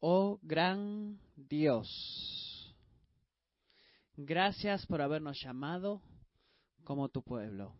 Oh 0.00 0.38
gran 0.42 1.18
Dios, 1.34 2.72
gracias 4.16 4.86
por 4.86 5.02
habernos 5.02 5.40
llamado 5.42 6.00
como 6.84 7.08
tu 7.08 7.22
pueblo. 7.22 7.74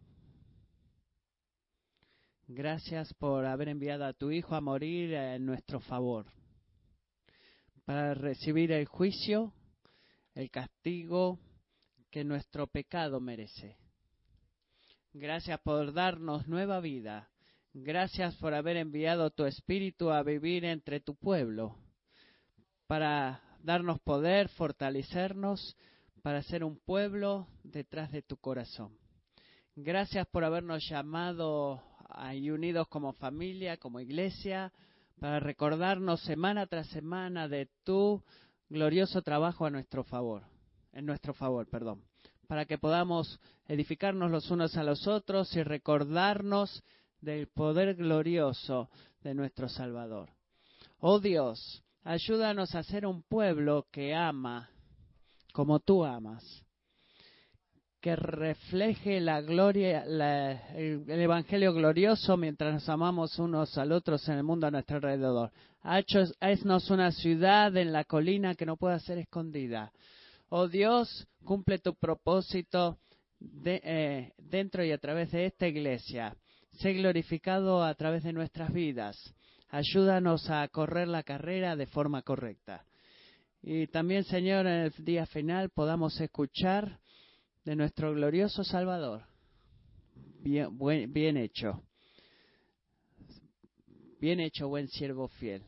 Gracias 2.49 3.15
por 3.15 3.47
haber 3.47 3.69
enviado 3.69 4.05
a 4.05 4.15
tu 4.15 4.33
Hijo 4.33 4.57
a 4.57 4.61
morir 4.61 5.15
en 5.15 5.47
nuestro 5.47 5.79
favor, 5.79 6.27
para 7.85 8.15
recibir 8.15 8.73
el 8.73 8.87
juicio, 8.87 9.53
el 10.35 10.51
castigo 10.51 11.39
que 12.11 12.25
nuestro 12.25 12.67
pecado 12.67 13.21
merece. 13.21 13.77
Gracias 15.13 15.61
por 15.61 15.93
darnos 15.93 16.49
nueva 16.49 16.81
vida. 16.81 17.31
Gracias 17.75 18.35
por 18.37 18.55
haber 18.55 18.77
enviado 18.77 19.31
tu 19.31 19.45
Espíritu 19.45 20.11
a 20.11 20.25
vivir 20.25 20.65
entre 20.65 20.99
tu 20.99 21.15
pueblo, 21.15 21.77
para 22.89 23.43
darnos 23.63 24.01
poder, 24.01 24.49
fortalecernos, 24.49 25.77
para 26.23 26.43
ser 26.43 26.65
un 26.65 26.79
pueblo 26.79 27.47
detrás 27.63 28.11
de 28.11 28.23
tu 28.23 28.39
corazón. 28.39 28.97
Gracias 29.77 30.27
por 30.27 30.43
habernos 30.43 30.89
llamado 30.89 31.83
y 32.35 32.51
unidos 32.51 32.89
como 32.89 33.13
familia, 33.13 33.77
como 33.77 34.01
iglesia, 34.01 34.73
para 35.21 35.39
recordarnos 35.39 36.23
semana 36.23 36.67
tras 36.67 36.89
semana 36.89 37.47
de 37.47 37.69
tu 37.85 38.25
glorioso 38.71 39.21
trabajo 39.23 39.67
a 39.67 39.71
nuestro 39.71 40.03
favor, 40.03 40.45
en 40.93 41.05
nuestro 41.05 41.35
favor, 41.35 41.69
perdón, 41.69 42.03
para 42.47 42.65
que 42.65 42.79
podamos 42.79 43.39
edificarnos 43.67 44.31
los 44.31 44.51
unos 44.51 44.77
a 44.79 44.83
los 44.83 45.07
otros 45.07 45.55
y 45.55 45.63
recordarnos 45.63 46.83
del 47.21 47.49
poder 47.49 47.97
glorioso 47.97 48.89
de 49.21 49.35
nuestro 49.35 49.69
Salvador. 49.69 50.31
Oh 51.01 51.21
Dios, 51.21 51.85
ayúdanos 52.09 52.75
a 52.75 52.83
ser 52.83 53.05
un 53.05 53.23
pueblo 53.23 53.87
que 53.93 54.15
ama 54.15 54.71
como 55.53 55.79
tú 55.79 56.07
amas 56.07 56.65
que 58.01 58.17
refleje 58.17 59.21
la 59.21 59.43
gloria, 59.43 60.05
el, 60.75 61.05
evangelio 61.11 61.75
glorioso 61.75 62.37
mientras 62.37 62.73
nos 62.73 62.89
amamos 62.89 63.39
unos 63.39 63.77
al 63.77 63.93
otros 63.93 64.27
en 64.29 64.37
el 64.37 64.45
mundo 64.45 64.69
a 64.69 64.71
nuestro 64.71 64.97
alrededor. 64.97 65.51
Haznos 65.83 66.91
una 66.91 67.11
ciudad 67.11 67.77
en 67.77 67.93
la 67.93 68.05
colina 68.05 68.55
que 68.55 68.65
no 68.65 68.77
pueda 68.77 69.01
ser 69.01 69.19
escondida. 69.19 69.93
Oh 70.49 70.69
Dios, 70.69 71.27
cumple 71.45 71.81
tu 71.81 71.95
propósito 71.97 73.01
eh, 73.65 74.33
dentro 74.39 74.85
y 74.85 74.93
a 74.93 74.99
través 74.99 75.33
de 75.33 75.47
esta 75.47 75.67
iglesia. 75.67 76.37
Sé 76.79 76.93
glorificado 76.95 77.83
a 77.83 77.93
través 77.95 78.23
de 78.23 78.33
nuestras 78.33 78.73
vidas. 78.73 79.35
Ayúdanos 79.71 80.49
a 80.51 80.67
correr 80.69 81.09
la 81.09 81.23
carrera 81.23 81.77
de 81.77 81.87
forma 81.87 82.23
correcta. 82.23 82.85
Y 83.63 83.87
también, 83.89 84.25
Señor, 84.25 84.67
en 84.67 84.85
el 84.85 84.93
día 85.05 85.27
final 85.27 85.71
podamos 85.71 86.19
escuchar 86.21 87.01
de 87.65 87.77
nuestro 87.77 88.15
glorioso 88.15 88.65
Salvador. 88.65 89.25
Bien, 90.41 91.37
hecho. 91.37 91.83
Bien 94.21 94.41
hecho, 94.41 94.69
buen 94.69 94.89
siervo 94.89 95.29
fiel. 95.29 95.63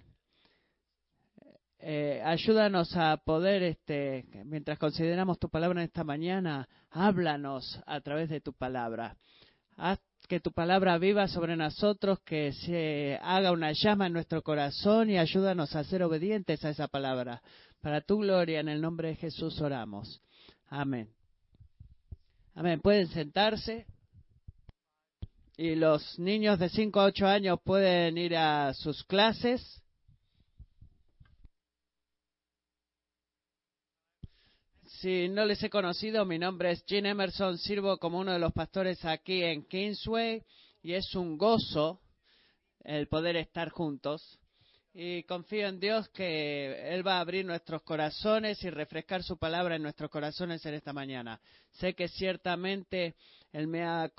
Eh, 1.79 2.23
ayúdanos 2.25 2.95
a 2.97 3.17
poder, 3.19 3.63
este, 3.63 4.25
mientras 4.45 4.79
consideramos 4.79 5.39
tu 5.39 5.49
palabra 5.49 5.81
en 5.81 5.87
esta 5.87 6.05
mañana, 6.05 6.69
háblanos 6.91 7.81
a 7.87 8.01
través 8.01 8.29
de 8.29 8.41
tu 8.41 8.53
palabra. 8.53 9.17
Haz 9.77 9.99
que 10.31 10.39
tu 10.39 10.53
palabra 10.53 10.97
viva 10.97 11.27
sobre 11.27 11.57
nosotros, 11.57 12.21
que 12.21 12.53
se 12.53 13.19
haga 13.21 13.51
una 13.51 13.73
llama 13.73 14.07
en 14.07 14.13
nuestro 14.13 14.43
corazón 14.43 15.11
y 15.11 15.19
ayúdanos 15.19 15.75
a 15.75 15.83
ser 15.83 16.05
obedientes 16.05 16.65
a 16.65 16.71
esa 16.71 16.87
palabra. 16.87 17.43
Para 17.81 18.01
tu 18.01 18.19
gloria, 18.19 18.61
en 18.61 18.69
el 18.69 18.81
nombre 18.81 19.09
de 19.09 19.17
Jesús 19.17 19.61
oramos. 19.61 20.23
Amén. 20.69 21.11
Amén. 22.55 22.81
Pueden 22.81 23.09
sentarse. 23.09 23.87
Y 25.57 25.75
los 25.75 26.17
niños 26.21 26.61
de 26.61 26.69
5 26.69 27.01
a 27.01 27.07
8 27.07 27.27
años 27.27 27.59
pueden 27.65 28.17
ir 28.17 28.37
a 28.37 28.73
sus 28.75 29.03
clases. 29.03 29.80
Si 35.01 35.31
no 35.31 35.47
les 35.47 35.63
he 35.63 35.71
conocido, 35.71 36.27
mi 36.27 36.39
nombre 36.39 36.73
es 36.73 36.85
Jean 36.85 37.07
Emerson, 37.07 37.57
sirvo 37.57 37.97
como 37.97 38.19
uno 38.19 38.35
de 38.35 38.39
los 38.39 38.53
pastores 38.53 39.03
aquí 39.07 39.43
en 39.43 39.65
Kingsway 39.65 40.45
y 40.83 40.93
es 40.93 41.15
un 41.15 41.39
gozo 41.39 42.03
el 42.85 43.09
poder 43.09 43.37
estar 43.37 43.71
juntos 43.71 44.39
y 44.93 45.23
confío 45.23 45.69
en 45.69 45.81
Dios 45.81 46.11
que 46.11 46.95
Él 46.95 47.07
va 47.07 47.17
a 47.17 47.21
abrir 47.21 47.47
nuestros 47.47 47.81
corazones 47.81 48.63
y 48.63 48.69
refrescar 48.69 49.23
su 49.23 49.39
palabra 49.39 49.77
en 49.77 49.83
nuestros 49.83 50.11
corazones 50.11 50.67
en 50.67 50.75
esta 50.75 50.93
mañana. 50.93 51.41
Sé 51.71 51.95
que 51.95 52.07
ciertamente 52.07 53.15
Él 53.53 53.69
me 53.69 53.85
ha 53.85 54.13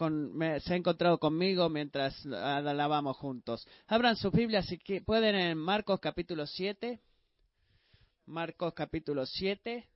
se 0.62 0.74
ha 0.74 0.76
encontrado 0.76 1.20
conmigo 1.20 1.70
mientras 1.70 2.26
alabamos 2.26 3.18
juntos. 3.18 3.68
Abran 3.86 4.16
sus 4.16 4.32
Biblias 4.32 4.66
si 4.66 4.80
pueden 5.02 5.36
en 5.36 5.60
Marcos 5.60 6.00
capítulo 6.00 6.48
7. 6.48 7.00
Marcos 8.26 8.74
capítulo 8.74 9.28
7. 9.28 9.91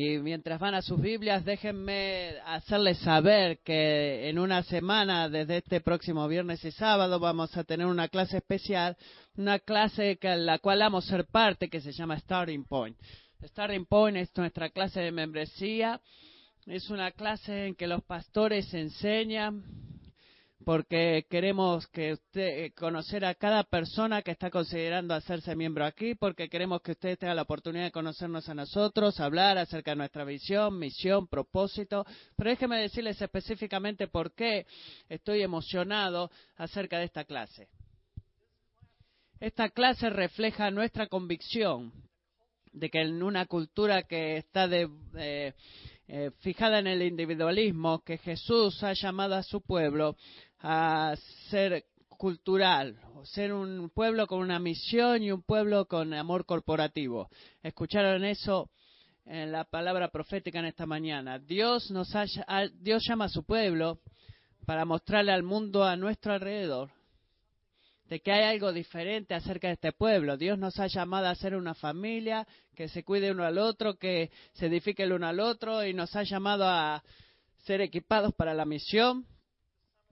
Y 0.00 0.20
mientras 0.20 0.60
van 0.60 0.76
a 0.76 0.82
sus 0.82 1.00
Biblias, 1.00 1.44
déjenme 1.44 2.36
hacerles 2.46 2.98
saber 2.98 3.58
que 3.64 4.28
en 4.28 4.38
una 4.38 4.62
semana, 4.62 5.28
desde 5.28 5.56
este 5.56 5.80
próximo 5.80 6.28
viernes 6.28 6.64
y 6.64 6.70
sábado, 6.70 7.18
vamos 7.18 7.56
a 7.56 7.64
tener 7.64 7.84
una 7.84 8.06
clase 8.06 8.36
especial, 8.36 8.96
una 9.36 9.58
clase 9.58 10.16
que, 10.18 10.36
la 10.36 10.60
cual 10.60 10.78
vamos 10.78 11.04
a 11.04 11.16
ser 11.16 11.26
parte, 11.26 11.68
que 11.68 11.80
se 11.80 11.90
llama 11.90 12.16
Starting 12.16 12.62
Point. 12.62 12.96
Starting 13.42 13.86
Point 13.86 14.18
es 14.18 14.30
nuestra 14.36 14.70
clase 14.70 15.00
de 15.00 15.10
membresía. 15.10 16.00
Es 16.64 16.90
una 16.90 17.10
clase 17.10 17.66
en 17.66 17.74
que 17.74 17.88
los 17.88 18.04
pastores 18.04 18.72
enseñan 18.74 19.64
porque 20.68 21.24
queremos 21.30 21.86
que 21.86 22.12
usted 22.12 22.64
eh, 22.64 22.72
conocer 22.72 23.24
a 23.24 23.34
cada 23.36 23.64
persona 23.64 24.20
que 24.20 24.32
está 24.32 24.50
considerando 24.50 25.14
hacerse 25.14 25.56
miembro 25.56 25.86
aquí, 25.86 26.14
porque 26.14 26.50
queremos 26.50 26.82
que 26.82 26.92
usted 26.92 27.18
tenga 27.18 27.34
la 27.34 27.40
oportunidad 27.40 27.84
de 27.84 27.90
conocernos 27.90 28.46
a 28.50 28.54
nosotros, 28.54 29.18
hablar 29.18 29.56
acerca 29.56 29.92
de 29.92 29.96
nuestra 29.96 30.24
visión, 30.24 30.78
misión, 30.78 31.26
propósito. 31.26 32.04
Pero 32.36 32.50
déjeme 32.50 32.82
decirles 32.82 33.18
específicamente 33.18 34.08
por 34.08 34.34
qué 34.34 34.66
estoy 35.08 35.40
emocionado 35.40 36.30
acerca 36.58 36.98
de 36.98 37.06
esta 37.06 37.24
clase. 37.24 37.68
Esta 39.40 39.70
clase 39.70 40.10
refleja 40.10 40.70
nuestra 40.70 41.06
convicción 41.06 41.94
de 42.74 42.90
que 42.90 43.00
en 43.00 43.22
una 43.22 43.46
cultura 43.46 44.02
que 44.02 44.36
está 44.36 44.68
de, 44.68 44.86
eh, 45.16 45.54
eh, 46.10 46.30
fijada 46.40 46.78
en 46.78 46.86
el 46.86 47.02
individualismo, 47.02 48.02
que 48.02 48.16
Jesús 48.16 48.82
ha 48.82 48.94
llamado 48.94 49.34
a 49.34 49.42
su 49.42 49.60
pueblo 49.60 50.16
a 50.60 51.14
ser 51.50 51.84
cultural, 52.08 52.98
ser 53.24 53.52
un 53.52 53.90
pueblo 53.90 54.26
con 54.26 54.40
una 54.40 54.58
misión 54.58 55.22
y 55.22 55.30
un 55.30 55.42
pueblo 55.42 55.86
con 55.86 56.12
amor 56.14 56.44
corporativo. 56.46 57.28
¿Escucharon 57.62 58.24
eso 58.24 58.70
en 59.24 59.52
la 59.52 59.64
palabra 59.64 60.08
profética 60.08 60.58
en 60.58 60.66
esta 60.66 60.86
mañana? 60.86 61.38
Dios, 61.38 61.90
nos 61.90 62.12
Dios 62.80 63.04
llama 63.08 63.26
a 63.26 63.28
su 63.28 63.44
pueblo 63.44 64.00
para 64.66 64.84
mostrarle 64.84 65.32
al 65.32 65.44
mundo 65.44 65.84
a 65.84 65.96
nuestro 65.96 66.32
alrededor 66.32 66.90
de 68.08 68.20
que 68.20 68.32
hay 68.32 68.44
algo 68.44 68.72
diferente 68.72 69.34
acerca 69.34 69.68
de 69.68 69.74
este 69.74 69.92
pueblo. 69.92 70.36
Dios 70.36 70.58
nos 70.58 70.78
ha 70.80 70.86
llamado 70.86 71.26
a 71.26 71.34
ser 71.34 71.54
una 71.54 71.74
familia 71.74 72.46
que 72.74 72.88
se 72.88 73.04
cuide 73.04 73.30
uno 73.30 73.44
al 73.44 73.58
otro, 73.58 73.98
que 73.98 74.30
se 74.54 74.66
edifique 74.66 75.02
el 75.02 75.12
uno 75.12 75.26
al 75.26 75.40
otro 75.40 75.86
y 75.86 75.92
nos 75.92 76.16
ha 76.16 76.22
llamado 76.22 76.64
a 76.66 77.02
ser 77.64 77.80
equipados 77.80 78.34
para 78.34 78.54
la 78.54 78.64
misión 78.64 79.26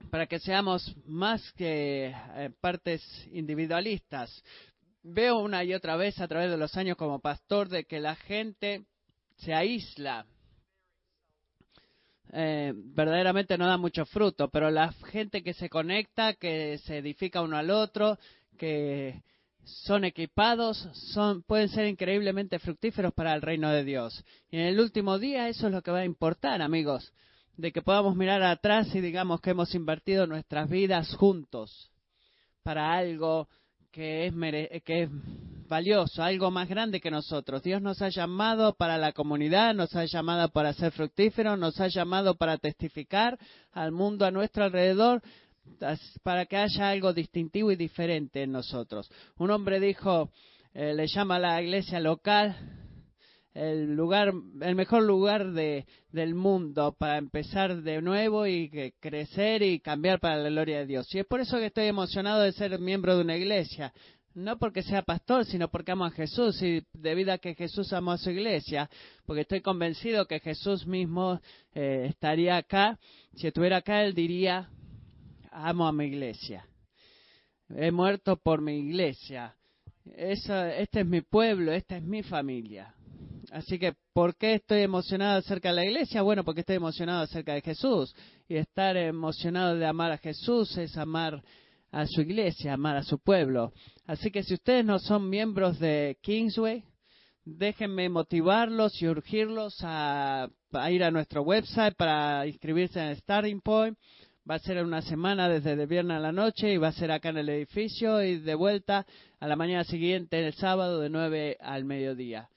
para 0.09 0.27
que 0.27 0.39
seamos 0.39 0.95
más 1.05 1.51
que 1.53 2.13
eh, 2.35 2.49
partes 2.61 3.01
individualistas. 3.31 4.43
Veo 5.03 5.39
una 5.39 5.63
y 5.63 5.73
otra 5.73 5.95
vez 5.95 6.19
a 6.19 6.27
través 6.27 6.49
de 6.51 6.57
los 6.57 6.75
años 6.75 6.97
como 6.97 7.19
pastor 7.19 7.69
de 7.69 7.85
que 7.85 7.99
la 7.99 8.15
gente 8.15 8.85
se 9.37 9.53
aísla. 9.53 10.25
Eh, 12.33 12.73
verdaderamente 12.75 13.57
no 13.57 13.67
da 13.67 13.77
mucho 13.77 14.05
fruto, 14.05 14.49
pero 14.49 14.69
la 14.69 14.91
gente 15.11 15.43
que 15.43 15.53
se 15.53 15.69
conecta, 15.69 16.33
que 16.33 16.77
se 16.79 16.97
edifica 16.97 17.41
uno 17.41 17.57
al 17.57 17.69
otro, 17.69 18.17
que 18.57 19.21
son 19.63 20.03
equipados, 20.03 20.77
son, 21.13 21.43
pueden 21.43 21.69
ser 21.69 21.87
increíblemente 21.87 22.59
fructíferos 22.59 23.13
para 23.13 23.33
el 23.33 23.41
reino 23.41 23.69
de 23.71 23.83
Dios. 23.83 24.23
Y 24.49 24.57
en 24.57 24.63
el 24.63 24.79
último 24.79 25.19
día 25.19 25.47
eso 25.47 25.67
es 25.67 25.73
lo 25.73 25.81
que 25.81 25.91
va 25.91 25.99
a 25.99 26.05
importar, 26.05 26.61
amigos 26.61 27.13
de 27.57 27.71
que 27.71 27.81
podamos 27.81 28.15
mirar 28.15 28.43
atrás 28.43 28.93
y 28.93 29.01
digamos 29.01 29.41
que 29.41 29.49
hemos 29.49 29.73
invertido 29.73 30.27
nuestras 30.27 30.69
vidas 30.69 31.13
juntos 31.15 31.91
para 32.63 32.93
algo 32.93 33.49
que 33.91 34.27
es, 34.27 34.83
que 34.83 35.03
es 35.03 35.09
valioso, 35.67 36.21
algo 36.21 36.51
más 36.51 36.69
grande 36.69 37.01
que 37.01 37.09
nosotros. 37.09 37.63
Dios 37.63 37.81
nos 37.81 38.01
ha 38.03 38.09
llamado 38.09 38.75
para 38.75 38.99
la 38.99 39.11
comunidad, 39.11 39.73
nos 39.73 39.95
ha 39.95 40.05
llamado 40.05 40.49
para 40.49 40.73
ser 40.73 40.91
fructíferos, 40.91 41.57
nos 41.57 41.79
ha 41.81 41.87
llamado 41.87 42.35
para 42.35 42.57
testificar 42.57 43.39
al 43.71 43.91
mundo 43.91 44.25
a 44.25 44.31
nuestro 44.31 44.65
alrededor, 44.65 45.23
para 46.23 46.45
que 46.45 46.57
haya 46.57 46.89
algo 46.89 47.11
distintivo 47.11 47.71
y 47.71 47.75
diferente 47.75 48.43
en 48.43 48.51
nosotros. 48.51 49.11
Un 49.37 49.51
hombre 49.51 49.79
dijo, 49.79 50.31
eh, 50.73 50.93
le 50.93 51.07
llama 51.07 51.37
a 51.37 51.39
la 51.39 51.61
iglesia 51.61 51.99
local 51.99 52.55
el 53.57 53.95
lugar, 53.95 54.33
el 54.61 54.75
mejor 54.75 55.03
lugar 55.03 55.51
de, 55.51 55.85
del 56.11 56.35
mundo 56.35 56.95
para 56.97 57.17
empezar 57.17 57.81
de 57.81 58.01
nuevo 58.01 58.45
y 58.45 58.69
crecer 58.99 59.63
y 59.63 59.79
cambiar 59.79 60.19
para 60.19 60.37
la 60.37 60.49
gloria 60.49 60.79
de 60.79 60.85
Dios. 60.85 61.13
Y 61.13 61.19
es 61.19 61.25
por 61.25 61.41
eso 61.41 61.57
que 61.57 61.67
estoy 61.67 61.85
emocionado 61.85 62.41
de 62.41 62.51
ser 62.51 62.79
miembro 62.79 63.15
de 63.15 63.23
una 63.23 63.35
iglesia. 63.35 63.91
No 64.35 64.59
porque 64.59 64.83
sea 64.83 65.01
pastor, 65.01 65.45
sino 65.45 65.67
porque 65.69 65.91
amo 65.91 66.05
a 66.05 66.11
Jesús 66.11 66.61
y 66.61 66.85
debido 66.93 67.33
a 67.33 67.39
que 67.39 67.55
Jesús 67.55 67.91
amó 67.91 68.11
a 68.11 68.17
su 68.19 68.29
iglesia, 68.29 68.87
porque 69.25 69.41
estoy 69.41 69.61
convencido 69.61 70.27
que 70.27 70.39
Jesús 70.39 70.85
mismo 70.85 71.41
eh, 71.73 72.05
estaría 72.09 72.57
acá. 72.57 72.99
Si 73.35 73.47
estuviera 73.47 73.77
acá, 73.77 74.03
él 74.03 74.13
diría, 74.13 74.69
amo 75.51 75.87
a 75.87 75.91
mi 75.91 76.05
iglesia. 76.05 76.67
He 77.69 77.91
muerto 77.91 78.37
por 78.37 78.61
mi 78.61 78.77
iglesia. 78.77 79.55
este 80.15 80.99
es 80.99 81.05
mi 81.05 81.21
pueblo, 81.21 81.71
esta 81.71 81.97
es 81.97 82.03
mi 82.03 82.21
familia. 82.21 82.93
Así 83.51 83.79
que, 83.79 83.93
¿por 84.13 84.35
qué 84.35 84.55
estoy 84.55 84.81
emocionado 84.81 85.39
acerca 85.39 85.69
de 85.69 85.75
la 85.75 85.85
iglesia? 85.85 86.21
Bueno, 86.21 86.43
porque 86.43 86.61
estoy 86.61 86.75
emocionado 86.75 87.23
acerca 87.23 87.53
de 87.53 87.61
Jesús. 87.61 88.13
Y 88.49 88.55
estar 88.55 88.97
emocionado 88.97 89.75
de 89.75 89.85
amar 89.85 90.11
a 90.11 90.17
Jesús 90.17 90.77
es 90.77 90.97
amar 90.97 91.41
a 91.91 92.05
su 92.05 92.21
iglesia, 92.21 92.73
amar 92.73 92.97
a 92.97 93.03
su 93.03 93.19
pueblo. 93.19 93.71
Así 94.05 94.31
que 94.31 94.43
si 94.43 94.53
ustedes 94.53 94.83
no 94.83 94.99
son 94.99 95.29
miembros 95.29 95.79
de 95.79 96.17
Kingsway, 96.21 96.83
déjenme 97.45 98.09
motivarlos 98.09 99.01
y 99.01 99.07
urgirlos 99.07 99.77
a, 99.81 100.49
ir 100.89 101.03
a 101.03 101.11
nuestro 101.11 101.41
website 101.43 101.95
para 101.95 102.45
inscribirse 102.45 102.99
en 102.99 103.15
Starting 103.15 103.61
Point. 103.61 103.97
Va 104.49 104.55
a 104.55 104.59
ser 104.59 104.83
una 104.83 105.01
semana 105.01 105.47
desde 105.47 105.73
el 105.73 105.87
viernes 105.87 106.17
a 106.17 106.21
la 106.21 106.31
noche 106.33 106.73
y 106.73 106.77
va 106.77 106.89
a 106.89 106.93
ser 106.93 107.11
acá 107.11 107.29
en 107.29 107.37
el 107.37 107.49
edificio 107.49 108.21
y 108.23 108.39
de 108.39 108.55
vuelta 108.55 109.05
a 109.39 109.47
la 109.47 109.55
mañana 109.55 109.85
siguiente, 109.85 110.45
el 110.45 110.53
sábado, 110.53 110.99
de 110.99 111.09
9 111.09 111.57
al 111.61 111.85
mediodía 111.85 112.49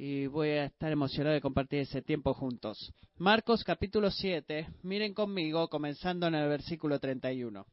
y 0.00 0.28
voy 0.28 0.50
a 0.50 0.66
estar 0.66 0.92
emocionado 0.92 1.34
de 1.34 1.40
compartir 1.40 1.80
ese 1.80 2.02
tiempo 2.02 2.32
juntos. 2.32 2.94
Marcos 3.16 3.64
capítulo 3.64 4.12
7, 4.12 4.68
miren 4.84 5.12
conmigo, 5.12 5.68
comenzando 5.68 6.28
en 6.28 6.36
el 6.36 6.48
versículo 6.48 7.00
31. 7.00 7.66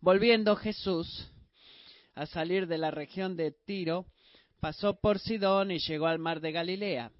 Volviendo 0.00 0.56
Jesús 0.56 1.30
a 2.16 2.26
salir 2.26 2.66
de 2.66 2.78
la 2.78 2.90
región 2.90 3.36
de 3.36 3.52
Tiro, 3.52 4.06
pasó 4.58 4.98
por 4.98 5.20
Sidón 5.20 5.70
y 5.70 5.78
llegó 5.78 6.08
al 6.08 6.18
mar 6.18 6.40
de 6.40 6.50
Galilea, 6.50 7.12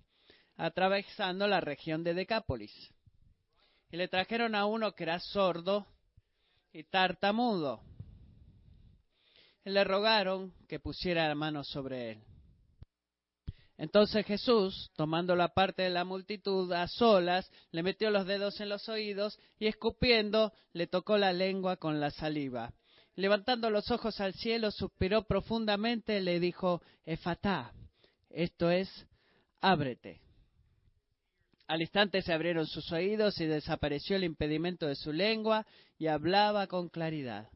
atravesando 0.57 1.47
la 1.47 1.61
región 1.61 2.03
de 2.03 2.15
Decápolis. 2.15 2.73
Y 3.93 3.97
le 3.97 4.09
trajeron 4.09 4.57
a 4.57 4.67
uno 4.67 4.97
que 4.97 5.05
era 5.05 5.21
sordo 5.21 5.87
y 6.73 6.83
tartamudo 6.83 7.83
le 9.71 9.85
rogaron 9.85 10.53
que 10.69 10.79
pusiera 10.79 11.29
la 11.29 11.35
mano 11.35 11.65
sobre 11.65 12.13
él. 12.13 12.19
Entonces 13.79 14.25
Jesús, 14.25 14.91
tomando 14.97 15.37
la 15.37 15.49
parte 15.49 15.83
de 15.83 15.91
la 15.91 16.05
multitud 16.05 16.73
a 16.73 16.87
solas, 16.89 17.51
le 17.73 17.83
metió 17.83 18.11
los 18.11 18.27
dedos 18.27 18.59
en 18.61 18.71
los 18.71 18.89
oídos 18.89 19.39
y 19.59 19.67
escupiendo 19.67 20.53
le 20.73 20.87
tocó 20.87 21.19
la 21.19 21.33
lengua 21.33 21.77
con 21.77 22.01
la 22.01 22.11
saliva. 22.11 22.73
Levantando 23.17 23.69
los 23.71 23.91
ojos 23.91 24.21
al 24.21 24.35
cielo, 24.35 24.71
suspiró 24.71 25.27
profundamente 25.27 26.19
y 26.19 26.23
le 26.23 26.41
dijo, 26.41 26.81
Efatá, 27.05 27.73
esto 28.31 28.71
es, 28.71 28.89
ábrete. 29.61 30.21
Al 31.67 31.83
instante 31.83 32.23
se 32.23 32.33
abrieron 32.33 32.67
sus 32.67 32.93
oídos 32.93 33.41
y 33.41 33.47
desapareció 33.47 34.17
el 34.17 34.25
impedimento 34.25 34.87
de 34.87 34.95
su 34.95 35.13
lengua 35.13 35.67
y 35.99 36.07
hablaba 36.07 36.67
con 36.67 36.89
claridad. 36.89 37.49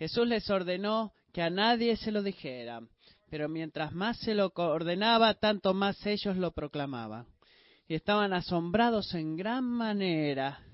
Jesús 0.00 0.26
les 0.26 0.48
ordenó 0.48 1.12
que 1.30 1.42
a 1.42 1.50
nadie 1.50 1.94
se 1.98 2.10
lo 2.10 2.22
dijera, 2.22 2.80
pero 3.28 3.50
mientras 3.50 3.92
más 3.92 4.16
se 4.16 4.34
lo 4.34 4.50
ordenaba, 4.56 5.34
tanto 5.34 5.74
más 5.74 6.06
ellos 6.06 6.38
lo 6.38 6.52
proclamaban. 6.52 7.26
Y 7.86 7.96
estaban 7.96 8.32
asombrados 8.32 9.12
en 9.12 9.36
gran 9.36 9.62
manera 9.62 10.64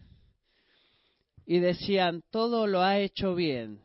y 1.45 1.59
decían, 1.59 2.23
todo 2.31 2.69
lo 2.69 2.83
ha 2.83 3.01
hecho 3.01 3.35
bien. 3.35 3.81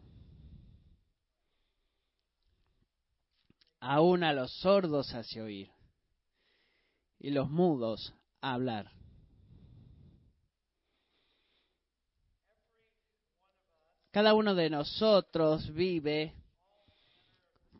Aún 3.79 4.23
a 4.23 4.33
los 4.33 4.53
sordos 4.59 5.11
hace 5.15 5.41
oír 5.41 5.71
y 7.17 7.31
los 7.31 7.49
mudos 7.49 8.13
hablar. 8.41 8.91
Cada 14.11 14.33
uno 14.33 14.55
de 14.55 14.69
nosotros 14.69 15.73
vive 15.73 16.33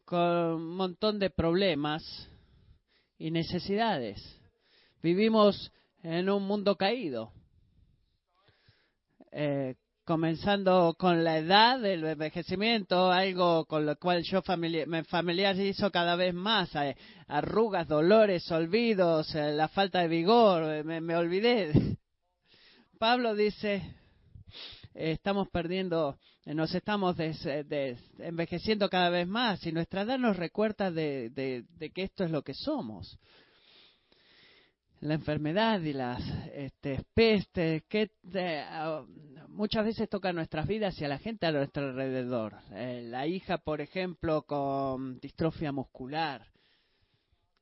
con 0.06 0.22
un 0.22 0.76
montón 0.78 1.20
de 1.20 1.30
problemas 1.30 2.30
y 3.18 3.32
necesidades. 3.32 4.40
Vivimos 5.04 5.74
en 6.02 6.30
un 6.30 6.44
mundo 6.44 6.78
caído. 6.78 7.34
Eh, 9.34 9.76
comenzando 10.06 10.96
con 10.98 11.22
la 11.26 11.38
edad 11.38 11.82
del 11.82 12.06
envejecimiento, 12.06 13.12
algo 13.12 13.66
con 13.66 13.86
lo 13.86 13.98
cual 13.98 14.24
yo 14.24 14.42
me 14.88 15.04
familiarizo 15.04 15.92
cada 15.92 16.16
vez 16.16 16.34
más, 16.34 16.74
eh, 16.76 16.96
arrugas, 17.28 17.90
dolores, 17.90 18.50
olvidos, 18.52 19.36
eh, 19.36 19.52
la 19.52 19.68
falta 19.68 20.00
de 20.00 20.08
vigor, 20.08 20.86
me 20.86 21.16
olvidé. 21.18 21.98
Pablo 22.98 23.36
dice, 23.36 24.01
estamos 24.94 25.50
perdiendo, 25.50 26.18
eh, 26.46 26.54
nos 26.54 26.74
estamos 26.74 27.16
eh, 27.20 27.98
envejeciendo 28.20 28.90
cada 28.90 29.10
vez 29.10 29.28
más 29.28 29.66
y 29.66 29.72
nuestra 29.72 30.02
edad 30.02 30.20
nos 30.20 30.38
recuerda 30.38 30.92
de, 30.92 31.66
que 31.94 32.04
esto 32.04 32.24
es 32.24 32.32
lo 32.32 32.44
que 32.44 32.54
somos. 32.54 33.20
La 35.00 35.16
enfermedad 35.16 35.82
y 35.82 35.94
las 35.94 36.22
este, 36.54 37.04
pestes 37.16 37.84
que 37.90 38.12
muchas 39.48 39.84
veces 39.84 40.08
tocan 40.08 40.36
nuestras 40.36 40.68
vidas 40.68 41.00
y 41.02 41.06
a 41.06 41.08
la 41.08 41.18
gente 41.18 41.48
a 41.48 41.52
nuestro 41.52 41.90
alrededor. 41.90 42.56
Eh, 42.72 43.02
la 43.06 43.26
hija, 43.26 43.58
por 43.58 43.82
ejemplo, 43.82 44.44
con 44.44 45.20
distrofia 45.20 45.72
muscular. 45.72 46.46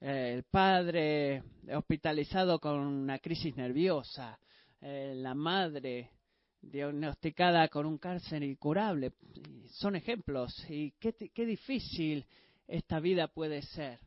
el 0.01 0.43
padre 0.43 1.43
hospitalizado 1.73 2.59
con 2.59 2.77
una 2.79 3.19
crisis 3.19 3.55
nerviosa. 3.55 4.37
la 4.81 5.33
madre 5.33 6.09
diagnosticada 6.61 7.67
con 7.67 7.85
un 7.85 7.97
cáncer 7.97 8.43
incurable. 8.43 9.13
Son 9.67 9.95
ejemplos. 9.95 10.53
Y 10.69 10.91
qué, 10.99 11.45
difícil 11.45 12.25
esta 12.67 12.99
vida 12.99 13.27
puede 13.27 13.61
ser. 13.61 13.99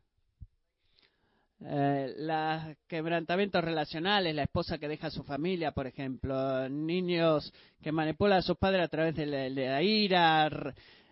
Eh, 1.64 2.14
los 2.18 2.76
quebrantamientos 2.88 3.62
relacionales, 3.62 4.34
la 4.34 4.42
esposa 4.42 4.78
que 4.78 4.88
deja 4.88 5.06
a 5.06 5.10
su 5.10 5.22
familia, 5.22 5.70
por 5.70 5.86
ejemplo, 5.86 6.68
niños 6.68 7.52
que 7.80 7.92
manipulan 7.92 8.38
a 8.38 8.42
sus 8.42 8.56
padres 8.56 8.82
a 8.84 8.88
través 8.88 9.14
de 9.14 9.26
la, 9.26 9.82
ira, 9.82 10.50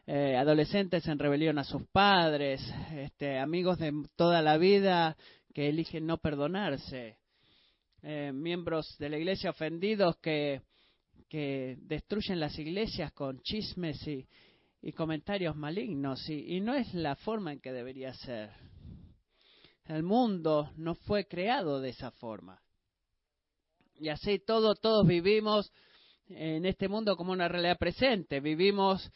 eh, 0.07 0.37
adolescentes 0.37 1.07
en 1.07 1.21
rebelión 1.21 1.59
a 1.59 1.65
sus 1.65 1.85
padres, 1.93 2.61
este, 2.93 3.39
amigos 3.39 3.79
de 3.79 3.93
toda 4.17 4.43
la 4.43 4.59
vida 4.59 5.17
que 5.55 5.69
eligen 5.69 6.07
no 6.07 6.19
perdonarse, 6.19 7.17
eh, 8.03 8.33
miembros 8.35 8.97
de 8.99 9.09
la 9.09 9.19
iglesia 9.19 9.51
ofendidos 9.51 10.17
que 10.17 10.63
que 11.31 11.79
destruyen 11.83 12.41
las 12.41 12.59
iglesias 12.59 13.13
con 13.13 13.41
chismes 13.41 14.05
y, 14.07 14.27
comentarios 14.93 15.57
malignos 15.57 16.29
y, 16.29 16.61
no 16.61 16.75
es 16.75 16.93
la 16.93 17.15
forma 17.15 17.53
en 17.53 17.61
que 17.61 17.73
debería 17.73 18.13
ser. 18.13 18.51
El 19.85 20.03
mundo 20.03 20.73
no 20.77 20.95
fue 20.95 21.27
creado 21.27 21.81
de 21.81 21.91
esa 21.91 22.11
forma. 22.11 22.61
Y 23.95 24.09
así 24.09 24.41
todo, 24.41 24.75
todos 24.75 25.07
vivimos 25.07 25.73
en 26.29 26.67
este 26.67 26.89
mundo 26.89 27.17
como 27.17 27.33
una 27.33 27.49
realidad 27.49 27.79
presente. 27.79 28.41
Vivimos 28.41 29.11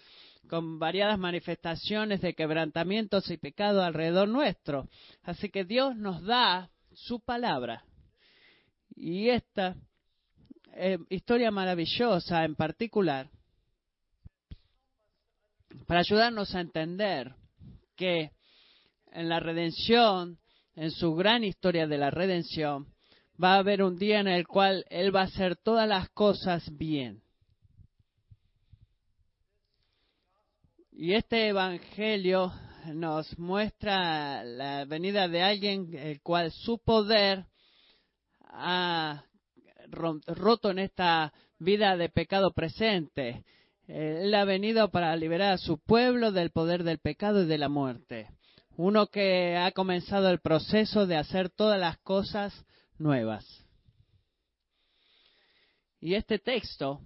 con 0.48 0.78
variadas 0.78 1.18
manifestaciones 1.18 2.20
de 2.20 2.34
quebrantamientos 2.34 3.28
y 3.30 3.38
pecado 3.38 3.82
alrededor 3.82 4.28
nuestro. 4.28 4.88
Así 5.22 5.48
que 5.48 5.64
Dios 5.64 5.96
nos 5.96 6.22
da 6.22 6.70
su 6.92 7.20
palabra. 7.20 7.84
Y 8.94 9.30
esta 9.30 9.76
eh, 10.76 10.98
historia 11.08 11.50
maravillosa 11.50 12.44
en 12.44 12.54
particular 12.54 13.30
para 15.86 16.00
ayudarnos 16.00 16.54
a 16.54 16.60
entender 16.60 17.34
que 17.96 18.32
en 19.12 19.28
la 19.28 19.40
redención, 19.40 20.38
en 20.74 20.90
su 20.90 21.14
gran 21.14 21.44
historia 21.44 21.86
de 21.86 21.98
la 21.98 22.10
redención, 22.10 22.92
va 23.42 23.54
a 23.54 23.58
haber 23.58 23.82
un 23.82 23.96
día 23.96 24.20
en 24.20 24.28
el 24.28 24.46
cual 24.46 24.84
Él 24.90 25.14
va 25.14 25.22
a 25.22 25.24
hacer 25.24 25.56
todas 25.56 25.88
las 25.88 26.08
cosas 26.10 26.64
bien. 26.76 27.22
Y 30.92 31.14
este 31.14 31.48
Evangelio 31.48 32.52
nos 32.92 33.38
muestra 33.38 34.44
la 34.44 34.84
venida 34.84 35.26
de 35.28 35.42
alguien 35.42 35.94
el 35.94 36.20
cual 36.20 36.52
su 36.52 36.78
poder 36.78 37.46
ha 38.40 39.24
roto 39.90 40.70
en 40.70 40.78
esta 40.78 41.32
vida 41.58 41.96
de 41.96 42.08
pecado 42.08 42.52
presente. 42.52 43.44
Él 43.86 44.34
ha 44.34 44.44
venido 44.44 44.90
para 44.90 45.14
liberar 45.16 45.52
a 45.52 45.58
su 45.58 45.78
pueblo 45.78 46.32
del 46.32 46.50
poder 46.50 46.84
del 46.84 46.98
pecado 46.98 47.42
y 47.42 47.46
de 47.46 47.58
la 47.58 47.68
muerte. 47.68 48.28
Uno 48.76 49.06
que 49.06 49.56
ha 49.56 49.70
comenzado 49.72 50.30
el 50.30 50.40
proceso 50.40 51.06
de 51.06 51.16
hacer 51.16 51.50
todas 51.50 51.78
las 51.78 51.98
cosas 51.98 52.64
nuevas. 52.98 53.44
Y 56.00 56.14
este 56.14 56.38
texto, 56.38 57.00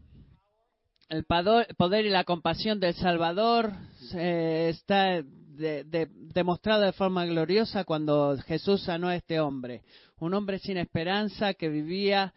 el 1.08 1.25
poder 1.25 2.06
y 2.06 2.11
la 2.11 2.25
compasión 2.25 2.80
del 2.80 2.94
Salvador, 2.94 3.73
está 4.12 5.23
demostrado 5.23 6.82
de 6.82 6.92
forma 6.92 7.26
gloriosa 7.26 7.85
cuando 7.85 8.37
Jesús 8.47 8.82
sanó 8.82 9.08
a 9.08 9.16
este 9.16 9.40
hombre. 9.40 9.82
Un 10.20 10.35
hombre 10.35 10.58
sin 10.58 10.78
esperanza 10.78 11.54
que 11.54 11.68
vivía 11.68 12.32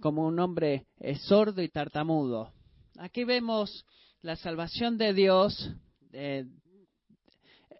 como 0.00 0.26
un 0.26 0.38
hombre 0.38 0.86
sordo 1.20 1.62
y 1.62 1.68
tartamudo. 1.68 2.52
Aquí 2.98 3.24
vemos 3.24 3.84
la 4.22 4.36
salvación 4.36 4.96
de 4.96 5.12
Dios 5.12 5.70
eh, 6.12 6.46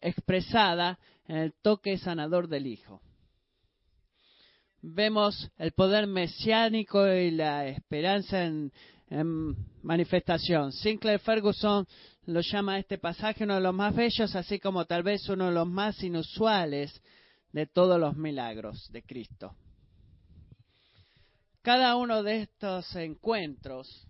expresada 0.02 0.98
en 1.26 1.36
el 1.36 1.54
toque 1.62 1.96
sanador 1.98 2.48
del 2.48 2.66
Hijo. 2.66 3.00
Vemos 4.82 5.50
el 5.56 5.72
poder 5.72 6.06
mesiánico 6.06 7.06
y 7.06 7.30
la 7.30 7.66
esperanza 7.66 8.44
en, 8.44 8.70
manifestación. 9.82 10.72
Sinclair 10.72 11.20
Ferguson 11.20 11.86
lo 12.26 12.40
llama 12.40 12.78
este 12.78 12.98
pasaje 12.98 13.44
uno 13.44 13.54
de 13.54 13.60
los 13.60 13.74
más 13.74 13.94
bellos, 13.94 14.34
así 14.34 14.58
como 14.58 14.86
tal 14.86 15.02
vez 15.02 15.28
uno 15.28 15.46
de 15.46 15.52
los 15.52 15.68
más 15.68 16.02
inusuales 16.02 17.00
de 17.52 17.66
todos 17.66 18.00
los 18.00 18.16
milagros 18.16 18.90
de 18.90 19.02
Cristo. 19.02 19.54
Cada 21.64 21.96
uno 21.96 22.22
de 22.22 22.42
estos 22.42 22.94
encuentros 22.94 24.06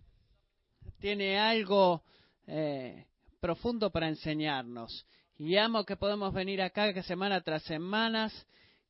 tiene 0.99 1.39
algo 1.39 2.03
eh, 2.49 3.07
profundo 3.39 3.91
para 3.91 4.09
enseñarnos. 4.09 5.07
Y 5.39 5.57
amo 5.57 5.85
que 5.85 5.95
podemos 5.95 6.35
venir 6.35 6.61
acá 6.61 7.01
semana 7.05 7.41
tras 7.43 7.63
semana 7.63 8.29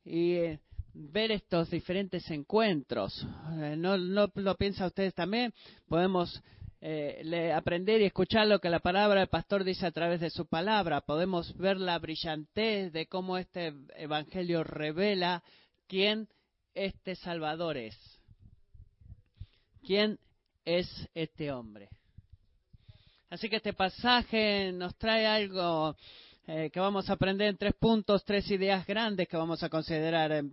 y 0.03 0.33
eh, 0.33 0.59
ver 0.95 1.31
estos 1.31 1.69
diferentes 1.69 2.27
encuentros. 2.31 3.23
Eh, 3.61 3.75
¿No, 3.77 3.97
lo 3.97 4.55
piensa 4.57 4.87
ustedes 4.87 5.13
también? 5.13 5.53
Podemos 5.87 6.41
aprender 7.55 8.01
y 8.01 8.05
escuchar 8.05 8.47
lo 8.47 8.59
que 8.59 8.69
la 8.69 8.79
palabra 8.79 9.19
del 9.19 9.29
pastor 9.29 9.63
dice 9.63 9.85
a 9.85 9.91
través 9.91 10.21
de 10.21 10.31
su 10.31 10.47
palabra. 10.47 11.01
Podemos 11.01 11.55
ver 11.55 11.77
la 11.77 11.99
brillantez 11.99 12.91
de 12.91 13.05
cómo 13.05 13.37
este 13.37 13.75
evangelio 13.95 14.63
revela 14.63 15.43
quién 15.87 16.27
este 16.73 17.15
Salvador 17.15 17.77
es. 17.77 18.14
¿Quién 19.85 20.17
es 20.65 20.87
este 21.13 21.51
hombre? 21.51 21.89
Así 23.29 23.47
que 23.49 23.57
este 23.57 23.73
pasaje 23.73 24.71
nos 24.71 24.97
trae 24.97 25.27
algo 25.27 25.95
eh, 26.47 26.71
que 26.73 26.79
vamos 26.79 27.07
a 27.07 27.13
aprender 27.13 27.49
en 27.49 27.57
tres 27.57 27.75
puntos, 27.75 28.25
tres 28.25 28.49
ideas 28.49 28.87
grandes 28.87 29.27
que 29.27 29.37
vamos 29.37 29.61
a 29.61 29.69
considerar. 29.69 30.43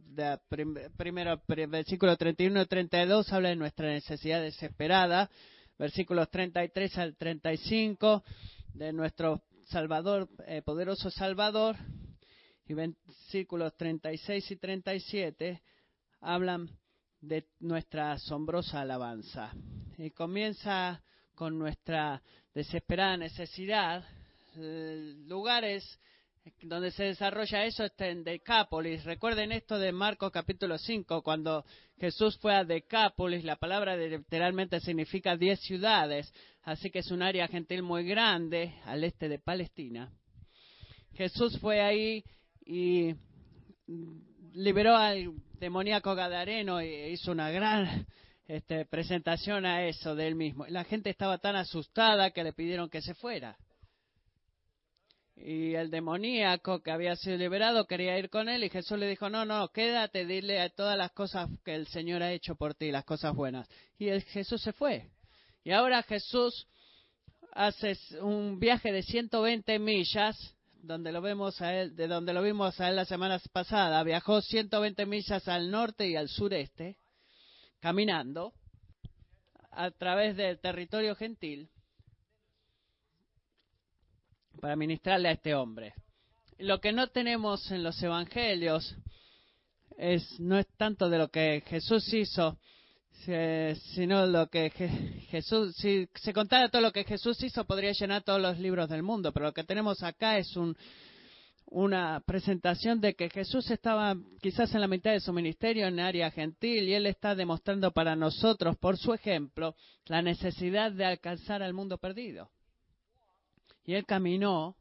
primero, 0.99 1.43
versículo 1.47 2.15
31 2.15 2.61
y 2.61 2.67
32 2.67 3.33
habla 3.33 3.49
de 3.49 3.57
nuestra 3.57 3.89
necesidad 3.89 4.43
desesperada. 4.43 5.31
Versículos 5.79 6.29
33 6.29 6.99
al 6.99 7.17
35 7.17 8.25
de 8.75 8.93
nuestro 8.93 9.45
Salvador, 9.69 10.29
eh, 10.47 10.61
poderoso 10.61 11.11
Salvador. 11.11 11.77
Y 12.67 12.75
versículos 12.75 13.75
36 13.79 14.51
y 14.51 14.57
37 14.57 15.63
hablan 16.21 16.69
de 17.23 17.47
nuestra 17.61 18.13
asombrosa 18.13 18.83
alabanza. 18.83 19.53
Y 19.97 20.11
comienza 20.11 21.03
con 21.35 21.59
nuestra 21.59 22.23
desesperada 22.53 23.17
necesidad, 23.17 24.05
lugares 24.55 25.99
donde 26.63 26.91
se 26.91 27.05
desarrolla 27.05 27.65
eso 27.65 27.85
está 27.85 28.09
en 28.09 28.25
Decápolis. 28.25 29.05
Recuerden 29.05 29.53
esto 29.53 29.79
de 29.79 29.93
Marcos 29.93 30.33
capítulo 30.33 30.77
5, 30.77 31.23
cuando 31.23 31.65
Jesús 31.99 32.37
fue 32.39 32.55
a 32.55 32.65
Decápolis, 32.65 33.45
la 33.45 33.57
palabra 33.57 33.97
literalmente 33.97 34.81
significa 34.81 35.37
diez 35.37 35.61
ciudades, 35.61 36.33
así 36.63 36.91
que 36.91 36.99
es 36.99 37.11
un 37.13 37.23
área 37.23 37.47
gentil 37.47 37.83
muy 37.83 38.05
grande 38.05 38.75
al 38.85 39.05
este 39.05 39.29
de 39.29 39.39
Palestina. 39.39 40.13
Jesús 41.15 41.59
fue 41.61 41.81
ahí 41.81 42.25
y 42.67 43.15
liberó 44.55 44.97
al 44.97 45.33
demoníaco 45.59 46.15
Gadareno 46.15 46.81
e 46.81 47.11
hizo 47.11 47.33
una 47.33 47.51
gran 47.51 48.07
este, 48.47 48.85
presentación 48.87 49.65
a 49.67 49.87
eso 49.87 50.15
de 50.15 50.29
él 50.29 50.35
mismo. 50.35 50.67
La 50.69 50.85
gente 50.85 51.11
estaba 51.11 51.39
tan 51.39 51.57
asustada 51.57 52.31
que 52.31 52.45
le 52.45 52.53
pidieron 52.53 52.91
que 52.91 53.01
se 53.01 53.15
fuera. 53.15 53.57
Y 55.37 55.75
el 55.75 55.91
demoníaco 55.91 56.83
que 56.83 56.91
había 56.91 57.17
sido 57.17 57.37
liberado 57.37 57.87
quería 57.87 58.19
ir 58.19 58.31
con 58.31 58.49
él 58.49 58.65
y 58.65 58.69
Jesús 58.69 58.99
le 58.99 59.09
dijo, 59.09 59.29
no, 59.31 59.45
no, 59.45 59.69
quédate, 59.69 60.27
dile 60.27 60.61
a 60.61 60.69
todas 60.69 60.97
las 60.97 61.11
cosas 61.13 61.49
que 61.65 61.75
el 61.75 61.87
Señor 61.89 62.23
ha 62.23 62.33
hecho 62.33 62.55
por 62.55 62.75
ti, 62.75 62.91
las 62.91 63.05
cosas 63.05 63.35
buenas. 63.35 63.69
Y 63.99 64.09
el, 64.09 64.23
Jesús 64.23 64.63
se 64.63 64.73
fue. 64.73 65.09
Y 65.65 65.73
ahora 65.73 66.03
Jesús 66.03 66.67
hace 67.53 67.97
un 68.21 68.59
viaje 68.59 68.93
de 68.93 69.03
120 69.03 69.79
millas, 69.79 70.37
donde 70.83 71.13
lo 71.13 71.23
vemos 71.23 71.61
a 71.63 71.75
él, 71.75 71.95
de 71.95 72.09
donde 72.09 72.33
lo 72.33 72.43
vimos 72.43 72.79
a 72.81 72.89
él 72.89 72.97
la 72.97 73.05
semana 73.05 73.41
pasada, 73.53 74.03
viajó 74.03 74.43
120 74.43 75.07
millas 75.07 75.47
al 75.47 75.71
norte 75.71 76.09
y 76.09 76.17
al 76.17 76.29
sureste 76.29 76.99
caminando 77.81 78.53
a 79.71 79.91
través 79.93 80.37
del 80.37 80.61
territorio 80.61 81.15
gentil 81.15 81.71
para 84.61 84.77
ministrarle 84.77 85.29
a 85.29 85.33
este 85.33 85.55
hombre. 85.55 85.95
Lo 86.59 86.81
que 86.81 86.93
no 86.93 87.09
tenemos 87.09 87.71
en 87.71 87.83
los 87.83 88.01
evangelios 88.03 88.97
es 89.97 90.39
no 90.41 90.59
es 90.59 90.67
tanto 90.77 91.09
de 91.09 91.19
lo 91.19 91.29
que 91.29 91.63
Jesús 91.67 92.13
hizo, 92.13 92.59
sino 93.25 94.27
lo 94.27 94.49
que 94.49 94.71
Jesús, 95.31 95.75
si 95.77 96.09
se 96.15 96.33
contara 96.33 96.69
todo 96.69 96.83
lo 96.83 96.93
que 96.93 97.05
Jesús 97.05 97.43
hizo, 97.43 97.65
podría 97.65 97.93
llenar 97.93 98.23
todos 98.23 98.41
los 98.41 98.59
libros 98.59 98.89
del 98.89 99.03
mundo, 99.03 99.33
pero 99.33 99.47
lo 99.47 99.53
que 99.53 99.65
tenemos 99.65 100.03
acá 100.03 100.39
es 100.39 100.57
un, 100.57 100.77
una 101.67 102.21
presentación 102.27 103.01
de 103.01 103.15
que 103.15 103.31
Jesús 103.31 103.71
estaba 103.71 104.17
quizás 104.41 104.75
en 104.75 104.81
la 104.81 104.89
mitad 104.89 105.13
de 105.13 105.21
su 105.21 105.33
ministerio 105.33 105.87
en 105.87 106.01
área 106.01 106.31
gentil 106.31 106.89
y 106.89 106.95
él 106.95 107.07
está 107.07 107.35
demostrando 107.35 107.93
para 107.93 108.17
nosotros, 108.17 108.77
por 108.77 108.99
su 108.99 109.15
ejemplo, 109.15 109.75
la 110.07 110.21
necesidad 110.21 110.93
de 110.93 111.05
alcanzar 111.05 111.63
al 111.63 111.75
mundo 111.75 111.99
perdido. 111.99 112.51
Y 113.85 113.95
él 113.95 114.05
caminó, 114.05 114.77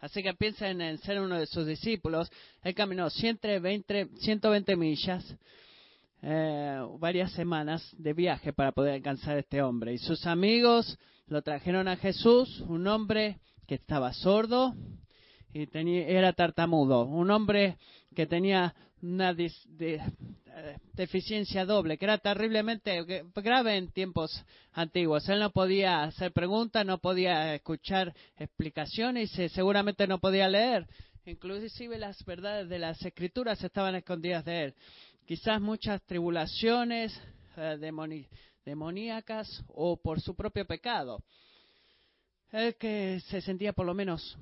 así 0.00 0.22
que 0.22 0.34
piensen 0.34 0.80
en 0.80 0.98
ser 0.98 1.20
uno 1.20 1.38
de 1.38 1.46
sus 1.46 1.66
discípulos, 1.66 2.30
él 2.62 2.74
caminó 2.74 3.08
120, 3.08 4.08
120 4.18 4.76
millas, 4.76 5.36
eh, 6.22 6.80
varias 6.98 7.32
semanas 7.32 7.94
de 7.98 8.12
viaje 8.12 8.52
para 8.52 8.72
poder 8.72 8.94
alcanzar 8.94 9.36
a 9.36 9.40
este 9.40 9.62
hombre. 9.62 9.92
Y 9.92 9.98
sus 9.98 10.26
amigos 10.26 10.98
lo 11.28 11.42
trajeron 11.42 11.88
a 11.88 11.96
Jesús, 11.96 12.60
un 12.68 12.86
hombre 12.86 13.40
que 13.66 13.76
estaba 13.76 14.12
sordo, 14.12 14.74
y 15.52 15.66
tenía, 15.66 16.06
era 16.06 16.32
tartamudo, 16.32 17.04
un 17.04 17.30
hombre 17.30 17.78
que 18.14 18.26
tenía 18.26 18.74
una 19.02 19.34
deficiencia 20.94 21.64
doble, 21.64 21.98
que 21.98 22.04
era 22.04 22.18
terriblemente 22.18 23.02
grave 23.34 23.76
en 23.76 23.90
tiempos 23.92 24.44
antiguos. 24.72 25.28
Él 25.28 25.40
no 25.40 25.50
podía 25.50 26.02
hacer 26.02 26.32
preguntas, 26.32 26.84
no 26.84 26.98
podía 26.98 27.54
escuchar 27.54 28.14
explicaciones 28.38 29.38
y 29.38 29.48
seguramente 29.48 30.06
no 30.06 30.18
podía 30.18 30.48
leer. 30.48 30.86
Inclusive 31.26 31.98
las 31.98 32.24
verdades 32.24 32.68
de 32.68 32.78
las 32.78 33.04
escrituras 33.04 33.62
estaban 33.62 33.96
escondidas 33.96 34.44
de 34.44 34.64
él. 34.64 34.74
Quizás 35.26 35.60
muchas 35.60 36.00
tribulaciones 36.04 37.20
eh, 37.56 37.78
demoníacas 38.64 39.64
o 39.66 40.00
por 40.00 40.20
su 40.20 40.36
propio 40.36 40.64
pecado. 40.64 41.24
Él 42.52 42.76
que 42.76 43.18
se 43.28 43.40
sentía 43.40 43.72
por 43.72 43.86
lo 43.86 43.92
menos 43.92 44.38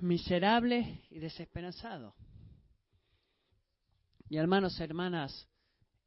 miserable 0.00 1.02
y 1.10 1.18
desesperanzado. 1.18 2.14
Y 4.30 4.38
hermanos, 4.38 4.80
hermanas, 4.80 5.46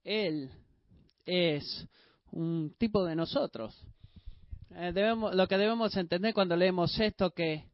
Él 0.03 0.49
es 1.23 1.87
un 2.31 2.73
tipo 2.75 3.05
de 3.05 3.15
nosotros. 3.15 3.79
Eh, 4.71 4.93
debemos, 4.95 5.35
lo 5.35 5.47
que 5.47 5.59
debemos 5.59 5.95
entender 5.95 6.33
cuando 6.33 6.55
leemos 6.55 6.99
esto, 6.99 7.29
que 7.35 7.65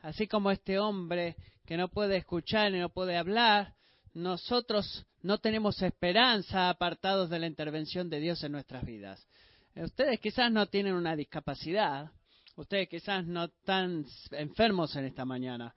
así 0.00 0.26
como 0.26 0.50
este 0.50 0.78
hombre 0.78 1.36
que 1.66 1.76
no 1.76 1.88
puede 1.88 2.16
escuchar 2.16 2.74
y 2.74 2.80
no 2.80 2.88
puede 2.88 3.18
hablar, 3.18 3.74
nosotros 4.14 5.04
no 5.26 5.38
tenemos 5.38 5.82
esperanza 5.82 6.70
apartados 6.70 7.28
de 7.28 7.38
la 7.38 7.46
intervención 7.46 8.08
de 8.08 8.20
Dios 8.20 8.42
en 8.44 8.52
nuestras 8.52 8.84
vidas. 8.84 9.26
Eh, 9.74 9.84
ustedes 9.84 10.20
quizás 10.20 10.50
no 10.50 10.66
tienen 10.66 10.94
una 10.94 11.16
discapacidad, 11.16 12.10
Ustedes 12.56 12.88
quizás 12.88 13.26
no 13.26 13.44
están 13.44 14.06
enfermos 14.30 14.96
en 14.96 15.04
esta 15.04 15.26
mañana, 15.26 15.74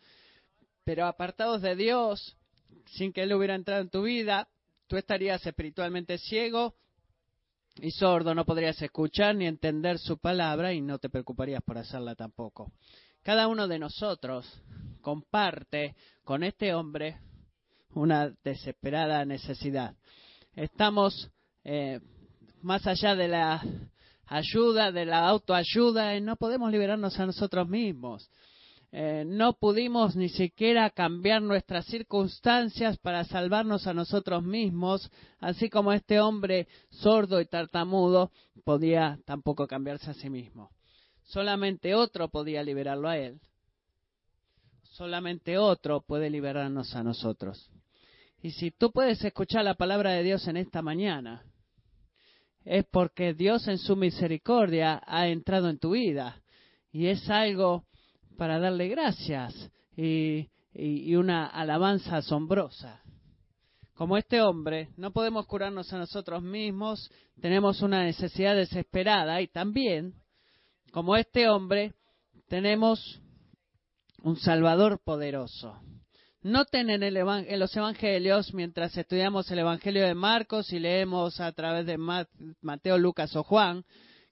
pero 0.86 1.06
apartados 1.08 1.62
de 1.62 1.75
Dios, 1.75 2.38
sin 2.86 3.12
que 3.12 3.24
Él 3.24 3.34
hubiera 3.34 3.56
entrado 3.56 3.82
en 3.82 3.89
tu 3.89 4.03
vida, 4.03 4.48
tú 4.88 4.96
estarías 4.96 5.46
espiritualmente 5.46 6.18
ciego 6.18 6.75
y 7.75 7.91
sordo, 7.91 8.34
no 8.34 8.46
podrías 8.46 8.82
escuchar 8.82 9.36
ni 9.36 9.46
entender 9.46 10.00
su 10.00 10.20
palabra 10.20 10.72
y 10.72 10.79
no 10.79 11.00
te 11.00 11.10
preocuparías 11.10 11.62
por 11.63 11.77
hacerla 11.77 12.15
tampoco. 12.15 12.72
Cada 13.24 13.50
uno 13.50 13.68
de 13.68 13.77
nosotros 13.77 14.50
comparte 15.01 15.98
con 16.24 16.44
este 16.44 16.74
hombre 16.74 17.20
una 17.93 18.34
desesperada 18.43 19.25
necesidad. 19.25 19.96
Estamos 20.55 21.29
eh, 21.63 22.00
más 22.62 22.86
allá 22.88 23.15
de 23.15 23.27
la 23.27 23.63
ayuda, 24.25 24.91
de 24.91 25.05
la 25.05 25.27
autoayuda, 25.27 26.15
y 26.15 26.22
no 26.22 26.36
podemos 26.36 26.72
liberarnos 26.72 27.19
a 27.19 27.25
nosotros 27.25 27.67
mismos. 27.67 28.29
Eh, 28.91 29.24
no 29.25 29.53
pudimos 29.53 30.15
ni 30.15 30.29
siquiera 30.29 30.89
cambiar 30.89 31.43
nuestras 31.43 31.86
circunstancias 31.86 32.98
para 32.98 33.24
salvarnos 33.24 33.86
a 33.86 33.93
nosotros 33.93 34.43
mismos, 34.43 35.12
así 35.39 35.69
como 35.69 35.93
este 35.93 36.19
hombre 36.19 36.67
sordo 36.89 37.39
y 37.39 37.46
tartamudo 37.46 38.31
podía 38.63 39.19
tampoco 39.25 39.67
cambiarse 39.67 40.10
a 40.10 40.15
sí 40.15 40.29
mismo. 40.29 40.72
Solamente 41.24 41.93
otro 41.93 42.29
podía 42.29 42.63
liberarlo 42.63 43.10
a 43.10 43.17
él. 43.17 43.39
Solamente 44.81 45.60
otro 45.60 46.01
puede 46.01 46.31
liberarnos 46.31 46.96
a 46.96 47.03
nosotros. 47.03 47.69
Y 48.41 48.51
si 48.51 48.72
tú 48.72 48.91
puedes 48.91 49.24
escuchar 49.24 49.65
la 49.65 49.75
palabra 49.75 50.12
de 50.12 50.24
Dios 50.24 50.48
en 50.48 50.58
esta 50.58 50.81
mañana, 50.81 51.43
es 52.63 52.86
porque 52.86 53.34
Dios 53.34 53.67
en 53.67 53.77
su 53.77 53.96
misericordia 53.96 55.01
ha 55.05 55.27
entrado 55.27 55.69
en 55.69 55.79
tu 55.79 55.91
vida. 55.91 56.41
Y 56.91 57.08
es 57.08 57.29
algo 57.29 57.86
para 58.38 58.60
darle 58.60 58.88
gracias 58.88 59.72
y, 59.96 60.50
una 61.15 61.48
alabanza 61.48 62.17
asombrosa. 62.17 63.01
Como 63.93 64.15
este 64.15 64.41
hombre, 64.41 64.89
no 64.96 65.12
podemos 65.12 65.46
curarnos 65.46 65.91
a 65.91 65.98
nosotros 65.98 66.41
mismos, 66.41 67.12
tenemos 67.41 67.81
una 67.81 68.03
necesidad 68.03 68.55
desesperada 68.55 69.41
y 69.41 69.48
también, 69.48 70.13
como 70.93 71.17
este 71.17 71.50
hombre, 71.50 71.93
tenemos 72.48 73.22
un 74.24 74.38
Salvador 74.38 75.01
poderoso. 75.03 75.81
Noten 76.41 76.89
en, 76.89 77.03
en, 77.03 77.60
los 77.60 77.75
evangelios, 77.75 78.53
mientras 78.53 78.96
estudiamos 78.96 79.51
el 79.51 79.60
evangelio 79.60 80.05
de 80.05 80.13
Marcos 80.13 80.72
y 80.72 80.79
leemos 80.79 81.41
a 81.41 81.51
través 81.51 81.86
de 81.86 81.98
Mateo, 82.62 82.98
Lucas 82.98 83.36
o 83.36 83.43
Juan, 83.43 83.84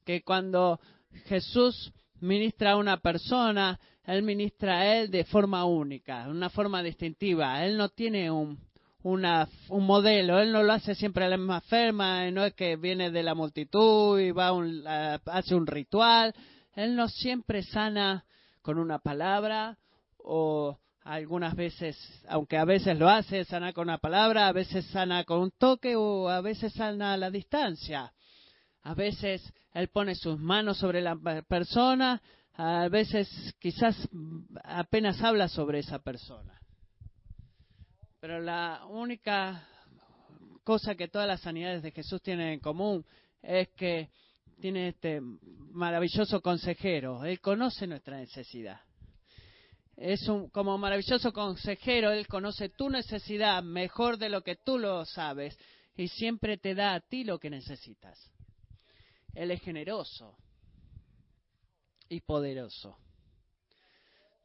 que 0.06 0.22
cuando 0.22 0.80
Jesús 1.26 1.92
ministra 2.22 2.72
a 2.72 2.78
una 2.78 3.02
persona, 3.02 3.78
él 4.06 4.24
ministra 4.24 4.80
a 4.80 4.96
él 4.96 5.12
de 5.12 5.26
forma 5.26 5.66
única, 5.66 6.30
una 6.30 6.50
forma 6.50 6.82
distintiva. 6.82 7.66
Él 7.66 7.76
no 7.76 7.90
tiene 7.90 8.32
un, 8.32 8.58
modelo, 9.70 10.40
él 10.40 10.54
no 10.54 10.64
lo 10.64 10.72
hace 10.72 10.96
siempre 10.96 11.26
a 11.26 11.30
la 11.30 11.36
misma 11.36 11.60
forma, 11.60 12.32
no 12.32 12.46
es 12.46 12.54
que 12.54 12.78
viene 12.78 13.12
de 13.12 13.24
la 13.24 13.36
multitud 13.36 14.18
y 14.18 14.32
va 14.32 14.54
un, 14.54 14.82
hace 14.88 15.56
un 15.56 15.68
ritual. 15.68 16.34
Él 16.74 16.96
no 16.96 17.10
siempre 17.10 17.64
sana 17.64 18.24
con 18.62 18.80
una 18.80 18.98
palabra 19.00 19.78
o 20.20 20.80
algunas 21.08 21.56
veces, 21.56 21.98
aunque 22.28 22.58
a 22.58 22.66
veces 22.66 23.00
lo 23.00 23.08
hace, 23.08 23.46
sana 23.46 23.72
con 23.72 23.88
una 23.88 23.98
palabra, 23.98 24.50
a 24.50 24.52
veces 24.52 24.86
sana 24.88 25.24
con 25.24 25.40
un 25.40 25.52
toque 25.52 25.96
o 25.96 26.28
a 26.28 26.42
veces 26.42 26.74
sana 26.74 27.14
a 27.14 27.18
la 27.18 27.32
distancia. 27.32 28.12
A 28.84 28.94
veces 28.94 29.42
él 29.74 29.88
pone 29.88 30.16
sus 30.16 30.38
manos 30.38 30.78
sobre 30.78 31.00
la 31.00 31.16
persona, 31.48 32.22
a 32.56 32.90
veces 32.90 33.30
quizás 33.58 33.96
apenas 34.66 35.22
habla 35.22 35.48
sobre 35.48 35.80
esa 35.80 36.00
persona. 36.00 36.60
Pero 38.20 38.42
la 38.42 38.86
única 38.90 39.66
cosa 40.66 40.96
que 40.96 41.08
todas 41.08 41.28
las 41.28 41.40
sanidades 41.40 41.84
de 41.84 41.92
Jesús 41.92 42.22
tienen 42.22 42.50
en 42.50 42.60
común 42.60 43.06
es 43.42 43.70
que 43.70 44.10
tiene 44.60 44.90
este 44.90 45.22
maravilloso 45.72 46.42
consejero. 46.42 47.24
Él 47.24 47.40
conoce 47.40 47.88
nuestra 47.88 48.18
necesidad. 48.18 48.82
Es 49.98 50.28
un, 50.28 50.50
como 50.50 50.78
maravilloso 50.78 51.34
consejero, 51.34 52.12
Él 52.12 52.28
conoce 52.28 52.70
tu 52.70 52.90
necesidad 52.90 53.64
mejor 53.64 54.18
de 54.18 54.30
lo 54.30 54.44
que 54.44 54.56
tú 54.56 54.78
lo 54.78 55.04
sabes 55.06 55.58
y 55.98 56.08
siempre 56.08 56.58
te 56.58 56.76
da 56.76 56.94
a 56.94 57.00
ti 57.00 57.24
lo 57.24 57.40
que 57.40 57.50
necesitas. 57.50 58.32
Él 59.34 59.50
es 59.50 59.60
generoso 59.62 60.38
y 62.10 62.22
poderoso. 62.22 62.96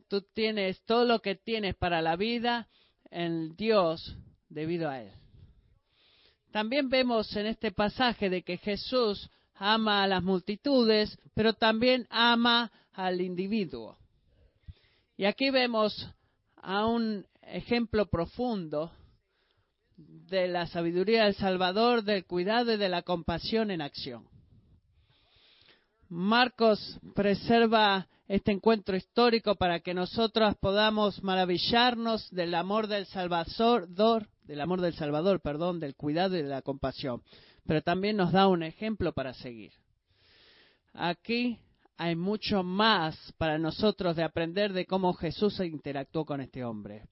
Tú 0.08 0.22
tienes 0.22 0.82
todo 0.84 1.04
lo 1.04 1.20
que 1.20 1.34
tienes 1.34 1.76
para 1.76 2.00
la 2.00 2.16
vida 2.16 2.68
en 3.10 3.54
Dios 3.54 4.16
debido 4.48 4.88
a 4.88 5.02
Él. 5.02 5.12
También 6.50 6.88
vemos 6.88 7.34
en 7.36 7.46
este 7.46 7.72
pasaje 7.72 8.28
de 8.30 8.42
que 8.42 8.58
Jesús 8.58 9.30
ama 9.54 10.02
a 10.02 10.06
las 10.06 10.22
multitudes, 10.22 11.18
pero 11.34 11.52
también 11.52 12.06
ama 12.10 12.72
al 12.92 13.20
individuo. 13.20 13.98
Y 15.22 15.24
aquí 15.24 15.50
vemos 15.50 15.94
a 16.56 16.84
un 16.84 17.24
ejemplo 17.42 18.06
profundo 18.06 18.90
de 19.96 20.48
la 20.48 20.66
sabiduría 20.66 21.26
del 21.26 21.36
Salvador, 21.36 22.02
del 22.02 22.24
cuidado 22.24 22.72
y 22.72 22.76
de 22.76 22.88
la 22.88 23.02
compasión 23.02 23.70
en 23.70 23.82
acción. 23.82 24.26
Marcos 26.08 26.98
preserva 27.14 28.08
este 28.26 28.50
encuentro 28.50 28.96
histórico 28.96 29.54
para 29.54 29.78
que 29.78 29.94
nosotros 29.94 30.56
podamos 30.56 31.22
maravillarnos 31.22 32.28
del 32.32 32.52
amor 32.56 32.88
del 32.88 33.06
Salvador, 33.06 33.86
del 34.42 34.60
amor 34.60 34.80
del 34.80 34.94
Salvador, 34.94 35.40
perdón, 35.40 35.78
del 35.78 35.94
cuidado 35.94 36.36
y 36.36 36.42
de 36.42 36.48
la 36.48 36.62
compasión. 36.62 37.22
Pero 37.64 37.80
también 37.80 38.16
nos 38.16 38.32
da 38.32 38.48
un 38.48 38.64
ejemplo 38.64 39.12
para 39.12 39.34
seguir. 39.34 39.70
Aquí 40.92 41.60
hay 41.96 42.16
mucho 42.16 42.62
más 42.62 43.16
para 43.38 43.58
nosotros 43.58 44.16
de 44.16 44.24
aprender 44.24 44.72
de 44.72 44.86
cómo 44.86 45.12
Jesús 45.14 45.58
interactuó 45.60 46.24
con 46.24 46.40
este 46.40 46.64
hombre. 46.64 47.08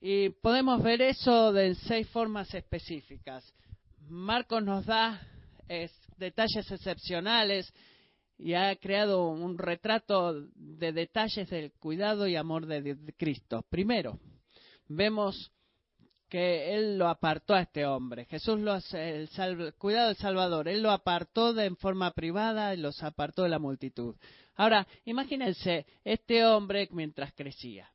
Y 0.00 0.30
podemos 0.30 0.82
ver 0.82 1.02
eso 1.02 1.52
de 1.52 1.68
en 1.68 1.74
seis 1.74 2.08
formas 2.08 2.52
específicas. 2.54 3.52
Marcos 4.08 4.62
nos 4.62 4.86
da 4.86 5.20
detalles 6.16 6.70
excepcionales 6.70 7.72
y 8.38 8.54
ha 8.54 8.74
creado 8.76 9.28
un 9.28 9.58
retrato 9.58 10.46
de 10.54 10.92
detalles 10.92 11.48
del 11.48 11.72
cuidado 11.72 12.26
y 12.26 12.36
amor 12.36 12.66
de, 12.66 12.96
Cristo. 13.16 13.64
Primero, 13.68 14.18
vemos 14.88 15.50
que 16.28 16.74
Él 16.74 16.98
lo 16.98 17.08
apartó 17.08 17.54
a 17.54 17.62
este 17.62 17.86
hombre. 17.86 18.24
Jesús 18.26 18.58
lo 18.60 18.78
el, 18.92 19.74
cuidado 19.78 20.08
del 20.08 20.16
Salvador, 20.16 20.68
Él 20.68 20.82
lo 20.82 20.90
apartó 20.90 21.52
de, 21.52 21.66
en 21.66 21.76
forma 21.76 22.10
privada 22.12 22.74
y 22.74 22.78
los 22.78 23.02
apartó 23.02 23.42
de 23.42 23.48
la 23.48 23.58
multitud. 23.58 24.16
Ahora, 24.56 24.86
imagínense 25.04 25.86
este 26.04 26.44
hombre 26.44 26.88
mientras 26.90 27.32
crecía. 27.34 27.90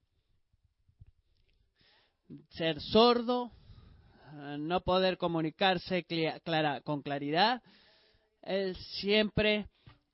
Ser 2.49 2.79
sordo, 2.79 3.51
no 4.59 4.81
poder 4.81 5.17
comunicarse 5.17 6.05
con 6.83 7.01
claridad, 7.01 7.61
él 8.41 8.75
siempre 8.75 9.67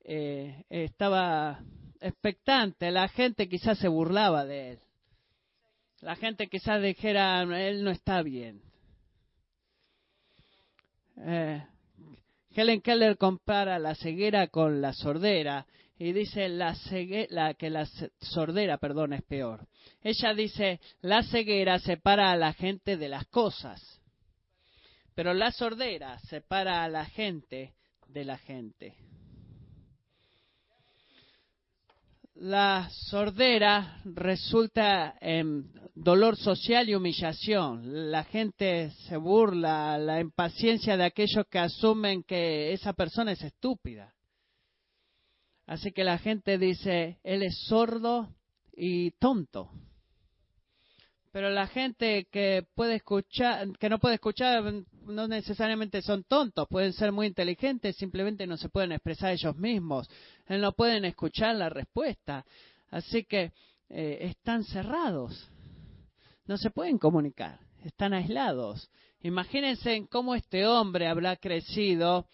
eh, 0.04 0.64
estaba 0.68 1.60
expectante, 2.00 2.90
la 2.90 3.08
gente 3.08 3.48
quizás 3.48 3.78
se 3.78 3.88
burlaba 3.88 4.44
de 4.44 4.72
él. 4.72 4.78
La 6.00 6.14
gente 6.14 6.48
quizás 6.48 6.80
dijera, 6.80 7.42
él 7.42 7.82
no 7.82 7.90
está 7.90 8.22
bien. 8.22 8.62
Eh, 11.16 11.64
Helen 12.50 12.80
Keller 12.80 13.16
compara 13.16 13.78
la 13.78 13.94
ceguera 13.94 14.46
con 14.48 14.80
la 14.80 14.92
sordera 14.92 15.66
y 15.98 16.12
dice 16.12 16.48
la, 16.48 16.76
la 17.30 17.54
que 17.54 17.70
la 17.70 17.86
sordera, 18.20 18.78
perdón, 18.78 19.12
es 19.12 19.22
peor. 19.22 19.66
Ella 20.02 20.32
dice, 20.34 20.80
la 21.00 21.22
ceguera 21.24 21.80
separa 21.80 22.30
a 22.30 22.36
la 22.36 22.52
gente 22.52 22.96
de 22.96 23.08
las 23.08 23.26
cosas, 23.26 24.00
pero 25.14 25.34
la 25.34 25.50
sordera 25.50 26.18
separa 26.20 26.84
a 26.84 26.88
la 26.88 27.04
gente 27.06 27.74
de 28.06 28.24
la 28.24 28.38
gente. 28.38 28.94
La 32.40 32.88
sordera 32.90 34.00
resulta 34.04 35.16
en 35.20 35.72
dolor 35.94 36.36
social 36.36 36.88
y 36.88 36.94
humillación. 36.94 38.10
La 38.10 38.24
gente 38.24 38.90
se 39.08 39.16
burla, 39.16 39.98
la 39.98 40.20
impaciencia 40.20 40.96
de 40.96 41.04
aquellos 41.04 41.46
que 41.50 41.58
asumen 41.58 42.22
que 42.22 42.72
esa 42.72 42.92
persona 42.92 43.32
es 43.32 43.42
estúpida. 43.42 44.14
Así 45.66 45.92
que 45.92 46.04
la 46.04 46.18
gente 46.18 46.58
dice, 46.58 47.18
él 47.24 47.42
es 47.42 47.58
sordo 47.66 48.28
y 48.72 49.10
tonto. 49.12 49.70
Pero 51.30 51.50
la 51.50 51.66
gente 51.66 52.26
que 52.30 52.66
puede 52.74 52.96
escuchar, 52.96 53.68
que 53.78 53.88
no 53.88 53.98
puede 53.98 54.14
escuchar, 54.14 54.62
no 55.04 55.28
necesariamente 55.28 56.00
son 56.00 56.24
tontos, 56.24 56.66
pueden 56.68 56.92
ser 56.92 57.12
muy 57.12 57.26
inteligentes, 57.26 57.96
simplemente 57.96 58.46
no 58.46 58.56
se 58.56 58.68
pueden 58.68 58.92
expresar 58.92 59.32
ellos 59.32 59.56
mismos, 59.56 60.08
no 60.48 60.72
pueden 60.72 61.04
escuchar 61.04 61.54
la 61.56 61.68
respuesta. 61.68 62.44
Así 62.90 63.24
que 63.24 63.52
eh, 63.90 64.18
están 64.20 64.64
cerrados, 64.64 65.50
no 66.46 66.56
se 66.56 66.70
pueden 66.70 66.98
comunicar, 66.98 67.60
están 67.84 68.14
aislados. 68.14 68.90
Imagínense 69.20 69.94
en 69.94 70.06
cómo 70.06 70.34
este 70.34 70.66
hombre 70.66 71.08
habrá 71.08 71.36
crecido 71.36 72.26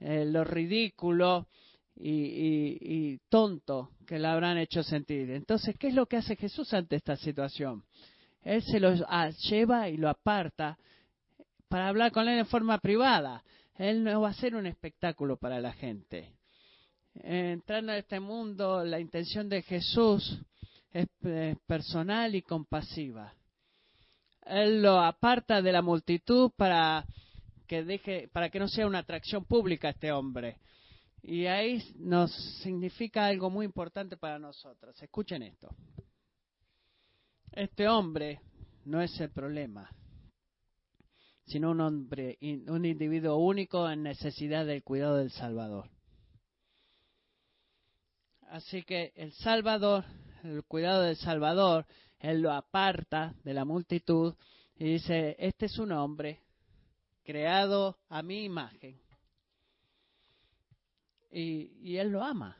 eh, 0.00 0.24
lo 0.26 0.44
ridículo 0.44 1.48
y, 1.94 3.18
tonto 3.28 3.90
que 4.06 4.18
le 4.18 4.26
habrán 4.26 4.58
hecho 4.58 4.82
sentir. 4.82 5.30
Entonces, 5.30 5.76
¿qué 5.78 5.88
es 5.88 5.94
lo 5.94 6.06
que 6.06 6.16
hace 6.16 6.36
Jesús 6.36 6.72
ante 6.74 6.96
esta 6.96 7.16
situación? 7.16 7.84
Él 8.42 8.62
se 8.62 8.80
lo 8.80 8.92
lleva 9.48 9.88
y 9.88 9.96
lo 9.96 10.08
aparta 10.08 10.78
para 11.68 11.88
hablar 11.88 12.12
con 12.12 12.28
él 12.28 12.38
en 12.38 12.46
forma 12.46 12.78
privada. 12.78 13.42
Él 13.76 14.04
no 14.04 14.20
va 14.20 14.30
a 14.30 14.34
ser 14.34 14.54
un 14.54 14.66
espectáculo 14.66 15.36
para 15.36 15.60
la 15.60 15.72
gente. 15.72 16.34
Entrando 17.14 17.92
en 17.92 17.98
este 17.98 18.20
mundo, 18.20 18.84
la 18.84 19.00
intención 19.00 19.48
de 19.48 19.62
Jesús 19.62 20.40
es 20.92 21.06
personal 21.66 22.34
y 22.34 22.42
compasiva. 22.42 23.32
Él 24.44 24.82
lo 24.82 25.00
aparta 25.00 25.62
de 25.62 25.72
la 25.72 25.82
multitud 25.82 26.50
para 26.56 27.06
que 27.66 27.84
deje, 27.84 28.28
para 28.32 28.50
que 28.50 28.58
no 28.58 28.68
sea 28.68 28.86
una 28.86 28.98
atracción 28.98 29.44
pública 29.44 29.90
este 29.90 30.12
hombre. 30.12 30.58
Y 31.22 31.46
ahí 31.46 31.82
nos 31.98 32.32
significa 32.62 33.26
algo 33.26 33.48
muy 33.48 33.64
importante 33.64 34.16
para 34.16 34.38
nosotros. 34.38 35.00
Escuchen 35.00 35.44
esto. 35.44 35.68
Este 37.52 37.86
hombre 37.88 38.40
no 38.86 39.02
es 39.02 39.20
el 39.20 39.30
problema, 39.30 39.90
sino 41.44 41.70
un 41.70 41.80
hombre, 41.80 42.38
un 42.40 42.84
individuo 42.84 43.36
único 43.36 43.88
en 43.90 44.02
necesidad 44.02 44.64
del 44.64 44.82
cuidado 44.82 45.16
del 45.16 45.30
Salvador. 45.30 45.90
Así 48.48 48.82
que 48.82 49.12
el 49.16 49.32
Salvador, 49.32 50.04
el 50.44 50.64
cuidado 50.64 51.02
del 51.02 51.16
Salvador, 51.16 51.86
él 52.18 52.40
lo 52.40 52.52
aparta 52.52 53.34
de 53.44 53.54
la 53.54 53.64
multitud 53.64 54.34
y 54.76 54.84
dice, 54.92 55.36
este 55.38 55.66
es 55.66 55.78
un 55.78 55.92
hombre 55.92 56.40
creado 57.22 57.98
a 58.08 58.22
mi 58.22 58.44
imagen 58.44 58.98
y, 61.32 61.96
él 61.96 62.10
lo 62.10 62.22
ama. 62.22 62.56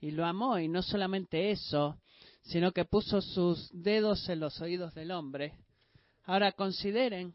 Y 0.00 0.10
lo 0.10 0.24
amó, 0.24 0.58
y 0.58 0.68
no 0.68 0.82
solamente 0.82 1.50
eso, 1.50 2.00
sino 2.50 2.72
que 2.72 2.84
puso 2.84 3.20
sus 3.20 3.70
dedos 3.72 4.28
en 4.28 4.40
los 4.40 4.60
oídos 4.60 4.92
del 4.92 5.12
hombre. 5.12 5.54
Ahora 6.24 6.50
consideren, 6.50 7.32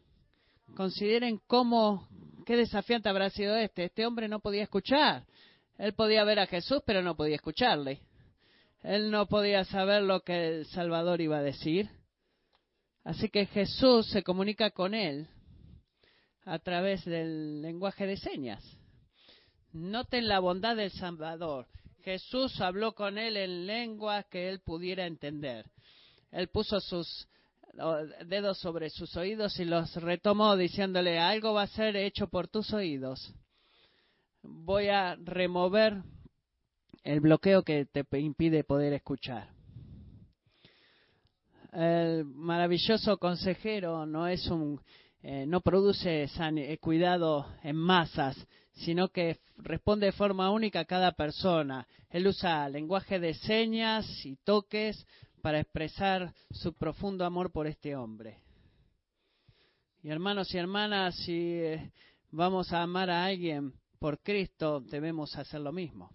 consideren 0.76 1.40
cómo, 1.46 2.06
qué 2.44 2.54
desafiante 2.56 3.08
habrá 3.08 3.30
sido 3.30 3.56
este. 3.56 3.84
Este 3.84 4.04
hombre 4.04 4.28
no 4.28 4.40
podía 4.40 4.64
escuchar. 4.64 5.24
Él 5.78 5.94
podía 5.94 6.22
ver 6.24 6.38
a 6.38 6.46
Jesús, 6.46 6.82
pero 6.84 7.00
no 7.00 7.16
podía 7.16 7.36
escucharle. 7.36 8.02
Él 8.82 9.10
no 9.10 9.26
podía 9.26 9.64
saber 9.64 10.02
lo 10.02 10.20
que 10.20 10.48
el 10.48 10.66
Salvador 10.66 11.22
iba 11.22 11.38
a 11.38 11.42
decir. 11.42 11.88
Así 13.02 13.30
que 13.30 13.46
Jesús 13.46 14.06
se 14.10 14.22
comunica 14.22 14.70
con 14.70 14.92
él 14.92 15.28
a 16.44 16.58
través 16.58 17.06
del 17.06 17.62
lenguaje 17.62 18.06
de 18.06 18.18
señas. 18.18 18.62
Noten 19.72 20.28
la 20.28 20.40
bondad 20.40 20.76
del 20.76 20.90
Salvador. 20.90 21.66
Jesús 22.06 22.60
habló 22.60 22.94
con 22.94 23.18
él 23.18 23.36
en 23.36 23.66
lengua 23.66 24.22
que 24.22 24.48
él 24.48 24.60
pudiera 24.60 25.06
entender. 25.06 25.68
Él 26.30 26.46
puso 26.46 26.78
sus 26.78 27.26
dedos 28.26 28.60
sobre 28.60 28.90
sus 28.90 29.16
oídos 29.16 29.58
y 29.58 29.64
los 29.64 29.92
retomó 29.96 30.56
diciéndole, 30.56 31.18
algo 31.18 31.52
va 31.52 31.62
a 31.62 31.66
ser 31.66 31.96
hecho 31.96 32.28
por 32.28 32.46
tus 32.46 32.72
oídos. 32.72 33.34
Voy 34.40 34.86
a 34.86 35.16
remover 35.16 36.00
el 37.02 37.18
bloqueo 37.18 37.64
que 37.64 37.86
te 37.86 38.04
impide 38.20 38.62
poder 38.62 38.92
escuchar. 38.92 39.48
El 41.72 42.24
maravilloso 42.24 43.18
consejero 43.18 44.06
no 44.06 44.28
es 44.28 44.46
un 44.46 44.80
eh, 45.28 45.44
no 45.44 45.60
produce 45.60 46.28
eh, 46.38 46.78
cuidado 46.78 47.48
en 47.64 47.74
masas, 47.74 48.36
sino 48.74 49.08
que 49.08 49.40
responde 49.56 50.06
de 50.06 50.12
forma 50.12 50.52
única 50.52 50.78
a 50.78 50.84
cada 50.84 51.10
persona. 51.16 51.84
Él 52.10 52.28
usa 52.28 52.68
lenguaje 52.68 53.18
de 53.18 53.34
señas 53.34 54.06
y 54.24 54.36
toques 54.36 55.04
para 55.42 55.58
expresar 55.58 56.32
su 56.52 56.74
profundo 56.74 57.24
amor 57.24 57.50
por 57.50 57.66
este 57.66 57.96
hombre. 57.96 58.38
Y 60.00 60.10
hermanos 60.10 60.54
y 60.54 60.58
hermanas, 60.58 61.16
si 61.16 61.58
eh, 61.58 61.90
vamos 62.30 62.72
a 62.72 62.82
amar 62.82 63.10
a 63.10 63.24
alguien 63.24 63.72
por 63.98 64.20
Cristo, 64.20 64.78
debemos 64.78 65.34
hacer 65.34 65.60
lo 65.60 65.72
mismo. 65.72 66.08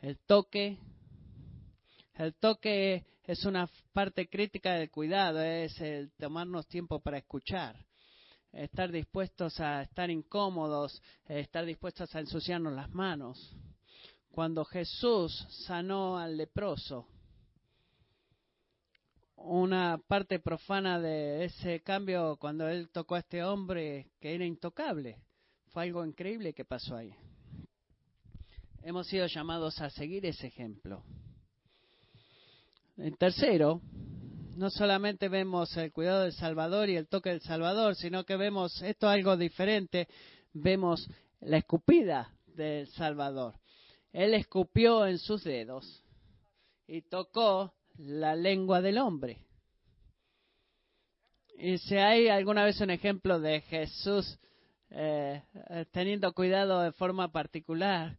El 0.00 0.16
toque, 0.20 0.78
el 2.14 2.32
toque 2.36 3.04
es 3.24 3.44
una 3.44 3.68
parte 3.92 4.28
crítica 4.28 4.74
del 4.74 4.90
cuidado, 4.90 5.40
es 5.42 5.80
el 5.80 6.12
tomarnos 6.12 6.66
tiempo 6.66 7.00
para 7.00 7.18
escuchar 7.18 7.76
estar 8.56 8.90
dispuestos 8.90 9.58
a 9.60 9.82
estar 9.82 10.10
incómodos, 10.10 11.02
estar 11.26 11.64
dispuestos 11.64 12.14
a 12.14 12.20
ensuciarnos 12.20 12.72
las 12.72 12.90
manos. 12.90 13.54
Cuando 14.30 14.64
Jesús 14.64 15.46
sanó 15.66 16.18
al 16.18 16.36
leproso, 16.36 17.06
una 19.36 19.98
parte 19.98 20.38
profana 20.38 20.98
de 20.98 21.44
ese 21.44 21.82
cambio 21.82 22.36
cuando 22.36 22.68
él 22.68 22.88
tocó 22.90 23.16
a 23.16 23.20
este 23.20 23.44
hombre 23.44 24.10
que 24.20 24.34
era 24.34 24.44
intocable, 24.44 25.18
fue 25.68 25.84
algo 25.84 26.04
increíble 26.04 26.54
que 26.54 26.64
pasó 26.64 26.96
ahí. 26.96 27.14
Hemos 28.82 29.06
sido 29.06 29.26
llamados 29.26 29.80
a 29.80 29.90
seguir 29.90 30.26
ese 30.26 30.46
ejemplo. 30.46 31.02
El 32.96 33.18
tercero, 33.18 33.80
no 34.56 34.70
solamente 34.70 35.28
vemos 35.28 35.76
el 35.76 35.92
cuidado 35.92 36.22
del 36.22 36.32
Salvador 36.32 36.88
y 36.88 36.96
el 36.96 37.08
toque 37.08 37.30
del 37.30 37.40
Salvador, 37.40 37.96
sino 37.96 38.24
que 38.24 38.36
vemos 38.36 38.80
esto 38.82 39.08
algo 39.08 39.36
diferente, 39.36 40.06
vemos 40.52 41.08
la 41.40 41.56
escupida 41.56 42.32
del 42.46 42.86
Salvador. 42.88 43.54
Él 44.12 44.34
escupió 44.34 45.06
en 45.06 45.18
sus 45.18 45.42
dedos 45.42 46.04
y 46.86 47.02
tocó 47.02 47.74
la 47.96 48.36
lengua 48.36 48.80
del 48.80 48.98
hombre. 48.98 49.38
Y 51.58 51.78
si 51.78 51.96
hay 51.96 52.28
alguna 52.28 52.64
vez 52.64 52.80
un 52.80 52.90
ejemplo 52.90 53.40
de 53.40 53.60
Jesús 53.62 54.38
eh, 54.90 55.42
teniendo 55.90 56.32
cuidado 56.32 56.80
de 56.80 56.92
forma 56.92 57.32
particular, 57.32 58.16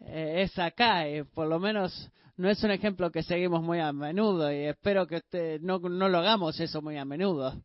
eh, 0.00 0.44
es 0.44 0.58
acá, 0.58 1.06
y 1.10 1.24
por 1.24 1.46
lo 1.46 1.58
menos 1.58 2.10
no 2.38 2.48
es 2.48 2.62
un 2.62 2.70
ejemplo 2.70 3.10
que 3.10 3.24
seguimos 3.24 3.62
muy 3.64 3.80
a 3.80 3.92
menudo 3.92 4.52
y 4.52 4.66
espero 4.66 5.08
que 5.08 5.20
no, 5.60 5.80
no 5.80 6.08
lo 6.08 6.18
hagamos 6.18 6.58
eso 6.60 6.80
muy 6.80 6.96
a 6.96 7.04
menudo. 7.04 7.64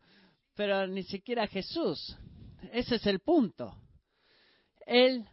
Pero 0.55 0.88
ni 0.88 1.03
siquiera 1.03 1.45
Jesús. 1.45 2.17
Ese 2.71 2.95
es 2.95 3.05
el 3.05 3.19
punto. 3.19 3.75
Él 4.88 5.25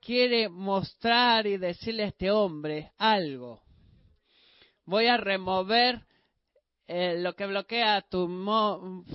quiere 0.00 0.48
mostrar 0.48 1.48
y 1.48 1.56
decirle 1.56 2.04
a 2.04 2.08
este 2.08 2.30
hombre 2.30 2.92
algo. 2.96 3.60
Voy 4.84 5.06
a 5.06 5.16
remover 5.16 6.02
eh, 6.86 7.16
lo 7.18 7.34
que 7.34 7.46
bloquea 7.46 8.02
tu, 8.02 8.28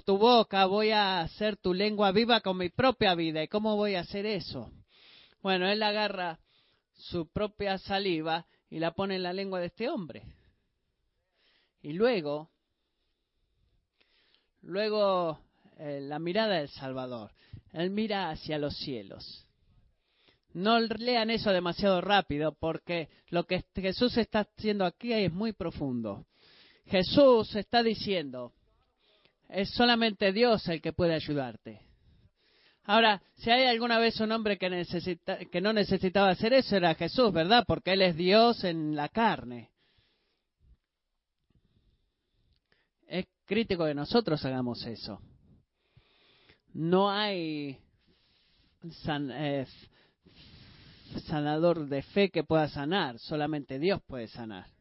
tu 0.05 0.17
boca, 0.17 0.65
voy 0.65 0.91
a 0.91 1.21
hacer 1.21 1.55
tu 1.55 1.73
lengua 1.73 2.11
viva 2.11 2.41
con 2.41 2.57
mi 2.57 2.67
propia 2.67 3.15
vida. 3.15 3.41
¿Y 3.41 3.47
cómo 3.47 3.77
voy 3.77 3.95
a 3.95 4.01
hacer 4.01 4.25
eso? 4.25 4.69
Bueno, 5.41 5.69
él 5.69 5.81
agarra 5.81 6.39
su 6.93 7.31
propia 7.31 7.77
saliva 7.77 8.45
y 8.69 8.79
la 8.79 8.91
pone 8.91 9.15
en 9.15 9.23
la 9.23 9.33
lengua 9.33 9.59
de 9.59 9.67
este 9.67 9.89
hombre. 9.89 10.23
Y 11.81 11.93
luego, 11.93 12.49
luego 14.61 15.39
eh, 15.77 15.99
la 16.01 16.19
mirada 16.19 16.55
del 16.55 16.69
Salvador. 16.69 17.31
Él 17.73 17.89
mira 17.89 18.29
hacia 18.29 18.57
los 18.57 18.75
cielos. 18.77 19.45
No 20.53 20.79
lean 20.79 21.29
eso 21.29 21.51
demasiado 21.51 21.99
rápido 21.99 22.55
porque 22.57 23.09
lo 23.27 23.45
que 23.45 23.65
Jesús 23.75 24.17
está 24.17 24.39
haciendo 24.39 24.85
aquí 24.85 25.11
es 25.11 25.31
muy 25.31 25.51
profundo. 25.51 26.25
Jesús 26.85 27.53
está 27.55 27.83
diciendo, 27.83 28.53
es 29.49 29.69
solamente 29.71 30.31
Dios 30.31 30.65
el 30.69 30.81
que 30.81 30.93
puede 30.93 31.13
ayudarte. 31.13 31.84
Ahora, 32.85 33.21
si 33.35 33.49
hay 33.49 33.65
alguna 33.65 33.97
vez 33.97 34.19
un 34.19 34.31
hombre 34.31 34.57
que, 34.57 34.69
necesita, 34.69 35.39
que 35.39 35.59
no 35.59 35.73
necesitaba 35.73 36.29
hacer 36.29 36.53
eso, 36.53 36.75
era 36.75 36.93
Jesús, 36.93 37.33
¿verdad? 37.33 37.63
Porque 37.67 37.93
Él 37.93 38.03
es 38.03 38.15
Dios 38.15 38.63
en 38.63 38.95
la 38.95 39.09
carne. 39.09 39.71
Es 43.07 43.25
crítico 43.45 43.85
que 43.85 43.95
nosotros 43.95 44.43
hagamos 44.45 44.85
eso. 44.85 45.19
No 46.73 47.09
hay 47.09 47.79
eh, 49.07 49.65
sanador 51.25 51.87
de 51.87 52.03
fe 52.03 52.29
que 52.29 52.43
pueda 52.43 52.67
sanar, 52.67 53.17
solamente 53.17 53.79
Dios 53.79 53.99
puede 54.05 54.27
sanar. 54.27 54.74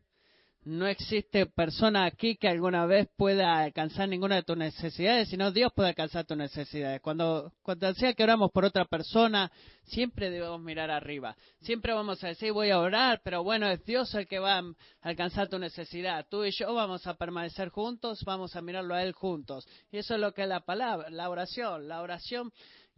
No 0.64 0.86
existe 0.86 1.44
persona 1.44 2.06
aquí 2.06 2.36
que 2.36 2.48
alguna 2.48 2.86
vez 2.86 3.06
pueda 3.18 3.58
alcanzar 3.58 4.08
ninguna 4.08 4.36
de 4.36 4.44
tus 4.44 4.56
necesidades, 4.56 5.28
sino 5.28 5.52
Dios 5.52 5.70
puede 5.74 5.90
alcanzar 5.90 6.24
tus 6.24 6.38
necesidades. 6.38 7.02
Cuando, 7.02 7.52
cuando 7.60 7.92
sea 7.92 8.14
que 8.14 8.22
oramos 8.22 8.50
por 8.50 8.64
otra 8.64 8.86
persona, 8.86 9.52
siempre 9.82 10.30
debemos 10.30 10.62
mirar 10.62 10.90
arriba. 10.90 11.36
Siempre 11.60 11.92
vamos 11.92 12.24
a 12.24 12.28
decir, 12.28 12.50
voy 12.52 12.70
a 12.70 12.78
orar, 12.78 13.20
pero 13.22 13.44
bueno, 13.44 13.68
es 13.68 13.84
Dios 13.84 14.14
el 14.14 14.26
que 14.26 14.38
va 14.38 14.58
a 14.58 14.64
alcanzar 15.02 15.50
tu 15.50 15.58
necesidad. 15.58 16.26
Tú 16.30 16.46
y 16.46 16.50
yo 16.50 16.72
vamos 16.72 17.06
a 17.06 17.12
permanecer 17.12 17.68
juntos, 17.68 18.24
vamos 18.24 18.56
a 18.56 18.62
mirarlo 18.62 18.94
a 18.94 19.02
Él 19.02 19.12
juntos. 19.12 19.68
Y 19.92 19.98
eso 19.98 20.14
es 20.14 20.20
lo 20.20 20.32
que 20.32 20.44
es 20.44 20.48
la 20.48 20.60
palabra, 20.60 21.10
la 21.10 21.28
oración. 21.28 21.88
La 21.88 22.00
oración 22.00 22.50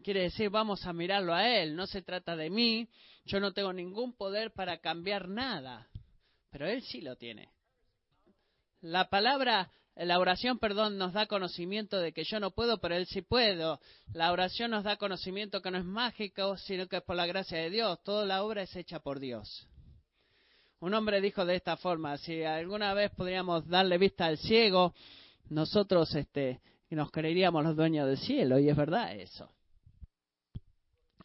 quiere 0.05 0.23
decir 0.23 0.51
vamos 0.51 0.87
a 0.87 0.93
mirarlo 0.93 1.35
a 1.35 1.49
Él, 1.49 1.75
no 1.75 1.89
se 1.89 2.03
trata 2.03 2.37
de 2.37 2.49
mí, 2.49 2.89
yo 3.25 3.41
no 3.41 3.53
tengo 3.53 3.73
ningún 3.73 4.17
poder 4.17 4.53
para 4.53 4.79
cambiar 4.79 5.29
nada, 5.29 5.89
pero 6.53 6.69
Él 6.69 6.83
sí 6.83 7.01
lo 7.01 7.17
tiene. 7.17 7.56
La 8.87 9.09
palabra, 9.11 9.69
la 9.97 10.21
oración, 10.21 10.61
perdón, 10.61 10.97
nos 10.97 11.13
da 11.13 11.27
conocimiento 11.27 11.99
de 11.99 12.13
que 12.13 12.23
yo 12.23 12.39
no 12.39 12.53
puedo, 12.53 12.79
pero 12.79 12.95
Él 12.95 13.07
sí 13.07 13.21
puedo. 13.21 13.81
La 14.13 14.31
oración 14.31 14.71
nos 14.71 14.85
da 14.85 14.97
conocimiento 14.97 15.61
que 15.61 15.73
no 15.73 15.79
es 15.79 15.85
mágico, 15.85 16.57
sino 16.57 16.87
que 16.87 16.99
es 16.99 17.03
por 17.03 17.17
la 17.17 17.27
gracia 17.27 17.59
de 17.59 17.71
Dios. 17.71 17.99
Toda 18.05 18.25
la 18.25 18.45
obra 18.45 18.63
es 18.63 18.77
hecha 18.77 19.01
por 19.01 19.19
Dios. 19.19 19.67
Un 20.79 20.95
hombre 20.95 21.21
dijo 21.21 21.45
de 21.45 21.57
esta 21.57 21.77
forma, 21.77 22.17
si 22.17 22.45
alguna 22.45 22.95
vez 22.95 23.11
podríamos 23.11 23.67
darle 23.67 23.99
vista 23.99 24.27
al 24.27 24.39
ciego, 24.39 24.95
nosotros 25.49 26.15
este, 26.15 26.61
nos 26.91 27.11
creeríamos 27.11 27.65
los 27.65 27.75
dueños 27.75 28.07
del 28.07 28.19
cielo, 28.19 28.61
y 28.61 28.69
es 28.69 28.77
verdad 28.77 29.17
eso. 29.17 29.51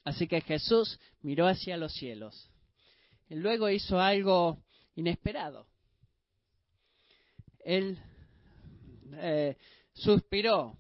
Así 0.04 0.28
que 0.28 0.42
Jesús 0.42 1.00
miró 1.22 1.46
hacia 1.46 1.78
los 1.78 1.94
cielos 1.94 2.50
y 3.30 3.36
luego 3.36 3.70
hizo 3.70 4.00
algo 4.00 4.64
inesperado. 4.96 5.68
Él 7.64 7.98
eh, 9.14 9.58
suspiró, 9.94 10.78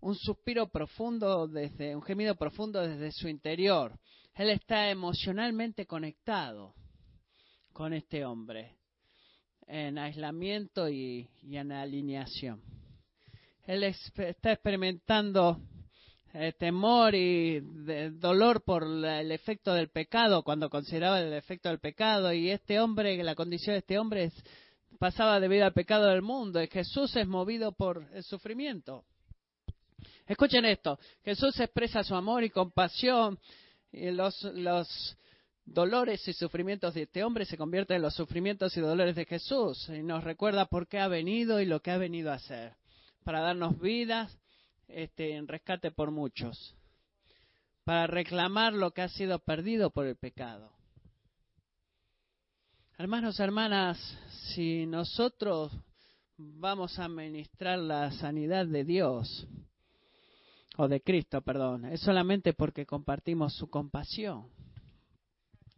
un 0.00 0.14
suspiro 0.14 0.68
profundo 0.68 1.46
desde, 1.46 1.94
un 1.94 2.02
gemido 2.02 2.34
profundo 2.34 2.80
desde 2.80 3.12
su 3.12 3.28
interior. 3.28 3.98
Él 4.34 4.50
está 4.50 4.90
emocionalmente 4.90 5.86
conectado 5.86 6.74
con 7.72 7.92
este 7.92 8.24
hombre, 8.24 8.76
en 9.66 9.98
aislamiento 9.98 10.88
y, 10.88 11.28
en 11.50 11.72
alineación. 11.72 12.62
Él 13.66 13.84
está 13.84 14.52
experimentando 14.52 15.60
eh, 16.32 16.52
temor 16.58 17.14
y 17.14 17.60
dolor 18.12 18.62
por 18.64 18.84
el 18.84 19.30
efecto 19.30 19.74
del 19.74 19.90
pecado, 19.90 20.42
cuando 20.42 20.70
consideraba 20.70 21.20
el 21.20 21.32
efecto 21.32 21.68
del 21.68 21.78
pecado, 21.78 22.32
y 22.32 22.50
este 22.50 22.80
hombre, 22.80 23.22
la 23.22 23.34
condición 23.34 23.74
de 23.74 23.78
este 23.78 23.98
hombre 23.98 24.32
pasaba 25.00 25.40
debido 25.40 25.64
al 25.64 25.72
pecado 25.72 26.08
del 26.08 26.20
mundo, 26.20 26.62
y 26.62 26.68
Jesús 26.68 27.16
es 27.16 27.26
movido 27.26 27.72
por 27.72 28.06
el 28.12 28.22
sufrimiento. 28.22 29.06
Escuchen 30.26 30.66
esto, 30.66 30.98
Jesús 31.24 31.58
expresa 31.58 32.04
su 32.04 32.14
amor 32.14 32.44
y 32.44 32.50
compasión, 32.50 33.38
y 33.90 34.10
los, 34.10 35.16
dolores 35.64 36.28
y 36.28 36.34
sufrimientos 36.34 36.92
de 36.94 37.02
este 37.02 37.24
hombre 37.24 37.46
se 37.46 37.56
convierten 37.56 37.96
en 37.96 38.02
los 38.02 38.14
sufrimientos 38.14 38.76
y 38.76 38.80
dolores 38.80 39.16
de 39.16 39.24
Jesús 39.24 39.88
y 39.88 40.02
nos 40.02 40.22
recuerda 40.22 40.66
por 40.66 40.86
qué 40.86 40.98
ha 40.98 41.08
venido 41.08 41.60
y 41.60 41.66
lo 41.66 41.80
que 41.80 41.92
ha 41.92 41.96
venido 41.96 42.30
a 42.30 42.34
hacer, 42.34 42.74
para 43.24 43.40
darnos 43.40 43.80
vidas 43.80 44.36
este, 44.86 45.34
en 45.34 45.48
rescate 45.48 45.90
por 45.92 46.10
muchos, 46.10 46.76
para 47.84 48.06
reclamar 48.06 48.74
lo 48.74 48.90
que 48.90 49.02
ha 49.02 49.08
sido 49.08 49.38
perdido 49.38 49.90
por 49.90 50.06
el 50.06 50.16
pecado. 50.16 50.79
Hermanos, 53.00 53.40
hermanas, 53.40 53.96
si 54.52 54.84
nosotros 54.84 55.72
vamos 56.36 56.98
a 56.98 57.08
ministrar 57.08 57.78
la 57.78 58.12
sanidad 58.12 58.66
de 58.66 58.84
Dios, 58.84 59.46
o 60.76 60.86
de 60.86 61.00
Cristo, 61.00 61.40
perdón, 61.40 61.86
es 61.86 62.02
solamente 62.02 62.52
porque 62.52 62.84
compartimos 62.84 63.54
su 63.54 63.70
compasión 63.70 64.50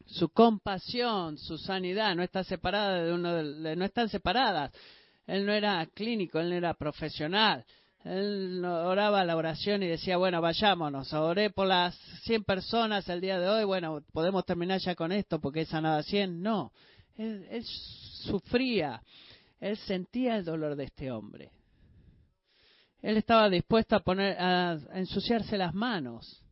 su 0.05 0.31
compasión, 0.31 1.39
su 1.39 1.59
sanidad, 1.59 2.17
no 2.17 2.25
está 2.25 2.43
separada 2.43 3.05
de 3.05 3.13
uno 3.13 3.33
de, 3.35 3.77
no 3.77 3.85
están 3.85 4.09
separadas. 4.09 4.73
Él 5.25 5.47
no 5.47 5.53
era 5.53 5.87
clínico, 5.95 6.41
él 6.41 6.51
no 6.51 6.57
era 6.57 6.75
profesional. 6.75 7.65
Él 8.05 8.65
oraba 8.65 9.25
la 9.25 9.37
oración 9.37 9.85
y 9.85 9.87
decía, 9.87 10.17
bueno, 10.17 10.41
vayámonos, 10.41 11.13
oré 11.13 11.51
por 11.51 11.69
las 11.69 11.97
100 12.25 12.43
personas 12.43 13.09
el 13.09 13.21
día 13.21 13.39
de 13.39 13.49
hoy, 13.49 13.65
bueno, 13.65 14.03
podemos 14.13 14.45
terminar 14.45 14.81
ya 14.81 14.97
con 14.97 15.13
esto 15.13 15.41
porque 15.41 15.61
es 15.61 15.69
sanada 15.69 16.03
100. 16.03 16.43
No, 16.43 16.73
él, 17.17 17.65
sufría, 18.25 19.03
él 19.61 19.77
sentía 19.79 20.37
el 20.37 20.45
dolor 20.45 20.77
de 20.77 20.85
este 20.85 21.11
hombre. 21.11 21.53
Él 23.01 23.17
estaba 23.17 23.49
dispuesto 23.49 23.97
a 23.97 24.01
poner, 24.01 24.37
a 24.41 24.79
ensuciarse 24.95 25.59
las 25.59 25.75
manos. 25.75 26.43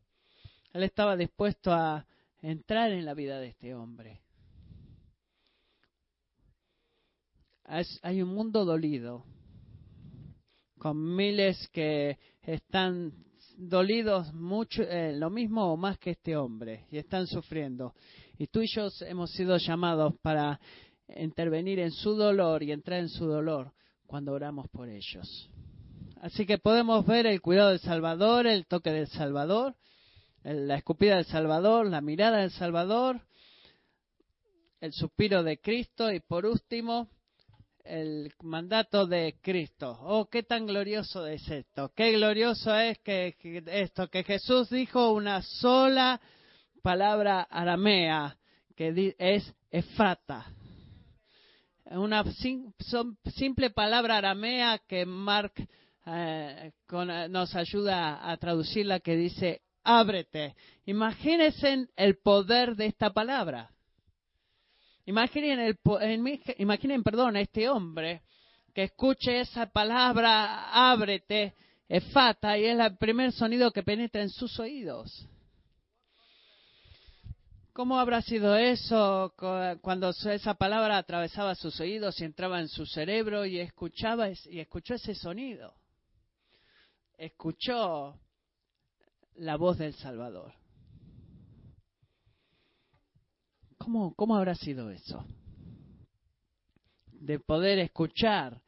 Él 0.73 0.83
estaba 0.83 1.17
dispuesto 1.17 1.73
a, 1.73 2.07
entrar 2.43 2.91
en 2.91 3.05
la 3.05 3.13
vida 3.13 3.39
de 3.39 3.49
este 3.49 3.75
hombre. 3.75 4.23
hay 8.03 8.23
un 8.23 8.35
mundo 8.35 8.65
dolido, 8.65 9.25
con 10.79 11.15
miles 11.15 11.69
que 11.69 12.19
están 12.43 13.13
dolidos 13.61 14.33
mucho, 14.33 14.83
eh, 14.83 15.13
lo 15.15 15.31
mismo 15.31 15.73
o 15.73 15.77
más 15.77 15.99
que 15.99 16.11
este 16.11 16.37
hombre, 16.37 16.87
y 16.91 16.99
están 16.99 17.27
sufriendo. 17.27 17.95
Y 18.41 18.47
tú 18.47 18.63
y 18.63 18.69
yo 18.69 18.89
hemos 19.03 19.33
sido 19.33 19.59
llamados 19.59 20.15
para 20.23 20.59
intervenir 21.15 21.79
en 21.79 21.91
su 21.91 22.15
dolor 22.15 22.63
y 22.63 22.73
entrar 22.73 23.01
en 23.01 23.11
su 23.11 23.27
dolor 23.27 23.75
cuando 24.07 24.33
oramos 24.33 24.67
por 24.71 24.89
ellos. 24.89 25.51
Así 26.23 26.47
que 26.47 26.57
podemos 26.57 27.05
ver 27.05 27.27
el 27.27 27.43
cuidado 27.43 27.69
del 27.69 27.81
Salvador, 27.81 28.47
el 28.47 28.65
toque 28.67 28.93
del 28.93 29.09
Salvador, 29.09 29.77
la 30.43 30.77
escupida 30.77 31.17
del 31.17 31.27
Salvador, 31.27 31.85
la 31.91 32.01
mirada 32.01 32.39
del 32.39 32.51
Salvador, 32.51 33.21
el 34.81 34.95
suspiro 34.95 35.43
de 35.43 35.59
Cristo 35.59 36.11
y 36.11 36.21
por 36.21 36.47
último 36.47 37.11
el 37.85 38.33
mandato 38.41 39.07
de 39.07 39.37
Cristo. 39.43 39.99
Oh, 40.01 40.31
qué 40.31 40.45
tan 40.45 40.65
glorioso 40.65 41.27
es 41.27 41.47
esto. 41.47 41.93
Qué 41.95 42.13
glorioso 42.13 42.75
es 42.75 43.01
que, 43.01 43.37
esto, 43.67 44.09
que 44.09 44.25
Jesús 44.25 44.71
dijo 44.71 45.13
una 45.13 45.43
sola 45.43 46.19
palabra 46.81 47.43
aramea, 47.43 48.37
que 48.77 49.15
es 49.19 49.55
efrata. 49.71 50.47
Una 51.87 52.25
simple 53.35 53.71
palabra 53.71 54.19
aramea 54.19 54.79
que 54.87 55.05
Mark 55.05 55.53
eh, 56.07 56.73
nos 57.29 57.55
ayuda 57.55 58.31
a 58.31 58.37
traducirla, 58.37 59.01
que 59.01 59.17
dice 59.17 59.63
ábrete. 59.83 60.55
Imagínense 60.87 61.89
el 61.97 62.19
poder 62.19 62.77
de 62.77 62.87
esta 62.87 63.11
palabra. 63.11 63.71
Imaginen, 65.07 65.59
el, 65.59 65.79
imaginen, 66.59 67.03
perdón, 67.03 67.37
a 67.37 67.41
este 67.41 67.69
hombre 67.69 68.23
que 68.73 68.85
escuche 68.85 69.41
esa 69.41 69.67
palabra, 69.67 70.71
ábrete, 70.93 71.55
efata, 71.89 72.57
y 72.57 72.67
es 72.67 72.79
el 72.79 72.97
primer 72.97 73.33
sonido 73.33 73.73
que 73.73 73.83
penetra 73.83 74.23
en 74.23 74.31
sus 74.31 74.59
oídos. 74.61 75.27
¿Cómo 77.73 78.01
habrá 78.01 78.21
sido 78.21 78.57
eso 78.57 79.33
cuando 79.81 80.11
esa 80.11 80.55
palabra 80.55 80.99
atravesaba 80.99 81.55
sus 81.55 81.79
oídos 81.79 82.21
y 82.21 82.25
entraba 82.25 82.61
en 82.61 82.69
su 82.69 82.85
cerebro 82.85 83.47
y 83.47 83.61
escuchaba 83.61 84.29
y 84.29 84.59
escuchó 84.59 84.95
ese 84.95 85.15
sonido? 85.15 85.73
Escuchó 87.17 88.19
la 89.37 89.57
voz 89.57 89.79
del 89.79 89.95
Salvador. 89.95 90.53
¿Cómo, 93.79 94.15
cómo 94.15 94.37
habrá 94.37 94.57
sido 94.57 94.91
eso? 94.91 95.25
De 97.13 97.39
poder 97.39 97.79
escuchar 97.79 98.61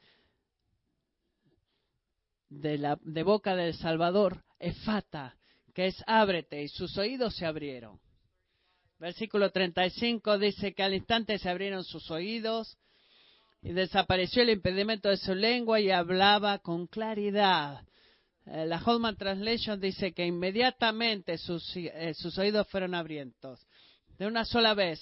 de, 2.48 2.78
la, 2.78 2.98
de 3.02 3.22
boca 3.24 3.56
del 3.56 3.74
Salvador, 3.74 4.44
efata, 4.60 5.36
que 5.74 5.86
es 5.86 6.02
ábrete, 6.06 6.62
y 6.62 6.68
sus 6.68 6.96
oídos 6.98 7.34
se 7.34 7.46
abrieron. 7.46 7.98
Versículo 9.02 9.50
35 9.50 10.38
dice 10.38 10.74
que 10.74 10.84
al 10.84 10.94
instante 10.94 11.36
se 11.36 11.50
abrieron 11.50 11.82
sus 11.82 12.08
oídos 12.12 12.78
y 13.60 13.72
desapareció 13.72 14.44
el 14.44 14.50
impedimento 14.50 15.08
de 15.08 15.16
su 15.16 15.34
lengua 15.34 15.80
y 15.80 15.90
hablaba 15.90 16.60
con 16.60 16.86
claridad. 16.86 17.84
Eh, 18.46 18.64
la 18.64 18.80
Holman 18.80 19.16
Translation 19.16 19.80
dice 19.80 20.12
que 20.12 20.24
inmediatamente 20.24 21.36
sus, 21.36 21.76
eh, 21.76 22.12
oídos 22.38 22.68
fueron 22.68 22.94
abrientos. 22.94 23.66
De 24.18 24.28
una 24.28 24.44
sola 24.44 24.72
vez, 24.72 25.00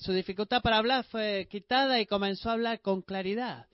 su 0.00 0.14
dificultad 0.14 0.62
para 0.62 0.78
hablar 0.78 1.04
fue 1.04 1.46
quitada 1.50 2.00
y 2.00 2.06
comenzó 2.06 2.48
a 2.48 2.54
hablar 2.54 2.80
con 2.80 3.02
claridad. 3.02 3.66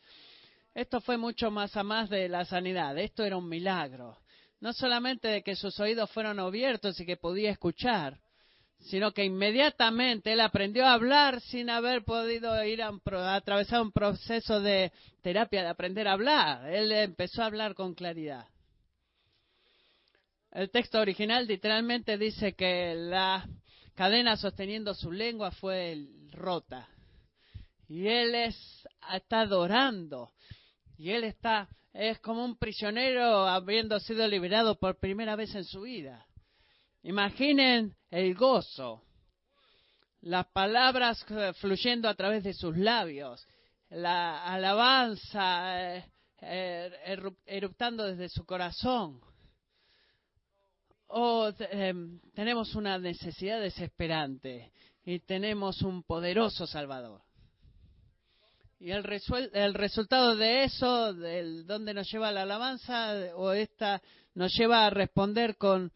Esto 0.74 1.00
fue 1.00 1.18
mucho 1.18 1.52
más 1.52 1.76
a 1.76 1.84
más 1.84 2.10
de 2.10 2.28
la 2.28 2.44
sanidad. 2.44 2.98
Esto 2.98 3.22
era 3.22 3.36
un 3.36 3.48
milagro. 3.48 4.18
No 4.58 4.72
solamente 4.72 5.28
de 5.28 5.42
que 5.44 5.54
sus 5.54 5.78
oídos 5.78 6.10
fueron 6.10 6.40
abiertos 6.40 6.98
y 6.98 7.06
que 7.06 7.16
podía 7.16 7.52
escuchar, 7.52 8.18
sino 8.82 9.12
que 9.12 9.24
inmediatamente 9.24 10.32
él 10.32 10.40
aprendió 10.40 10.84
a 10.86 10.94
hablar 10.94 11.40
sin 11.40 11.70
haber 11.70 12.04
podido 12.04 12.64
ir 12.64 12.82
a, 12.82 12.88
a, 12.88 13.34
atravesar 13.34 13.80
un 13.80 13.92
proceso 13.92 14.60
de 14.60 14.92
terapia 15.22 15.62
de 15.62 15.68
aprender 15.68 16.08
a 16.08 16.12
hablar. 16.12 16.68
Él 16.72 16.90
empezó 16.92 17.42
a 17.42 17.46
hablar 17.46 17.74
con 17.74 17.94
claridad. 17.94 18.46
El 20.50 20.70
texto 20.70 21.00
original 21.00 21.46
literalmente 21.46 22.18
dice 22.18 22.54
que 22.54 22.94
la 22.94 23.48
cadena 23.94 24.36
sosteniendo 24.36 24.94
su 24.94 25.12
lengua 25.12 25.50
fue 25.52 26.06
rota. 26.32 26.88
Y 27.88 28.08
él 28.08 28.34
es, 28.34 28.56
está 29.14 29.40
adorando. 29.40 30.32
Y 30.98 31.10
él 31.10 31.24
está, 31.24 31.68
es 31.92 32.18
como 32.18 32.44
un 32.44 32.56
prisionero 32.56 33.46
habiendo 33.46 33.98
sido 34.00 34.26
liberado 34.26 34.78
por 34.78 34.98
primera 34.98 35.36
vez 35.36 35.54
en 35.54 35.64
su 35.64 35.82
vida. 35.82 36.26
Imaginen 37.02 37.96
el 38.10 38.34
gozo, 38.34 39.02
las 40.20 40.46
palabras 40.48 41.24
fluyendo 41.60 42.08
a 42.08 42.14
través 42.14 42.44
de 42.44 42.54
sus 42.54 42.76
labios, 42.76 43.44
la 43.90 44.44
alabanza 44.44 45.96
eh, 45.96 46.04
er, 46.40 47.32
eruptando 47.44 48.06
desde 48.06 48.28
su 48.28 48.44
corazón. 48.44 49.20
Oh, 51.08 51.50
em, 51.58 52.20
tenemos 52.34 52.74
una 52.74 52.98
necesidad 52.98 53.60
desesperante 53.60 54.72
y 55.04 55.18
tenemos 55.20 55.82
un 55.82 56.04
poderoso 56.04 56.66
Salvador. 56.66 57.20
Y 58.78 58.90
el, 58.92 59.04
el 59.52 59.74
resultado 59.74 60.36
de 60.36 60.64
eso, 60.64 61.12
del 61.12 61.66
dónde 61.66 61.94
nos 61.94 62.10
lleva 62.10 62.32
la 62.32 62.42
alabanza, 62.42 63.36
o 63.36 63.52
esta 63.52 64.00
nos 64.34 64.54
lleva 64.56 64.86
a 64.86 64.90
responder 64.90 65.56
con 65.56 65.92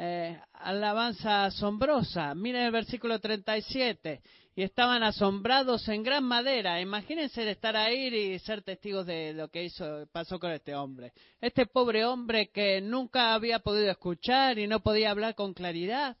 eh, 0.00 0.40
alabanza 0.52 1.46
asombrosa. 1.46 2.32
Miren 2.36 2.62
el 2.62 2.70
versículo 2.70 3.18
37. 3.18 4.20
Y 4.54 4.62
estaban 4.62 5.02
asombrados 5.02 5.88
en 5.88 6.04
gran 6.04 6.22
madera. 6.22 6.80
Imagínense 6.80 7.48
estar 7.50 7.76
ahí 7.76 8.06
y 8.06 8.38
ser 8.38 8.62
testigos 8.62 9.06
de 9.06 9.32
lo 9.32 9.48
que 9.48 9.64
hizo, 9.64 10.06
pasó 10.12 10.38
con 10.38 10.52
este 10.52 10.74
hombre. 10.74 11.12
Este 11.40 11.66
pobre 11.66 12.04
hombre 12.04 12.48
que 12.50 12.80
nunca 12.80 13.34
había 13.34 13.58
podido 13.58 13.90
escuchar 13.90 14.58
y 14.58 14.68
no 14.68 14.80
podía 14.80 15.10
hablar 15.10 15.34
con 15.34 15.52
claridad. 15.52 16.16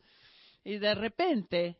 Y 0.64 0.78
de 0.78 0.94
repente 0.96 1.76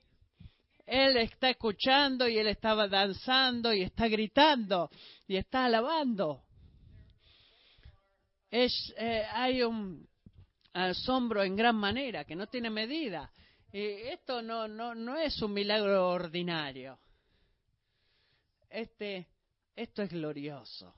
él 0.87 1.17
está 1.17 1.51
escuchando 1.51 2.29
y 2.29 2.39
él 2.39 2.47
estaba 2.47 2.87
danzando 2.87 3.73
y 3.75 3.83
está 3.83 4.07
gritando 4.07 4.89
y 5.27 5.37
está 5.37 5.65
alabando. 5.65 6.43
Es, 8.51 8.95
eh, 8.99 9.25
hay 9.33 9.63
un 9.63 10.09
asombro 10.73 11.43
en 11.43 11.57
gran 11.57 11.77
manera 11.77 12.25
que 12.25 12.37
no 12.37 12.47
tiene 12.47 12.71
medida. 12.71 13.33
Y 13.73 13.81
esto 13.81 14.43
no, 14.43 14.67
no, 14.67 14.95
no 14.95 15.17
es 15.17 15.41
un 15.43 15.53
milagro 15.53 16.09
ordinario. 16.09 16.99
Este, 18.71 19.29
esto 19.77 20.03
es 20.03 20.11
glorioso. 20.11 20.95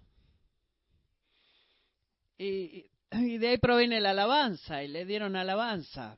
Y, 2.39 2.87
y 3.13 3.39
de 3.39 3.49
ahí 3.49 3.59
proviene 3.59 4.01
la 4.01 4.11
alabanza, 4.11 4.83
y 4.83 4.89
le 4.89 5.05
dieron 5.05 5.37
alabanza. 5.37 6.17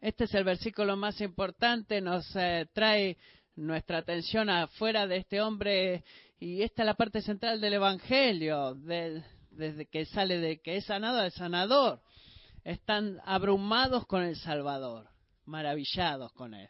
Este 0.00 0.24
es 0.24 0.34
el 0.34 0.44
versículo 0.44 0.96
más 0.96 1.20
importante, 1.20 2.00
nos 2.00 2.26
eh, 2.34 2.66
trae 2.72 3.16
nuestra 3.54 3.98
atención 3.98 4.50
afuera 4.50 5.06
de 5.06 5.18
este 5.18 5.40
hombre 5.40 6.04
y 6.40 6.62
esta 6.62 6.82
es 6.82 6.86
la 6.86 6.94
parte 6.94 7.22
central 7.22 7.60
del 7.60 7.74
Evangelio, 7.74 8.74
desde 8.74 9.86
que 9.86 10.04
sale 10.06 10.38
de 10.38 10.60
que 10.60 10.78
es 10.78 10.86
sanado 10.86 11.20
al 11.20 11.30
sanador. 11.30 12.00
Están 12.64 13.20
abrumados 13.24 14.06
con 14.06 14.22
el 14.22 14.36
Salvador, 14.36 15.08
maravillados 15.46 16.32
con 16.32 16.54
él. 16.54 16.68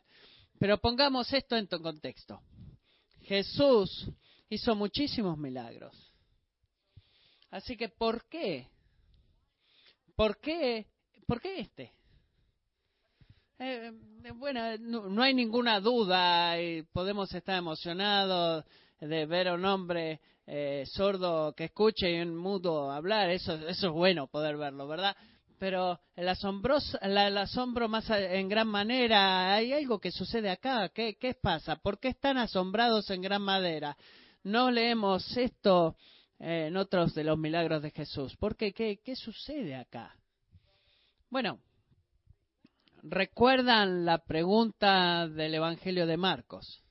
Pero 0.58 0.78
pongamos 0.78 1.32
esto 1.32 1.56
en 1.56 1.66
contexto. 1.66 2.40
Jesús 3.22 4.08
hizo 4.48 4.74
muchísimos 4.74 5.36
milagros. 5.38 5.94
Así 7.50 7.76
que, 7.76 7.88
¿por 7.88 8.26
qué? 8.28 8.68
¿Por 10.16 10.38
qué? 10.38 10.86
¿Por 11.26 11.40
qué 11.40 11.60
este? 11.60 11.92
Eh, 13.58 13.92
eh, 14.24 14.30
bueno, 14.32 14.76
no, 14.78 15.22
hay 15.22 15.34
ninguna 15.34 15.80
duda 15.80 16.60
y 16.60 16.82
podemos 16.82 17.32
estar 17.34 17.58
emocionados 17.58 18.64
de 19.00 19.26
ver 19.26 19.48
a 19.48 19.54
un 19.54 19.64
hombre 19.64 20.20
eh, 20.46 20.84
sordo 20.86 21.54
que 21.54 21.64
escuche 21.64 22.10
y 22.10 22.20
un 22.20 22.36
mudo 22.36 22.90
hablar. 22.90 23.30
Eso, 23.30 23.54
eso 23.68 23.86
es 23.88 23.92
bueno 23.92 24.26
poder 24.26 24.56
verlo, 24.56 24.88
¿verdad? 24.88 25.16
Pero 25.62 26.00
el, 26.16 26.28
asombroso, 26.28 26.98
el, 27.00 27.38
asombro 27.38 27.88
más 27.88 28.10
en 28.10 28.48
gran 28.48 28.66
manera, 28.66 29.54
hay 29.54 29.72
algo 29.72 30.00
que 30.00 30.10
sucede 30.10 30.50
acá. 30.50 30.88
¿Qué, 30.88 31.14
¿Qué 31.14 31.34
pasa? 31.34 31.76
¿Por 31.76 32.00
qué 32.00 32.08
están 32.08 32.36
asombrados 32.36 33.08
en 33.10 33.22
gran 33.22 33.42
manera? 33.42 33.96
No 34.42 34.72
leemos 34.72 35.36
esto 35.36 35.94
en 36.40 36.76
otros 36.76 37.14
de 37.14 37.22
los 37.22 37.38
milagros 37.38 37.80
de 37.80 37.92
Jesús. 37.92 38.36
¿Por 38.38 38.56
qué? 38.56 38.72
¿Qué, 38.72 38.98
qué 39.04 39.14
sucede 39.14 39.76
acá? 39.76 40.16
Bueno, 41.30 41.60
¿Recuerdan 43.04 44.04
la 44.04 44.18
pregunta 44.18 45.28
del 45.28 45.54
Evangelio 45.54 46.08
de 46.08 46.16
Marcos? 46.16 46.82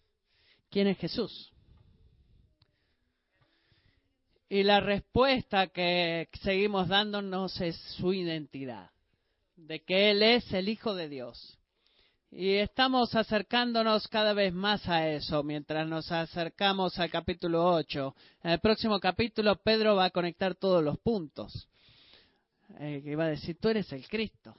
¿Quién 0.70 0.88
es 0.88 0.98
Jesús? 0.98 1.51
Y 4.52 4.64
la 4.64 4.82
respuesta 4.82 5.68
que 5.68 6.28
seguimos 6.42 6.90
dándonos 6.90 7.62
es 7.62 7.78
su 7.96 8.12
identidad, 8.12 8.92
de 9.56 9.82
que 9.82 10.12
Él 10.12 10.22
es 10.22 10.52
el 10.52 10.68
Hijo 10.68 10.94
de 10.94 11.08
Dios. 11.08 11.58
Y 12.30 12.56
estamos 12.56 13.16
acercándonos 13.16 14.10
cada 14.10 14.34
vez 14.34 14.54
más 14.54 14.86
a 14.90 15.08
eso 15.08 15.42
mientras 15.42 15.88
nos 15.88 16.12
acercamos 16.12 17.00
al 17.00 17.10
capítulo 17.10 17.66
8. 17.66 18.14
En 18.44 18.52
el 18.52 18.60
próximo 18.60 19.00
capítulo 19.00 19.56
Pedro 19.56 19.96
va 19.96 20.04
a 20.04 20.10
conectar 20.10 20.54
todos 20.56 20.84
los 20.84 21.00
puntos. 21.00 21.70
Eh, 22.78 23.16
va 23.16 23.28
a 23.28 23.30
decir, 23.30 23.58
tú 23.58 23.70
eres 23.70 23.90
el 23.94 24.06
Cristo. 24.10 24.54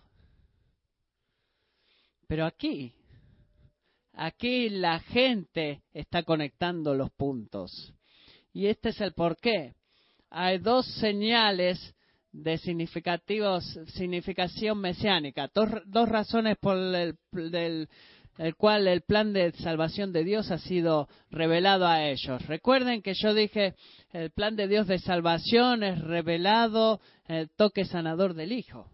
Pero 2.27 2.47
aquí, 2.47 2.95
aquí 4.15 4.71
la 4.71 5.01
gente 5.01 5.83
está 5.93 6.23
conectando 6.23 6.95
los 6.95 7.11
puntos. 7.11 7.93
Y 8.55 8.69
este 8.69 8.89
es 8.89 9.01
el 9.03 9.13
porqué. 9.13 9.75
Hay 10.35 10.59
dos 10.59 10.87
señales 10.95 11.95
de 12.33 12.57
significativos, 12.57 13.65
significación 13.89 14.81
mesiánica, 14.81 15.51
dos, 15.53 16.09
razones 16.09 16.57
por 16.59 16.79
el, 16.79 17.19
del, 17.33 17.87
el 18.39 18.57
cual 18.57 18.89
el 18.89 19.03
plan 19.03 19.35
de 19.35 19.53
salvación 19.53 20.11
de 20.11 20.25
Dios 20.25 20.51
ha 20.51 20.57
sido 20.57 21.07
revelado 21.31 21.87
a 21.87 22.07
ellos. 22.07 22.47
Recuerden 22.47 23.03
que 23.03 23.13
yo 23.13 23.35
dije, 23.35 23.75
el 24.13 24.31
plan 24.31 24.57
de 24.57 24.69
Dios 24.69 24.87
de 24.87 24.99
salvación 25.01 25.83
es 25.83 26.01
revelado 26.01 27.03
el 27.27 27.51
toque 27.51 27.85
sanador 27.85 28.33
del 28.33 28.53
Hijo. 28.53 28.91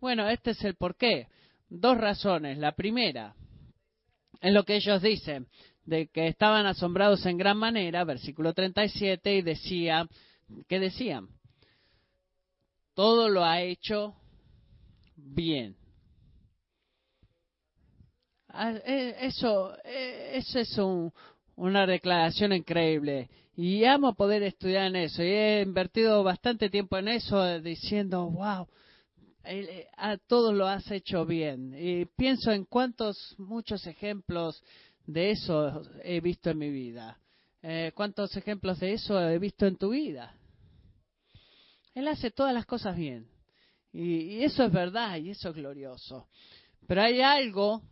Bueno, 0.00 0.26
este 0.26 0.52
es 0.52 0.64
el 0.64 0.76
porqué 0.76 1.28
dos 1.68 1.98
razones. 1.98 2.56
La 2.56 2.72
primera 2.72 3.34
es 4.40 4.54
lo 4.54 4.64
que 4.64 4.76
ellos 4.76 5.02
dicen, 5.02 5.48
de 5.84 6.08
que 6.08 6.28
estaban 6.28 6.64
asombrados 6.64 7.26
en 7.26 7.36
gran 7.36 7.58
manera, 7.58 8.04
versículo 8.04 8.54
37, 8.54 9.36
y 9.36 9.42
decía, 9.42 10.08
¿qué 10.68 10.80
decían? 10.80 11.28
Todo 12.94 13.28
lo 13.28 13.44
ha 13.44 13.60
hecho 13.60 14.14
bien. 15.16 15.76
Ah, 18.48 18.72
eh, 18.84 19.16
eso, 19.20 19.76
eh, 19.84 20.30
eso 20.34 20.58
es 20.58 20.78
una 21.56 21.86
declaración 21.86 22.52
increíble. 22.52 23.28
Y 23.54 23.84
amo 23.84 24.14
poder 24.14 24.42
estudiar 24.42 24.86
en 24.86 24.96
eso. 24.96 25.22
Y 25.22 25.26
he 25.26 25.62
invertido 25.62 26.22
bastante 26.22 26.70
tiempo 26.70 26.96
en 26.98 27.08
eso, 27.08 27.60
diciendo, 27.60 28.30
wow, 28.30 28.66
eh, 29.44 29.86
a 29.96 30.16
todos 30.16 30.54
lo 30.54 30.66
has 30.66 30.90
hecho 30.90 31.24
bien. 31.26 31.74
Y 31.78 32.06
pienso 32.06 32.50
en 32.50 32.64
cuántos, 32.64 33.34
muchos 33.38 33.86
ejemplos 33.86 34.62
de 35.06 35.30
eso 35.32 35.82
he 36.02 36.20
visto 36.20 36.50
en 36.50 36.58
mi 36.58 36.70
vida. 36.70 37.18
Eh, 37.68 37.90
¿Cuántos 37.96 38.36
ejemplos 38.36 38.78
de 38.78 38.92
eso 38.92 39.20
he 39.20 39.40
visto 39.40 39.66
en 39.66 39.76
tu 39.76 39.90
vida? 39.90 40.32
Él 41.94 42.06
hace 42.06 42.30
todas 42.30 42.54
las 42.54 42.64
cosas 42.64 42.94
bien. 42.94 43.26
Y, 43.92 44.44
eso 44.44 44.62
es 44.62 44.72
verdad 44.72 45.16
y 45.16 45.30
eso 45.30 45.48
es 45.48 45.56
glorioso. 45.56 46.28
Pero 46.86 47.02
hay 47.02 47.22
algo 47.22 47.82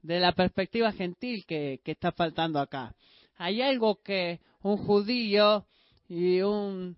de 0.00 0.18
la 0.18 0.32
perspectiva 0.32 0.92
gentil 0.92 1.44
que 1.44 1.78
está 1.84 2.10
faltando 2.10 2.58
acá. 2.58 2.94
Hay 3.36 3.60
algo 3.60 4.00
que 4.00 4.40
un 4.62 4.78
judío 4.78 5.66
y 6.08 6.40
un 6.40 6.96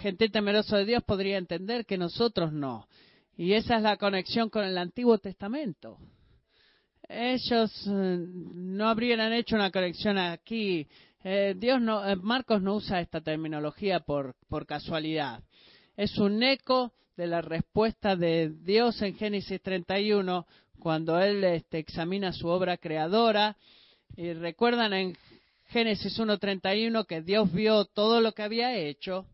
gente 0.00 0.28
temeroso 0.28 0.74
de 0.74 0.86
Dios 0.86 1.04
podría 1.04 1.38
entender 1.38 1.86
que 1.86 1.98
nosotros 1.98 2.52
no. 2.52 2.88
Y 3.36 3.52
esa 3.52 3.76
es 3.76 3.82
la 3.82 3.96
conexión 3.96 4.50
con 4.50 4.64
el 4.64 4.76
Antiguo 4.76 5.18
Testamento. 5.18 6.00
Ellos 7.08 7.72
eh, 7.86 8.18
no 8.54 8.88
habrían 8.88 9.32
hecho 9.32 9.56
una 9.56 9.70
conexión 9.70 10.18
aquí. 10.18 10.86
Eh, 11.24 11.54
Dios 11.56 11.80
no, 11.80 12.06
eh, 12.06 12.16
Marcos 12.16 12.60
no 12.62 12.74
usa 12.76 13.00
esta 13.00 13.20
terminología 13.20 14.00
por, 14.00 14.34
por 14.48 14.66
casualidad. 14.66 15.42
Es 15.96 16.18
un 16.18 16.42
eco 16.42 16.92
de 17.16 17.26
la 17.26 17.40
respuesta 17.40 18.14
de 18.14 18.50
Dios 18.62 19.00
en 19.02 19.16
Génesis 19.16 19.60
31 19.62 20.46
cuando 20.78 21.18
Él 21.18 21.42
este, 21.44 21.78
examina 21.78 22.32
su 22.32 22.48
obra 22.48 22.76
creadora. 22.76 23.56
Y 24.16 24.32
recuerdan 24.32 24.92
en 24.92 25.16
Génesis 25.66 26.18
1.31 26.18 27.06
que 27.06 27.22
Dios 27.22 27.52
vio 27.52 27.84
todo 27.86 28.20
lo 28.20 28.32
que 28.32 28.42
había 28.42 28.76
hecho 28.76 29.26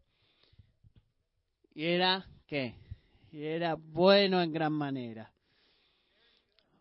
y 1.74 1.86
era, 1.86 2.24
¿qué? 2.46 2.74
Y 3.32 3.42
era 3.44 3.74
bueno 3.74 4.40
en 4.40 4.52
gran 4.52 4.72
manera. 4.72 5.33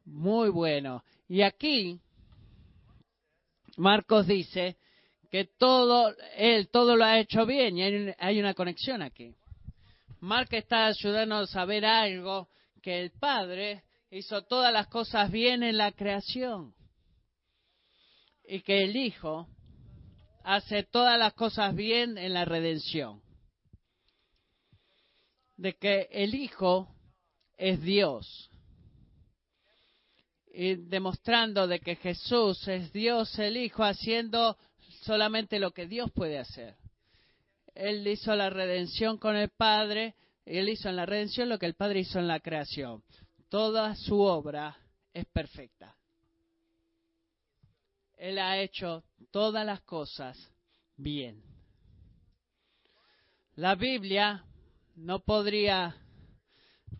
Muy 0.05 0.49
bueno. 0.49 1.03
Y 1.27 1.41
aquí, 1.41 1.99
Marcos 3.77 4.27
dice 4.27 4.77
que 5.31 5.45
todo, 5.45 6.13
él 6.35 6.69
todo 6.69 6.95
lo 6.95 7.05
ha 7.05 7.19
hecho 7.19 7.45
bien 7.45 7.77
y 7.77 8.13
hay, 8.17 8.39
una 8.39 8.53
conexión 8.53 9.01
aquí. 9.01 9.35
Marcos 10.19 10.59
está 10.59 10.85
ayudándonos 10.85 11.55
a 11.55 11.65
ver 11.65 11.85
algo 11.85 12.49
que 12.81 13.01
el 13.01 13.11
Padre 13.11 13.83
hizo 14.11 14.43
todas 14.43 14.71
las 14.71 14.87
cosas 14.87 15.31
bien 15.31 15.63
en 15.63 15.77
la 15.77 15.91
creación 15.91 16.75
y 18.45 18.61
que 18.61 18.83
el 18.83 18.95
Hijo 18.95 19.47
hace 20.43 20.83
todas 20.83 21.17
las 21.17 21.33
cosas 21.33 21.73
bien 21.73 22.17
en 22.17 22.33
la 22.33 22.45
redención. 22.45 23.21
De 25.55 25.73
que 25.77 26.09
el 26.11 26.35
Hijo 26.35 26.93
es 27.57 27.81
Dios. 27.81 28.51
Y 30.55 30.75
demostrando 30.75 31.67
de 31.67 31.79
que 31.79 31.95
Jesús 31.95 32.67
es 32.67 32.93
Dios 32.93 33.37
el 33.39 33.57
Hijo 33.57 33.83
haciendo 33.83 34.55
solamente 35.01 35.57
lo 35.57 35.71
que 35.71 35.87
Dios 35.87 36.11
puede 36.11 36.37
hacer. 36.37 36.75
Él 37.73 38.07
hizo 38.07 38.35
la 38.35 38.51
redención 38.51 39.17
con 39.17 39.35
el 39.35 39.49
Padre, 39.49 40.15
y 40.45 40.57
él 40.57 40.69
hizo 40.69 40.89
en 40.89 40.95
la 40.95 41.07
redención 41.07 41.49
lo 41.49 41.57
que 41.57 41.65
el 41.65 41.73
Padre 41.73 42.01
hizo 42.01 42.19
en 42.19 42.27
la 42.27 42.39
creación. 42.39 43.03
Toda 43.49 43.95
su 43.95 44.19
obra 44.19 44.77
es 45.11 45.25
perfecta. 45.25 45.95
Él 48.15 48.37
ha 48.37 48.59
hecho 48.59 49.03
todas 49.31 49.65
las 49.65 49.81
cosas 49.81 50.37
bien. 50.95 51.41
La 53.55 53.73
Biblia 53.73 54.45
no 54.95 55.19
podría 55.19 55.95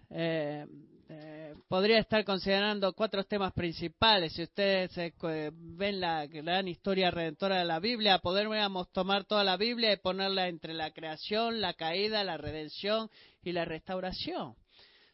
eh, 0.10 0.66
eh, 1.10 1.54
podría 1.68 2.00
estar 2.00 2.24
considerando 2.24 2.94
cuatro 2.94 3.24
temas 3.26 3.54
principales. 3.54 4.34
Si 4.34 4.44
ustedes 4.44 4.92
ven 5.22 6.00
la 6.00 6.26
gran 6.28 6.68
historia 6.68 7.12
redentora 7.12 7.60
de 7.60 7.66
la 7.66 7.80
Biblia, 7.80 8.20
podríamos 8.20 8.92
tomar 8.92 9.26
toda 9.26 9.44
la 9.44 9.58
Biblia 9.58 9.92
y 9.92 9.98
ponerla 9.98 10.48
entre 10.48 10.74
la 10.74 10.92
creación, 10.92 11.62
la 11.62 11.74
caída, 11.74 12.24
la 12.24 12.38
redención 12.38 13.10
y 13.44 13.52
la 13.52 13.66
restauración. 13.66 14.56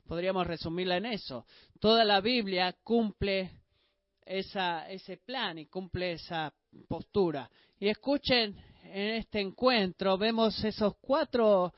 Podríamos 0.07 0.47
resumirla 0.47 0.97
en 0.97 1.07
eso. 1.07 1.45
Toda 1.79 2.03
la 2.03 2.21
Biblia 2.21 2.75
cumple 2.83 3.51
esa, 4.25 4.89
ese 4.89 5.17
plan 5.17 5.57
y 5.57 5.65
cumple 5.67 6.13
esa 6.13 6.53
postura. 6.87 7.49
Y 7.79 7.89
escuchen, 7.89 8.55
en 8.83 9.15
este 9.15 9.39
encuentro 9.39 10.17
vemos 10.17 10.63
esos 10.63 10.95
cuatro 11.01 11.73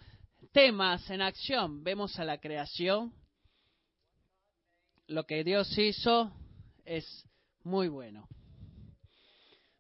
temas 0.51 1.09
en 1.09 1.21
acción. 1.21 1.83
Vemos 1.83 2.19
a 2.19 2.25
la 2.25 2.39
creación. 2.39 3.13
Lo 5.11 5.25
que 5.25 5.43
Dios 5.43 5.77
hizo 5.77 6.31
es 6.85 7.05
muy 7.63 7.89
bueno. 7.89 8.29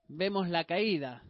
Vemos 0.09 0.49
la 0.49 0.65
caída. 0.65 1.23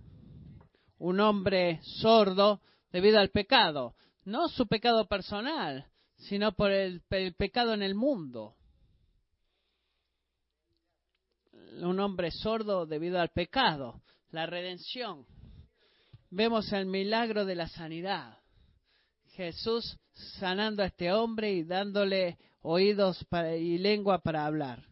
Un 0.98 1.20
hombre 1.20 1.80
sordo 1.84 2.62
debido 2.92 3.20
al 3.20 3.30
pecado. 3.30 3.94
No 4.26 4.50
su 4.50 4.66
pecado 4.66 5.08
personal, 5.08 5.86
sino 6.18 6.52
por 6.54 6.72
el, 6.72 7.04
pecado 7.38 7.76
en 7.76 7.84
el 7.84 7.94
mundo. 7.94 8.56
Un 11.82 12.00
hombre 12.00 12.32
sordo 12.32 12.88
debido 12.88 13.20
al 13.20 13.30
pecado. 13.30 14.02
La 14.32 14.48
redención. 14.48 15.28
Vemos 16.32 16.74
el 16.74 16.88
milagro 16.88 17.46
de 17.46 17.54
la 17.54 17.68
sanidad 17.68 18.42
Jesús 19.34 19.98
sanando 20.40 20.84
a 20.84 20.88
este 20.88 21.12
hombre 21.12 21.54
y 21.54 21.64
dándole 21.64 22.38
oídos 22.62 23.26
y 23.60 23.78
lengua 23.78 24.20
para 24.20 24.46
hablar. 24.46 24.86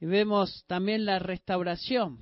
Y 0.00 0.06
vemos 0.06 0.64
también 0.66 1.04
la 1.04 1.18
restauración. 1.18 2.18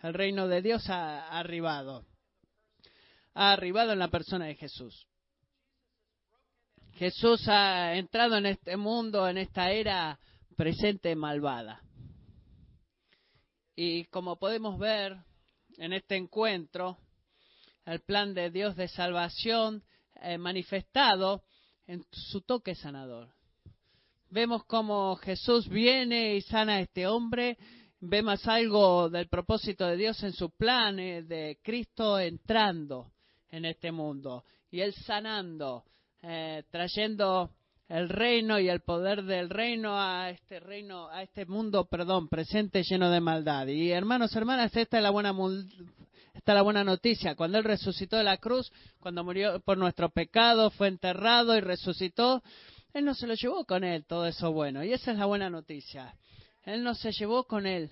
El 0.00 0.14
reino 0.14 0.46
de 0.46 0.62
Dios 0.62 0.88
ha 0.88 1.28
arribado. 1.28 2.06
Ha 3.34 3.52
arribado 3.52 3.92
en 3.92 3.98
la 3.98 4.08
persona 4.08 4.46
de 4.46 4.54
Jesús. 4.54 5.08
Jesús 6.92 7.46
ha 7.48 7.94
entrado 7.94 8.36
en 8.36 8.46
este 8.46 8.76
mundo, 8.76 9.28
en 9.28 9.38
esta 9.38 9.70
era 9.70 10.18
presente 10.56 11.14
malvada. 11.14 11.82
Y 13.76 14.06
como 14.06 14.38
podemos 14.38 14.78
ver 14.78 15.16
en 15.76 15.92
este 15.92 16.16
encuentro, 16.16 16.98
el 17.84 18.00
plan 18.00 18.34
de 18.34 18.50
Dios 18.50 18.74
de 18.74 18.88
salvación 18.88 19.84
eh, 20.16 20.36
manifestado 20.38 21.44
en 21.88 22.04
su 22.12 22.42
toque 22.42 22.76
sanador. 22.76 23.28
Vemos 24.30 24.64
cómo 24.66 25.16
Jesús 25.16 25.68
viene 25.68 26.36
y 26.36 26.42
sana 26.42 26.74
a 26.74 26.80
este 26.80 27.06
hombre. 27.06 27.56
Vemos 28.00 28.46
algo 28.46 29.08
del 29.08 29.26
propósito 29.26 29.86
de 29.86 29.96
Dios 29.96 30.22
en 30.22 30.32
su 30.32 30.50
plan 30.50 30.96
de 30.96 31.58
Cristo 31.62 32.20
entrando 32.20 33.10
en 33.50 33.64
este 33.64 33.90
mundo 33.90 34.44
y 34.70 34.80
él 34.80 34.92
sanando, 34.92 35.84
eh, 36.22 36.62
trayendo 36.70 37.50
el 37.88 38.10
reino 38.10 38.58
y 38.58 38.68
el 38.68 38.80
poder 38.80 39.24
del 39.24 39.48
reino 39.48 39.98
a 39.98 40.28
este 40.28 40.60
reino, 40.60 41.08
a 41.08 41.22
este 41.22 41.46
mundo, 41.46 41.86
perdón, 41.86 42.28
presente 42.28 42.82
lleno 42.82 43.10
de 43.10 43.20
maldad. 43.20 43.66
Y 43.66 43.90
hermanos, 43.90 44.36
hermanas, 44.36 44.76
esta 44.76 44.98
es 44.98 45.02
la 45.02 45.10
buena 45.10 45.32
esta 46.48 46.54
es 46.54 46.60
la 46.60 46.62
buena 46.62 46.82
noticia. 46.82 47.34
Cuando 47.34 47.58
Él 47.58 47.64
resucitó 47.64 48.16
de 48.16 48.24
la 48.24 48.38
cruz, 48.38 48.72
cuando 49.00 49.22
murió 49.22 49.60
por 49.60 49.76
nuestro 49.76 50.08
pecado, 50.08 50.70
fue 50.70 50.88
enterrado 50.88 51.54
y 51.54 51.60
resucitó, 51.60 52.42
Él 52.94 53.04
no 53.04 53.12
se 53.12 53.26
lo 53.26 53.34
llevó 53.34 53.66
con 53.66 53.84
Él 53.84 54.06
todo 54.06 54.24
eso 54.24 54.50
bueno. 54.50 54.82
Y 54.82 54.94
esa 54.94 55.12
es 55.12 55.18
la 55.18 55.26
buena 55.26 55.50
noticia. 55.50 56.16
Él 56.62 56.82
no 56.82 56.94
se 56.94 57.12
llevó 57.12 57.44
con 57.44 57.66
Él 57.66 57.90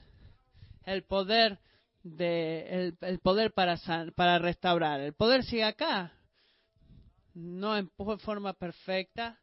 el 0.86 1.02
poder 1.02 1.58
de 2.02 2.94
el, 3.02 3.18
poder 3.18 3.52
para 3.52 3.76
para 4.14 4.38
restaurar. 4.38 5.02
El 5.02 5.12
poder 5.12 5.44
sigue 5.44 5.64
acá, 5.64 6.14
no 7.34 7.76
en 7.76 7.90
forma 8.20 8.54
perfecta, 8.54 9.38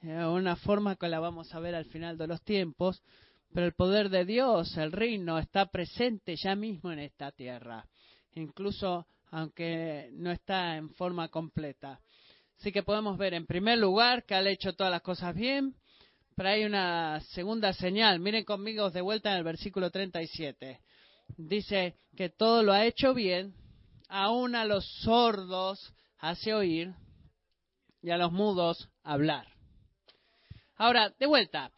una 0.00 0.56
forma 0.56 0.96
que 0.96 1.08
la 1.08 1.20
vamos 1.20 1.54
a 1.54 1.60
ver 1.60 1.74
al 1.74 1.84
final 1.84 2.16
de 2.16 2.26
los 2.26 2.42
tiempos, 2.42 3.02
pero 3.52 3.66
el 3.66 3.74
poder 3.74 4.08
de 4.08 4.24
Dios, 4.24 4.78
el 4.78 4.92
reino, 4.92 5.38
está 5.38 5.66
presente 5.66 6.36
ya 6.42 6.54
mismo 6.54 6.90
en 6.90 7.00
esta 7.00 7.32
tierra 7.32 7.86
incluso 8.34 9.06
aunque 9.30 10.10
no 10.12 10.30
está 10.30 10.76
en 10.76 10.90
forma 10.90 11.28
completa. 11.28 12.00
Así 12.58 12.72
que 12.72 12.82
podemos 12.82 13.16
ver 13.16 13.34
en 13.34 13.46
primer 13.46 13.78
lugar 13.78 14.24
que 14.24 14.34
ha 14.34 14.48
hecho 14.48 14.74
todas 14.74 14.90
las 14.90 15.02
cosas 15.02 15.34
bien, 15.34 15.74
pero 16.36 16.48
hay 16.48 16.64
una 16.64 17.20
segunda 17.32 17.72
señal. 17.72 18.20
Miren 18.20 18.44
conmigo 18.44 18.90
de 18.90 19.00
vuelta 19.00 19.30
en 19.30 19.38
el 19.38 19.44
versículo 19.44 19.90
37. 19.90 20.80
Dice 21.36 21.96
que 22.16 22.28
todo 22.28 22.62
lo 22.62 22.72
ha 22.72 22.84
hecho 22.84 23.14
bien, 23.14 23.54
aún 24.08 24.54
a 24.54 24.64
los 24.64 24.84
sordos 25.02 25.94
hace 26.18 26.52
oír 26.52 26.92
y 28.02 28.10
a 28.10 28.18
los 28.18 28.32
mudos 28.32 28.88
hablar. 29.04 29.46
Ahora, 30.76 31.14
de 31.18 31.26
vuelta, 31.26 31.70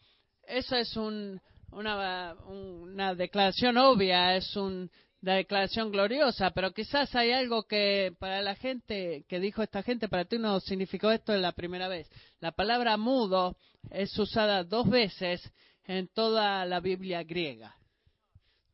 eso 0.45 0.77
es 0.77 0.97
una, 0.97 2.35
una 2.47 3.15
declaración 3.15 3.77
obvia, 3.77 4.37
es 4.37 4.57
un 4.57 4.91
la 5.23 5.35
declaración 5.35 5.93
gloriosa, 5.93 6.51
pero 6.51 6.73
quizás 6.73 7.15
hay 7.15 7.31
algo 7.31 7.63
que 7.63 8.13
para 8.19 8.43
la 8.43 8.57
gente 8.57 9.25
que 9.29 9.39
dijo 9.39 9.63
esta 9.63 9.83
gente, 9.85 10.09
para 10.09 10.25
ti 10.25 10.37
no 10.37 10.59
significó 10.59 11.13
esto 11.13 11.33
en 11.33 11.43
la 11.43 11.53
primera 11.53 11.87
vez. 11.87 12.11
La 12.41 12.51
palabra 12.51 12.97
mudo 12.97 13.57
es 13.91 14.19
usada 14.19 14.65
dos 14.65 14.91
veces 14.91 15.41
en 15.85 16.09
toda 16.09 16.67
la 16.67 16.81
Biblia 16.81 17.23
griega. 17.23 17.77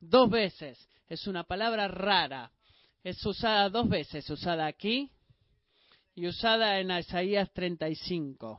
Dos 0.00 0.30
veces. 0.30 0.88
Es 1.06 1.26
una 1.26 1.44
palabra 1.44 1.86
rara. 1.86 2.50
Es 3.04 3.24
usada 3.26 3.68
dos 3.68 3.86
veces, 3.86 4.28
usada 4.30 4.66
aquí 4.66 5.10
y 6.14 6.26
usada 6.26 6.80
en 6.80 6.90
Isaías 6.90 7.52
35. 7.52 8.58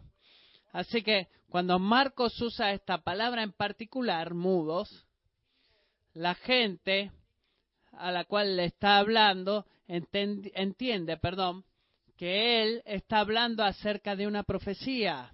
Así 0.74 1.02
que 1.02 1.28
cuando 1.50 1.80
Marcos 1.80 2.40
usa 2.40 2.72
esta 2.72 3.00
palabra 3.00 3.42
en 3.42 3.52
particular, 3.52 4.36
mudos, 4.36 5.08
la 6.14 6.36
gente 6.36 7.12
a 8.00 8.12
la 8.12 8.24
cual 8.24 8.56
le 8.56 8.66
está 8.66 8.98
hablando 8.98 9.66
entiende, 9.88 11.18
perdón, 11.18 11.66
que 12.18 12.62
él 12.62 12.82
está 12.86 13.20
hablando 13.20 13.64
acerca 13.64 14.16
de 14.16 14.28
una 14.28 14.44
profecía, 14.44 15.32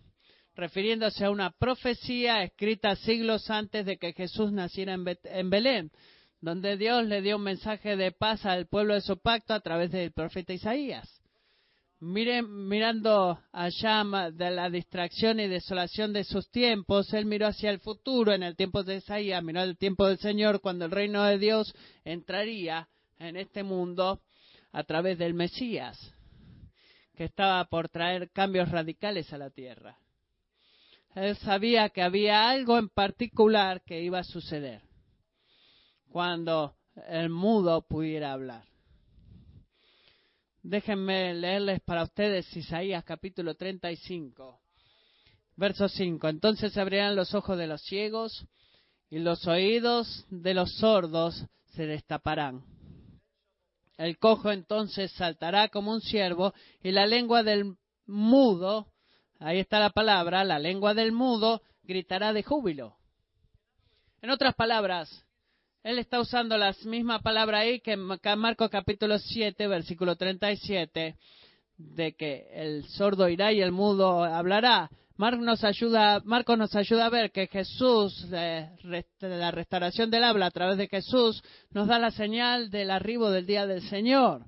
refiriéndose 0.56 1.26
a 1.26 1.32
una 1.32 1.52
profecía 1.52 2.44
escrita 2.44 2.96
siglos 2.96 3.50
antes 3.50 3.86
de 3.86 3.98
que 3.98 4.14
Jesús 4.14 4.52
naciera 4.52 4.94
en 4.96 5.50
Belén, 5.50 5.92
donde 6.42 6.78
Dios 6.78 7.06
le 7.06 7.22
dio 7.22 7.38
un 7.38 7.44
mensaje 7.44 7.96
de 7.96 8.12
paz 8.12 8.46
al 8.46 8.68
pueblo 8.68 8.94
de 8.94 9.02
su 9.02 9.18
pacto 9.18 9.54
a 9.54 9.60
través 9.60 9.92
del 9.92 10.12
profeta 10.12 10.54
Isaías. 10.54 11.15
Miren, 12.00 12.68
mirando 12.68 13.40
allá 13.54 14.04
de 14.32 14.52
la 14.52 14.70
distracción 14.70 15.40
y 15.40 15.48
desolación 15.48 16.12
de 16.12 16.26
sus 16.26 16.50
tiempos, 16.52 17.14
él 17.14 17.26
miró 17.26 17.48
hacia 17.48 17.70
el 17.70 17.80
futuro 17.80 18.34
en 18.34 18.44
el 18.44 18.58
tiempo 18.58 18.84
de 18.84 18.98
Isaías, 18.98 19.42
miró 19.42 19.62
el 19.62 19.78
tiempo 19.78 20.06
del 20.06 20.18
Señor 20.18 20.60
cuando 20.60 20.86
el 20.86 20.92
reino 20.92 21.24
de 21.24 21.38
Dios 21.38 21.74
entraría 22.04 22.90
en 23.18 23.38
este 23.38 23.64
mundo 23.64 24.22
a 24.74 24.84
través 24.84 25.18
del 25.18 25.34
Mesías, 25.34 25.98
que 27.16 27.24
estaba 27.24 27.64
por 27.66 27.88
traer 27.88 28.30
cambios 28.32 28.70
radicales 28.70 29.32
a 29.32 29.38
la 29.38 29.50
tierra. 29.50 29.98
Él 31.16 31.38
sabía 31.38 31.88
que 31.90 32.02
había 32.02 32.50
algo 32.50 32.78
en 32.78 32.90
particular 32.90 33.82
que 33.84 34.02
iba 34.02 34.20
a 34.20 34.24
suceder 34.26 34.82
cuando 36.10 36.76
el 37.08 37.30
mudo 37.30 37.88
pudiera 37.88 38.34
hablar. 38.34 38.75
Déjenme 40.68 41.36
leerles 41.36 41.80
para 41.82 42.02
ustedes 42.02 42.58
Isaías 42.58 43.04
capítulo 43.04 43.54
35. 43.54 44.60
Verso 45.56 45.88
5. 45.88 46.28
Entonces 46.28 46.74
se 46.74 46.82
abrirán 46.82 47.16
los 47.16 47.36
ojos 47.36 47.56
de 47.60 47.68
los 47.68 47.84
ciegos 47.84 48.48
y 49.12 49.20
los 49.20 49.46
oídos 49.46 50.26
de 50.32 50.56
los 50.56 50.76
sordos 50.78 51.46
se 51.76 51.86
destaparán. 51.86 52.66
El 54.00 54.18
cojo 54.18 54.52
entonces 54.52 55.12
saltará 55.12 55.68
como 55.68 55.92
un 55.94 56.02
ciervo 56.02 56.52
y 56.82 56.90
la 56.90 57.06
lengua 57.06 57.44
del 57.44 57.76
mudo, 58.08 58.88
ahí 59.38 59.60
está 59.60 59.78
la 59.78 59.92
palabra, 59.92 60.44
la 60.44 60.58
lengua 60.58 60.96
del 60.96 61.12
mudo 61.12 61.62
gritará 61.84 62.34
de 62.34 62.42
júbilo. 62.42 62.98
En 64.20 64.32
otras 64.32 64.56
palabras, 64.56 65.28
él 65.86 66.00
está 66.00 66.20
usando 66.20 66.58
la 66.58 66.76
misma 66.86 67.20
palabra 67.20 67.60
ahí 67.60 67.80
que 67.80 67.92
en 67.92 68.40
Marcos 68.40 68.72
capítulo 68.72 69.20
7, 69.20 69.68
versículo 69.68 70.16
37, 70.16 71.16
de 71.78 72.16
que 72.16 72.48
el 72.54 72.86
sordo 72.86 73.30
irá 73.30 73.54
y 73.54 73.62
el 73.62 73.72
mudo 73.72 74.24
hablará. 74.24 74.90
Marcos 75.16 75.46
nos 75.46 75.64
ayuda, 75.64 76.24
Marcos 76.26 76.58
nos 76.58 76.76
ayuda 76.76 77.06
a 77.06 77.12
ver 77.12 77.32
que 77.32 77.46
Jesús, 77.46 78.28
eh, 78.34 78.68
la 79.20 79.52
restauración 79.52 80.10
del 80.10 80.24
habla 80.24 80.48
a 80.48 80.52
través 80.52 80.80
de 80.80 80.88
Jesús, 80.88 81.44
nos 81.70 81.88
da 81.88 82.00
la 82.00 82.10
señal 82.10 82.72
del 82.72 82.90
arribo 82.90 83.30
del 83.30 83.46
día 83.46 83.68
del 83.68 83.84
Señor, 83.84 84.48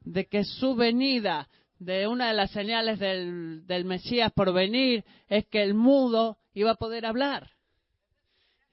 de 0.00 0.24
que 0.28 0.44
su 0.44 0.74
venida, 0.74 1.46
de 1.78 2.06
una 2.06 2.28
de 2.28 2.34
las 2.34 2.50
señales 2.52 2.98
del, 2.98 3.66
del 3.66 3.84
Mesías 3.84 4.32
por 4.32 4.54
venir, 4.54 5.04
es 5.28 5.44
que 5.44 5.62
el 5.62 5.74
mudo 5.74 6.38
iba 6.54 6.70
a 6.70 6.76
poder 6.76 7.04
hablar. 7.04 7.53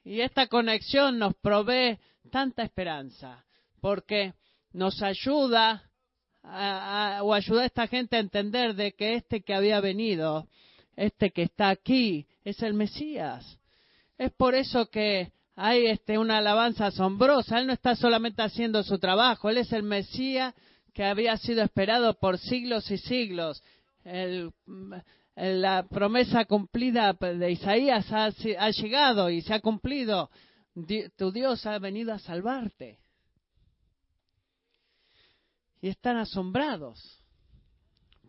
Y 0.04 0.22
esta 0.22 0.48
conexión 0.48 1.20
nos 1.20 1.36
provee 1.36 2.00
tanta 2.32 2.64
esperanza, 2.64 3.46
porque 3.80 4.34
nos 4.74 5.02
ayuda 5.02 5.84
o 6.44 7.34
ayuda 7.34 7.62
a 7.62 7.66
esta 7.66 7.88
gente 7.88 8.16
a 8.16 8.20
entender 8.20 8.76
de 8.76 8.94
que 8.94 9.16
este 9.16 9.42
que 9.42 9.54
había 9.54 9.80
venido, 9.80 10.48
este 10.96 11.32
que 11.32 11.44
está 11.44 11.70
aquí, 11.70 12.26
es 12.44 12.62
el 12.64 12.74
Mesías. 12.74 13.60
Es 14.18 14.32
por 14.32 14.56
eso 14.56 14.90
que 14.90 15.32
hay 15.56 15.86
este, 15.88 16.18
una 16.18 16.40
alabanza 16.40 16.88
asombrosa. 16.88 17.60
Él 17.60 17.68
no 17.68 17.74
está 17.74 17.96
solamente 17.96 18.42
haciendo 18.42 18.84
su 18.84 18.98
trabajo, 18.98 19.50
él 19.50 19.58
es 19.58 19.72
el 19.72 19.84
Mesías 19.84 20.54
que 20.94 21.06
había 21.06 21.38
sido 21.38 21.64
esperado 21.64 22.16
por 22.20 22.38
siglos 22.38 22.90
y 22.92 22.98
siglos. 22.98 23.64
El, 24.04 24.52
la 25.36 25.88
promesa 25.88 26.46
cumplida 26.46 27.14
de 27.14 27.52
Isaías 27.52 28.12
ha, 28.12 28.30
llegado 28.70 29.30
y 29.30 29.42
se 29.42 29.54
ha 29.54 29.60
cumplido. 29.60 30.30
tu 31.18 31.32
Dios 31.32 31.66
ha 31.66 31.80
venido 31.80 32.14
a 32.14 32.20
salvarte. 32.20 33.00
Y 35.82 35.90
están 35.90 36.18
asombrados, 36.18 37.24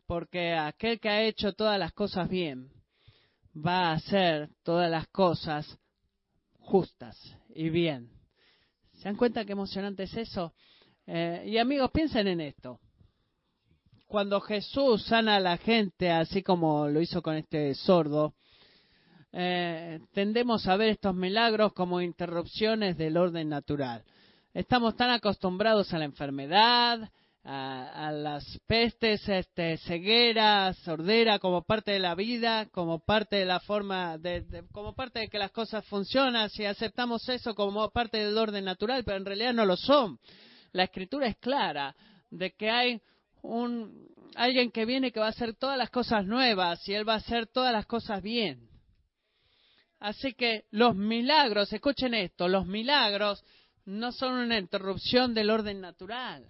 porque 0.07 0.55
aquel 0.55 0.99
que 1.01 1.09
ha 1.11 1.23
hecho 1.23 1.53
todas 1.53 1.79
las 1.79 1.93
cosas 1.93 2.29
bien 2.29 2.71
va 3.55 3.91
a 3.91 3.93
hacer 3.93 4.49
todas 4.63 4.91
las 4.91 5.07
cosas 5.09 5.79
justas 6.61 7.19
y 7.51 7.69
bien. 7.69 8.11
¿Se 8.95 9.05
dan 9.05 9.17
cuenta 9.17 9.45
qué 9.45 9.53
emocionante 9.53 10.05
es 10.05 10.17
eso? 10.17 10.55
Eh, 11.07 11.45
y 11.47 11.59
amigos, 11.59 11.91
piensen 11.93 12.29
en 12.29 12.41
esto 12.41 12.81
cuando 14.13 14.43
Jesús 14.43 15.07
sana 15.07 15.37
a 15.37 15.41
la 15.41 15.57
gente, 15.57 16.11
así 16.11 16.43
como 16.43 16.87
lo 16.87 17.01
hizo 17.01 17.23
con 17.23 17.35
este 17.35 17.75
sordo, 17.75 18.35
eh, 19.33 20.01
tendemos 20.13 20.69
a 20.69 20.77
ver 20.77 20.91
estos 20.91 21.15
milagros 21.15 21.73
como 21.73 22.03
interrupciones 22.03 22.99
del 22.99 23.17
orden 23.17 23.49
natural. 23.49 24.05
Estamos 24.53 24.97
tan 24.97 25.09
acostumbrados 25.09 25.95
a 25.95 25.99
la 25.99 26.05
enfermedad, 26.05 27.11
a, 27.43 28.13
las 28.13 28.45
pestes, 28.67 29.27
este, 29.31 29.79
ceguera, 29.79 30.75
sordera, 30.85 31.39
como 31.39 31.63
parte 31.63 31.93
de 31.93 31.99
la 31.99 32.15
vida, 32.15 32.67
como 32.67 32.99
parte 32.99 33.37
de 33.37 33.47
la 33.47 33.61
forma, 33.61 34.19
de, 34.19 34.65
como 34.73 34.95
parte 34.95 35.21
de 35.21 35.29
que 35.29 35.39
las 35.39 35.53
cosas 35.53 35.87
funcionan, 35.87 36.51
si 36.51 36.67
aceptamos 36.67 37.27
eso 37.31 37.55
como 37.55 37.89
parte 37.89 38.19
del 38.19 38.37
orden 38.37 38.67
natural, 38.67 39.05
pero 39.05 39.17
en 39.17 39.25
realidad 39.25 39.55
no 39.55 39.65
lo 39.65 39.79
son. 39.79 40.19
La 40.73 40.85
escritura 40.85 41.29
es 41.29 41.39
clara 41.39 41.97
de 42.31 42.51
que 42.51 42.69
hay 42.69 43.01
un, 43.43 44.09
alguien 44.35 44.71
que 44.71 44.85
viene 44.85 45.13
que 45.13 45.21
va 45.21 45.27
a 45.27 45.31
hacer 45.31 45.55
todas 45.55 45.77
las 45.77 45.91
cosas 45.91 46.25
nuevas 46.25 46.87
y 46.89 46.95
él 46.95 47.09
va 47.09 47.15
a 47.15 47.19
hacer 47.19 47.47
todas 47.47 47.73
las 47.73 47.87
cosas 47.87 48.23
bien. 48.23 48.69
Así 49.99 50.35
que 50.35 50.65
los 50.71 50.97
milagros, 50.97 51.73
escuchen 51.73 52.15
esto, 52.15 52.49
los 52.49 52.67
milagros 52.67 53.45
no 53.85 54.13
son 54.13 54.35
una 54.35 54.59
interrupción 54.59 55.35
del 55.35 55.51
orden 55.51 55.81
natural, 55.81 56.47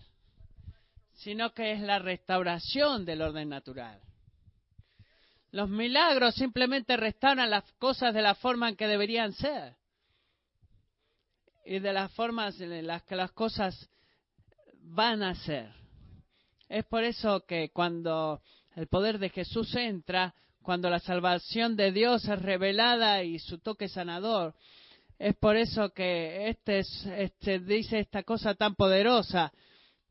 sino 1.14 1.52
que 1.52 1.72
es 1.72 1.80
la 1.80 1.98
restauración 1.98 3.04
del 3.04 3.22
orden 3.22 3.48
natural. 3.48 4.00
Los 5.50 5.68
milagros 5.68 6.34
simplemente 6.34 6.96
restauran 6.96 7.50
las 7.50 7.70
cosas 7.72 8.14
de 8.14 8.22
la 8.22 8.34
forma 8.34 8.70
en 8.70 8.76
que 8.76 8.86
deberían 8.86 9.34
ser 9.34 9.76
y 11.64 11.78
de 11.78 11.92
las 11.92 12.10
formas 12.12 12.58
en 12.60 12.86
las 12.86 13.02
que 13.02 13.16
las 13.16 13.32
cosas 13.32 13.90
van 14.80 15.22
a 15.22 15.34
ser. 15.34 15.81
Es 16.72 16.86
por 16.86 17.04
eso 17.04 17.44
que 17.44 17.68
cuando 17.68 18.40
el 18.76 18.86
poder 18.86 19.18
de 19.18 19.28
Jesús 19.28 19.74
entra, 19.74 20.34
cuando 20.62 20.88
la 20.88 21.00
salvación 21.00 21.76
de 21.76 21.92
Dios 21.92 22.24
es 22.26 22.40
revelada 22.40 23.22
y 23.22 23.38
su 23.40 23.58
toque 23.58 23.88
sanador, 23.88 24.54
es 25.18 25.36
por 25.36 25.56
eso 25.56 25.90
que 25.90 26.48
este, 26.48 26.82
este 27.18 27.58
dice 27.58 27.98
esta 27.98 28.22
cosa 28.22 28.54
tan 28.54 28.74
poderosa 28.74 29.52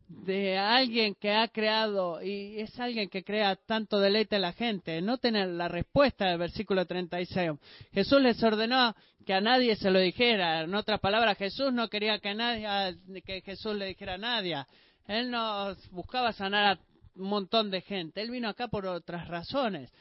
de 0.08 0.56
alguien 0.60 1.16
que 1.16 1.32
ha 1.32 1.48
creado 1.48 2.22
y 2.22 2.60
es 2.60 2.80
alguien 2.80 3.10
que 3.10 3.24
crea 3.24 3.56
tanto 3.56 4.00
deleite 4.00 4.36
a 4.36 4.40
la 4.40 4.54
gente. 4.54 5.02
No 5.02 5.18
tener 5.18 5.48
la 5.48 5.68
respuesta 5.68 6.28
del 6.28 6.38
versículo 6.38 6.86
36. 6.86 7.54
Jesús 7.92 8.22
les 8.22 8.44
ordenó 8.44 8.96
que 9.26 9.34
a 9.34 9.42
nadie 9.42 9.76
se 9.78 9.90
lo 9.90 10.00
dijera. 10.00 10.62
En 10.62 10.76
otras 10.76 11.00
palabras, 11.00 11.40
Jesús 11.40 11.74
no 11.74 11.90
quería 11.90 12.20
que, 12.20 12.36
nadie, 12.36 13.00
que 13.26 13.42
Jesús 13.42 13.76
le 13.76 13.88
dijera 13.88 14.14
a 14.14 14.20
nadie. 14.20 14.64
Él 15.08 15.32
no 15.32 15.76
buscaba 15.92 16.34
sanar 16.34 16.78
a 16.78 16.80
un 17.16 17.30
montón 17.30 17.70
de 17.72 17.82
gente. 17.82 18.22
Él 18.22 18.32
vino 18.32 18.50
acá 18.50 18.68
por 18.68 18.86
otras 18.86 19.28
razones. 19.28 19.92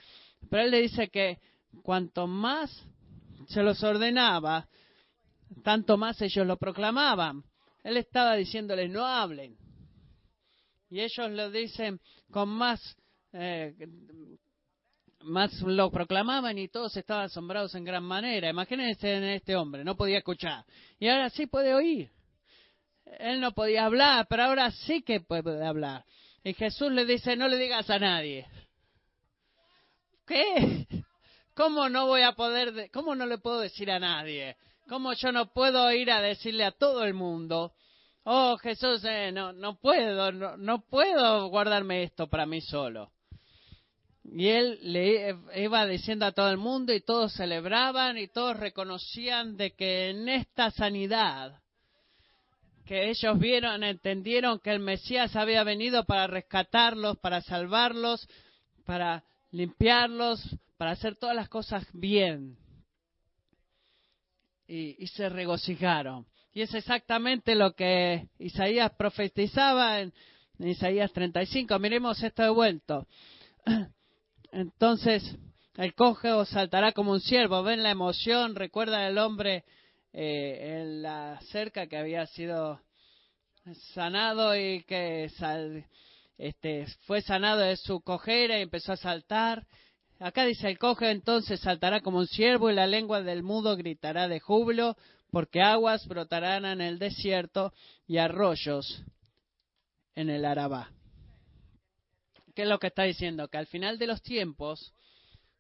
Pero 0.49 0.63
él 0.63 0.71
le 0.71 0.83
dice 0.83 1.09
que 1.09 1.39
cuanto 1.83 2.27
más 2.27 2.71
se 3.49 3.63
los 3.63 3.83
ordenaba, 3.83 4.69
tanto 5.63 5.97
más 5.97 6.21
ellos 6.23 6.47
lo 6.47 6.57
proclamaban. 6.57 7.43
Él 7.83 7.97
estaba 7.97 8.37
diciéndoles, 8.37 8.91
no 8.91 9.07
hablen. 9.07 9.57
Y 10.91 11.01
ellos 11.01 11.31
lo 11.31 11.51
dicen 11.51 12.01
con 12.31 12.49
más, 12.49 12.81
eh, 13.33 13.75
más 15.21 15.61
lo 15.63 15.91
proclamaban 15.91 16.59
y 16.59 16.69
todos 16.69 16.97
estaban 16.97 17.27
asombrados 17.27 17.75
en 17.75 17.85
gran 17.85 18.05
manera. 18.05 18.51
Imagínense 18.51 19.15
en 19.15 19.25
este 19.25 19.57
hombre, 19.57 19.85
no 19.85 19.97
podía 19.97 20.19
escuchar. 20.19 20.65
Y 20.99 21.09
ahora 21.09 21.31
sí 21.31 21.47
puede 21.47 21.75
oír 21.75 22.11
él 23.19 23.41
no 23.41 23.53
podía 23.53 23.85
hablar, 23.85 24.27
pero 24.29 24.45
ahora 24.45 24.71
sí 24.71 25.03
que 25.03 25.21
puede 25.21 25.67
hablar. 25.67 26.05
Y 26.43 26.55
Jesús 26.55 26.91
le 26.93 27.05
dice, 27.05 27.37
no 27.37 27.49
le 27.49 27.59
digas 27.59 27.89
a 27.91 27.99
nadie. 27.99 28.47
¿Qué? 30.27 30.87
¿Cómo 31.55 31.89
no 31.89 32.07
voy 32.07 32.23
a 32.23 32.33
poder, 32.33 32.91
cómo 32.93 33.15
no 33.15 33.27
le 33.27 33.39
puedo 33.39 33.61
decir 33.61 33.91
a 33.91 33.99
nadie? 33.99 34.57
¿Cómo 34.89 35.13
yo 35.13 35.33
no 35.33 35.53
puedo 35.53 35.93
ir 35.93 36.11
a 36.11 36.21
decirle 36.21 36.65
a 36.65 36.73
todo 36.73 37.05
el 37.05 37.15
mundo? 37.15 37.75
Oh, 38.25 38.57
Jesús, 38.59 39.05
eh, 39.05 39.31
no, 39.33 39.53
no 39.53 39.79
puedo, 39.79 40.33
no, 40.33 40.57
no 40.57 40.81
puedo 40.89 41.49
guardarme 41.49 42.05
esto 42.05 42.29
para 42.29 42.47
mí 42.47 42.61
solo. 42.61 43.13
Y 44.25 44.49
él 44.49 44.79
le 44.83 45.37
iba 45.57 45.87
diciendo 45.87 46.27
a 46.27 46.33
todo 46.33 46.51
el 46.51 46.59
mundo 46.59 46.93
y 46.93 47.01
todos 47.01 47.33
celebraban 47.33 48.19
y 48.19 48.29
todos 48.29 48.57
reconocían 48.57 49.57
de 49.57 49.73
que 49.73 50.11
en 50.11 50.29
esta 50.29 50.71
sanidad 50.71 51.61
que 52.91 53.09
ellos 53.09 53.39
vieron, 53.39 53.85
entendieron 53.85 54.59
que 54.59 54.73
el 54.73 54.81
Mesías 54.81 55.37
había 55.37 55.63
venido 55.63 56.03
para 56.07 56.27
rescatarlos, 56.27 57.19
para 57.19 57.41
salvarlos, 57.41 58.29
para 58.85 59.23
limpiarlos, 59.53 60.43
para 60.77 60.91
hacer 60.91 61.15
todas 61.15 61.37
las 61.37 61.49
cosas 61.49 61.87
bien. 61.93 62.57
Y, 64.67 65.07
se 65.07 65.29
regocijaron. 65.29 66.27
Y 66.53 66.63
es 66.63 66.75
exactamente 66.75 67.55
lo 67.55 67.77
que 67.77 68.27
Isaías 68.41 68.91
profetizaba 68.99 70.01
en, 70.01 70.13
Isaías 70.59 71.13
35. 71.13 71.79
Miremos 71.79 72.21
esto 72.21 72.43
de 72.43 72.51
vuelto. 72.51 73.07
Entonces, 74.51 75.37
el 75.77 75.95
cojo 75.95 76.45
saltará 76.45 76.91
como 76.91 77.13
un 77.13 77.21
ciervo. 77.21 77.63
Ven 77.63 77.85
la 77.85 77.93
emoción, 77.93 78.57
recuerda 78.57 79.07
el 79.07 79.17
hombre 79.19 79.63
eh, 80.13 80.81
en 80.81 81.03
la 81.03 81.41
cerca 81.51 81.87
que 81.87 81.97
había 81.97 82.27
sido 82.27 82.81
sanado 83.95 84.57
y 84.57 84.83
que 84.85 85.31
este, 86.39 86.87
fue 87.07 87.23
sanado 87.23 87.61
de 87.61 87.77
su 87.77 88.01
cojera 88.01 88.59
y 88.59 88.63
empezó 88.63 88.93
a 88.93 88.97
saltar. 88.97 89.67
Acá 90.19 90.45
dice 90.45 90.69
el 90.69 90.79
coge 90.79 91.11
entonces 91.11 91.61
saltará 91.61 92.01
como 92.01 92.19
un 92.19 92.27
ciervo 92.27 92.71
y 92.71 92.75
la 92.75 92.87
lengua 92.87 93.23
del 93.23 93.43
mudo 93.43 93.77
gritará 93.77 94.29
de 94.29 94.41
júbilo 94.41 94.97
porque 95.31 95.63
aguas 95.63 96.07
brotarán 96.07 96.65
en 96.65 96.81
el 96.81 96.99
desierto 96.99 97.73
y 98.07 98.19
arroyos 98.19 99.03
en 100.15 100.29
el 100.29 100.45
Arabá. 100.45 100.91
¿Qué 102.55 102.63
es 102.63 102.69
lo 102.69 102.79
que 102.79 102.89
está 102.89 103.05
diciendo? 103.05 103.49
Que 103.49 103.59
al 103.59 103.67
final 103.67 103.99
de 103.99 104.09
los 104.09 104.23
tiempos, 104.23 104.93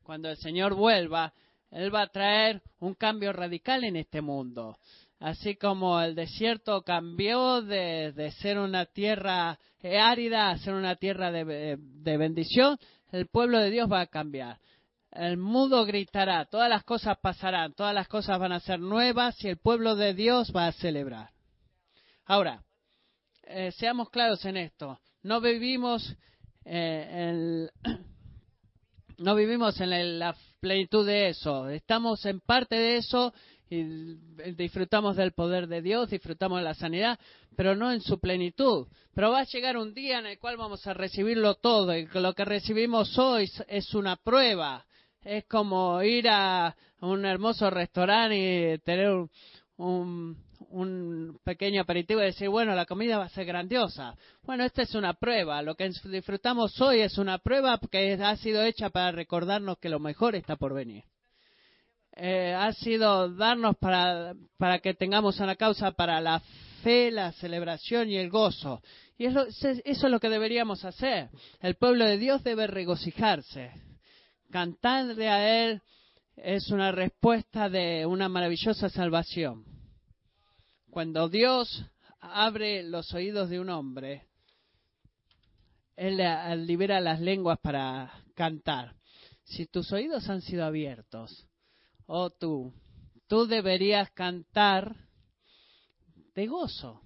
cuando 0.03 0.28
el 0.28 0.36
Señor 0.36 0.74
vuelva, 0.74 1.32
Él 1.71 1.95
va 1.95 2.03
a 2.03 2.09
traer 2.09 2.62
un 2.81 2.95
cambio 2.95 3.33
radical 3.33 3.85
en 3.85 3.97
este 3.97 4.21
mundo. 4.21 4.79
Así 5.21 5.57
como 5.57 6.01
el 6.01 6.14
desierto 6.14 6.83
cambió 6.83 7.62
de, 7.62 8.33
ser 8.41 8.59
una 8.59 8.87
tierra 8.87 9.59
árida 9.83 10.51
a 10.51 10.59
ser 10.59 10.75
una 10.75 10.97
tierra 10.97 11.31
de, 11.31 11.77
de 11.79 12.16
bendición, 12.16 12.79
el 13.12 13.27
pueblo 13.27 13.59
de 13.59 13.71
Dios 13.71 13.91
va 13.91 14.01
a 14.01 14.07
cambiar. 14.07 14.59
El 15.12 15.37
mudo 15.37 15.85
gritará, 15.85 16.45
todas 16.45 16.71
las 16.71 16.85
cosas 16.85 17.18
pasarán, 17.21 17.75
todas 17.75 17.95
las 17.95 18.09
cosas 18.09 18.39
van 18.39 18.53
a 18.53 18.61
ser 18.61 18.79
nuevas 18.79 19.43
y 19.45 19.49
el 19.49 19.59
pueblo 19.59 19.97
de 19.97 20.14
Dios 20.14 20.53
va 20.55 20.68
a 20.68 20.73
celebrar. 20.73 21.31
Ahora, 22.25 22.62
eh, 23.43 23.73
seamos 23.73 24.09
claros 24.11 24.45
en 24.45 24.57
esto. 24.57 25.01
No 25.25 25.41
vivimos, 25.41 26.16
eh, 26.64 27.68
no 29.18 29.35
vivimos 29.35 29.81
en 29.81 30.18
la 30.21 30.37
plenitud 30.61 31.07
de 31.07 31.29
eso. 31.29 31.69
Estamos 31.69 32.25
en 32.27 32.41
parte 32.41 32.77
de 32.77 32.97
eso 32.97 33.33
y 33.69 33.83
disfrutamos 34.53 35.17
del 35.17 35.33
poder 35.33 35.67
de 35.67 35.83
Dios, 35.83 36.11
disfrutamos 36.11 36.59
de 36.59 36.65
la 36.65 36.75
sanidad, 36.75 37.19
pero 37.57 37.75
no 37.75 37.93
en 37.93 38.01
su 38.01 38.19
plenitud. 38.19 38.87
Pero 39.15 39.31
va 39.31 39.41
a 39.41 39.45
llegar 39.45 39.77
un 39.77 39.95
día 39.95 40.19
en 40.19 40.27
el 40.27 40.39
cual 40.39 40.57
vamos 40.57 40.87
a 40.87 40.95
recibirlo 40.95 41.55
todo 41.55 41.97
y 41.97 42.07
lo 42.07 42.35
que 42.35 42.45
recibimos 42.45 43.19
hoy 43.19 43.51
es 43.69 43.95
una 43.95 44.17
prueba 44.17 44.85
es 45.23 45.45
como 45.47 46.03
ir 46.03 46.29
a 46.29 46.75
un 47.01 47.25
hermoso 47.25 47.71
restaurante 47.71 48.75
y 48.75 48.79
tener 48.79 49.27
un, 49.77 50.37
pequeño 51.45 51.83
aperitivo 51.83 52.21
y 52.21 52.27
decir, 52.27 52.49
bueno, 52.49 52.75
la 52.75 52.87
comida 52.87 53.18
va 53.18 53.25
a 53.25 53.29
ser 53.31 53.45
grandiosa. 53.45 54.14
Bueno, 54.43 54.64
esta 54.64 54.83
es 54.83 54.95
una 54.95 55.14
prueba. 55.14 55.62
Lo 55.62 55.75
que 55.75 55.91
disfrutamos 56.05 56.81
hoy 56.81 57.01
es 57.01 57.18
una 57.18 57.39
prueba 57.39 57.79
que 57.91 58.14
ha 58.14 58.37
sido 58.37 58.62
hecha 58.62 58.91
para 58.91 59.12
recordarnos 59.12 59.79
que 59.79 59.89
lo 59.89 59.99
mejor 59.99 60.35
está 60.35 60.57
por 60.57 60.75
venir. 60.75 61.05
Eh, 62.16 62.55
ha 62.57 62.73
sido 62.73 63.35
darnos 63.35 63.77
para, 63.79 64.35
para 64.59 64.79
que 64.81 64.95
tengamos 64.95 65.41
una 65.41 65.57
causa 65.57 65.93
para 65.93 66.21
la 66.21 66.41
fe, 66.83 67.11
la 67.11 67.33
celebración 67.33 68.11
y 68.11 68.16
el 68.16 68.31
gozo. 68.31 68.83
Y 69.18 69.27
eso 69.27 69.47
es 69.85 70.03
lo 70.03 70.21
que 70.21 70.29
deberíamos 70.29 70.85
hacer. 70.85 71.29
El 71.61 71.75
pueblo 71.77 72.05
de 72.05 72.18
Dios 72.18 72.43
debe 72.43 72.66
regocijarse 72.66 73.73
Cantarle 74.51 75.29
a 75.29 75.64
Él 75.64 75.81
es 76.37 76.71
una 76.71 76.91
respuesta 76.91 77.68
de 77.68 78.05
una 78.05 78.29
maravillosa 78.29 78.89
salvación. 78.89 79.64
Cuando 80.91 81.28
Dios 81.28 81.84
abre 82.18 82.82
los 82.82 83.14
oídos 83.14 83.49
de 83.49 83.61
un 83.61 83.70
hombre, 83.70 84.26
Él 85.95 86.16
libera 86.66 87.01
las 87.01 87.20
lenguas 87.20 87.61
para 87.61 88.12
cantar. 88.34 88.97
Si 89.45 89.66
tus 89.66 89.93
oídos 89.93 90.28
han 90.28 90.43
sido 90.43 90.64
abiertos, 90.64 91.47
oh 92.07 92.30
tú, 92.30 92.74
tú 93.28 93.47
deberías 93.47 94.11
cantar 94.11 94.97
de 96.34 96.49
gozo. 96.49 97.01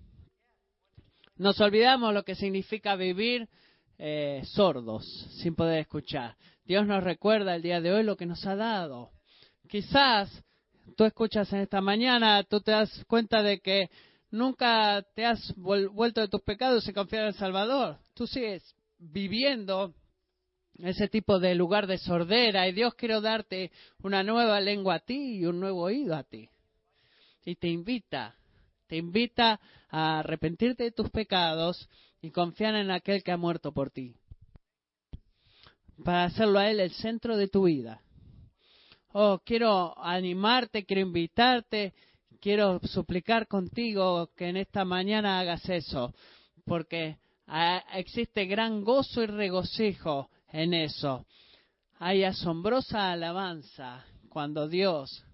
Nos 1.37 1.61
olvidamos 1.61 2.15
lo 2.15 2.25
que 2.25 2.37
significa 2.37 2.97
vivir 2.97 3.51
eh, 3.99 4.43
sordos, 4.47 5.05
sin 5.43 5.55
poder 5.55 5.81
escuchar. 5.81 6.39
Dios 6.65 6.87
nos 6.87 7.05
recuerda 7.05 7.55
el 7.55 7.61
día 7.61 7.83
de 7.83 7.93
hoy 7.93 8.03
lo 8.03 8.17
que 8.17 8.25
nos 8.25 8.47
ha 8.47 8.57
dado. 8.57 9.11
Quizás 9.69 10.43
tú 10.97 11.05
escuchas 11.05 11.53
en 11.53 11.61
esta 11.61 11.81
mañana, 11.81 12.43
tú 12.45 12.61
te 12.61 12.73
das 12.73 13.05
cuenta 13.07 13.43
de 13.43 13.61
que 13.61 13.91
nunca 14.31 15.05
te 15.15 15.25
has 15.25 15.55
vuelto 15.57 16.21
de 16.21 16.29
tus 16.29 16.43
pecados 16.43 16.87
y 16.89 16.93
confiar 16.93 17.23
en 17.23 17.29
el 17.29 17.35
Salvador. 17.35 17.99
Tú 18.15 18.27
sigues 18.27 18.75
viviendo 18.99 19.95
ese 20.79 21.09
tipo 21.09 21.39
de 21.39 21.55
lugar 21.55 21.87
de 21.87 21.99
sordera 21.99 22.69
y 22.69 22.73
Dios 22.73 22.95
quiere 22.95 23.21
darte 23.21 23.71
una 24.03 24.23
nueva 24.23 24.61
lengua 24.61 24.97
a 24.97 25.01
ti 25.01 25.37
y 25.37 25.47
un 25.47 25.61
nuevo 25.61 25.83
oído 25.83 26.17
a 26.17 26.25
ti. 26.25 26.49
Y 27.45 27.57
te 27.57 27.69
invita, 27.69 28.37
te 28.87 28.97
invita 28.97 29.61
a 29.89 30.21
arrepentirte 30.21 30.85
de 30.85 30.93
tus 30.93 31.11
pecados 31.11 31.89
y 32.21 32.31
confiar 32.31 32.75
en 32.75 32.91
aquel 32.91 33.23
que 33.23 33.33
ha 33.33 33.37
muerto 33.37 33.73
por 33.73 33.91
ti 33.91 34.17
para 36.03 36.25
hacerlo 36.25 36.59
a 36.59 36.71
Él 36.71 36.81
el 36.81 36.91
centro 36.93 37.37
de 37.37 37.49
tu 37.49 37.65
vida. 37.65 38.01
Oh, 39.17 39.39
quiero 39.45 39.97
animarte, 39.97 40.85
quiero 40.85 41.03
invitarte, 41.03 41.95
quiero 42.41 42.81
suplicar 42.83 43.47
contigo 43.47 44.33
que 44.37 44.49
en 44.49 44.57
esta 44.57 44.85
mañana 44.85 45.39
hagas 45.39 45.69
eso, 45.69 46.13
porque 46.65 47.19
ah, 47.47 47.81
existe 47.95 48.45
gran 48.47 48.83
gozo 48.83 49.23
y 49.23 49.27
regocijo 49.27 50.31
en 50.49 50.75
eso. 50.75 51.27
Hay 52.01 52.25
asombrosa 52.25 53.13
alabanza 53.13 54.05
cuando 54.29 54.67
Dios 54.67 55.25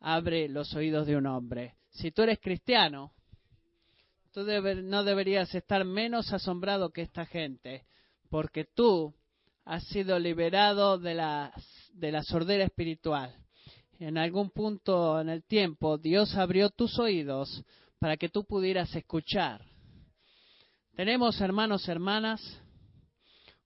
abre 0.00 0.48
los 0.48 0.72
oídos 0.74 1.06
de 1.06 1.16
un 1.18 1.26
hombre. 1.26 1.74
Si 1.90 2.12
tú 2.12 2.22
eres 2.22 2.38
cristiano, 2.40 3.12
tú 4.32 4.40
no 4.84 5.04
deberías 5.04 5.54
estar 5.54 5.84
menos 5.84 6.32
asombrado 6.32 6.88
que 6.88 7.02
esta 7.02 7.26
gente, 7.26 7.84
porque 8.30 8.64
tú 8.64 9.14
has 9.66 9.84
sido 9.84 10.18
liberado 10.18 10.96
de 10.96 11.14
la, 11.14 11.52
de 11.96 12.12
la 12.12 12.22
sordera 12.22 12.64
espiritual. 12.64 13.34
En 13.98 14.18
algún 14.18 14.50
punto 14.50 15.20
en 15.20 15.28
el 15.30 15.44
tiempo 15.44 15.96
Dios 15.96 16.34
abrió 16.36 16.70
tus 16.70 16.98
oídos 16.98 17.64
para 17.98 18.16
que 18.16 18.28
tú 18.28 18.44
pudieras 18.44 18.94
escuchar. 18.94 19.64
Tenemos, 20.94 21.40
hermanos, 21.40 21.88
hermanas, 21.88 22.40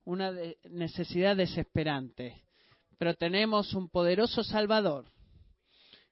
una 0.05 0.33
necesidad 0.71 1.37
desesperante, 1.37 2.43
pero 2.99 3.15
tenemos 3.15 3.75
un 3.75 3.89
poderoso 3.89 4.43
Salvador 4.45 5.07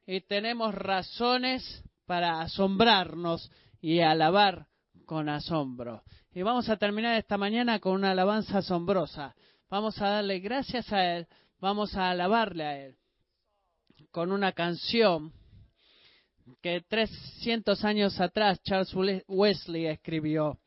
y 0.07 0.21
tenemos 0.23 0.75
razones 0.75 1.83
para 2.07 2.41
asombrarnos 2.41 3.51
y 3.81 4.01
alabar 4.01 4.67
con 5.07 5.29
asombro. 5.29 6.03
Y 6.33 6.43
vamos 6.43 6.69
a 6.69 6.77
terminar 6.77 7.17
esta 7.17 7.39
mañana 7.39 7.79
con 7.79 7.93
una 7.93 8.11
alabanza 8.11 8.59
asombrosa. 8.59 9.35
Vamos 9.71 10.01
a 10.01 10.09
darle 10.09 10.39
gracias 10.41 10.93
a 10.93 11.17
Él, 11.17 11.27
vamos 11.61 11.95
a 11.97 12.11
alabarle 12.11 12.65
a 12.65 12.87
Él 12.87 12.99
con 14.11 14.33
una 14.33 14.53
canción 14.53 15.33
que 16.63 16.81
300 16.89 17.85
años 17.85 18.21
atrás 18.21 18.61
Charles 18.63 18.95
Wesley 19.29 19.87
escribió, 19.87 20.59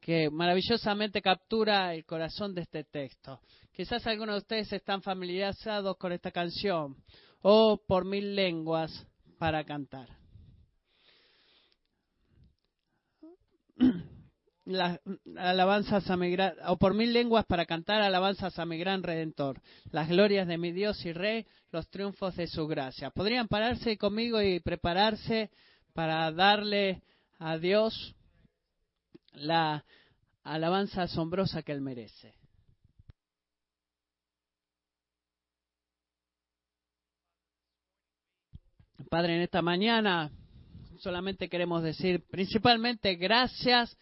que 0.00 0.28
maravillosamente 0.30 1.22
captura 1.22 1.94
el 1.94 2.04
corazón 2.04 2.54
de 2.54 2.62
este 2.62 2.84
texto. 2.84 3.40
Quizás 3.72 4.06
algunos 4.06 4.34
de 4.34 4.38
ustedes 4.38 4.72
están 4.72 5.00
familiarizados 5.02 5.96
con 5.96 6.12
esta 6.12 6.30
canción, 6.30 6.96
o 7.40 7.80
por 7.86 8.04
mil 8.04 8.34
lenguas 8.34 9.06
para 9.38 9.64
cantar. 9.64 10.23
Alabanzas 15.36 16.08
a 16.08 16.16
mi 16.16 16.30
gran, 16.30 16.54
o 16.66 16.78
por 16.78 16.94
mil 16.94 17.12
lenguas 17.12 17.44
para 17.44 17.66
cantar 17.66 18.00
alabanzas 18.00 18.58
a 18.58 18.64
mi 18.64 18.78
gran 18.78 19.02
redentor, 19.02 19.60
las 19.90 20.08
glorias 20.08 20.48
de 20.48 20.58
mi 20.58 20.72
Dios 20.72 21.04
y 21.04 21.12
Rey, 21.12 21.46
los 21.70 21.88
triunfos 21.88 22.36
de 22.36 22.46
su 22.46 22.66
gracia. 22.66 23.10
¿Podrían 23.10 23.48
pararse 23.48 23.98
conmigo 23.98 24.40
y 24.40 24.60
prepararse 24.60 25.50
para 25.92 26.30
darle 26.32 27.02
a 27.38 27.58
Dios 27.58 28.14
la 29.32 29.84
alabanza 30.42 31.02
asombrosa 31.02 31.62
que 31.62 31.72
Él 31.72 31.80
merece? 31.80 32.34
Padre, 39.10 39.36
en 39.36 39.42
esta 39.42 39.62
mañana 39.62 40.30
solamente 40.98 41.48
queremos 41.48 41.82
decir 41.82 42.24
principalmente 42.30 43.14
gracias 43.16 43.96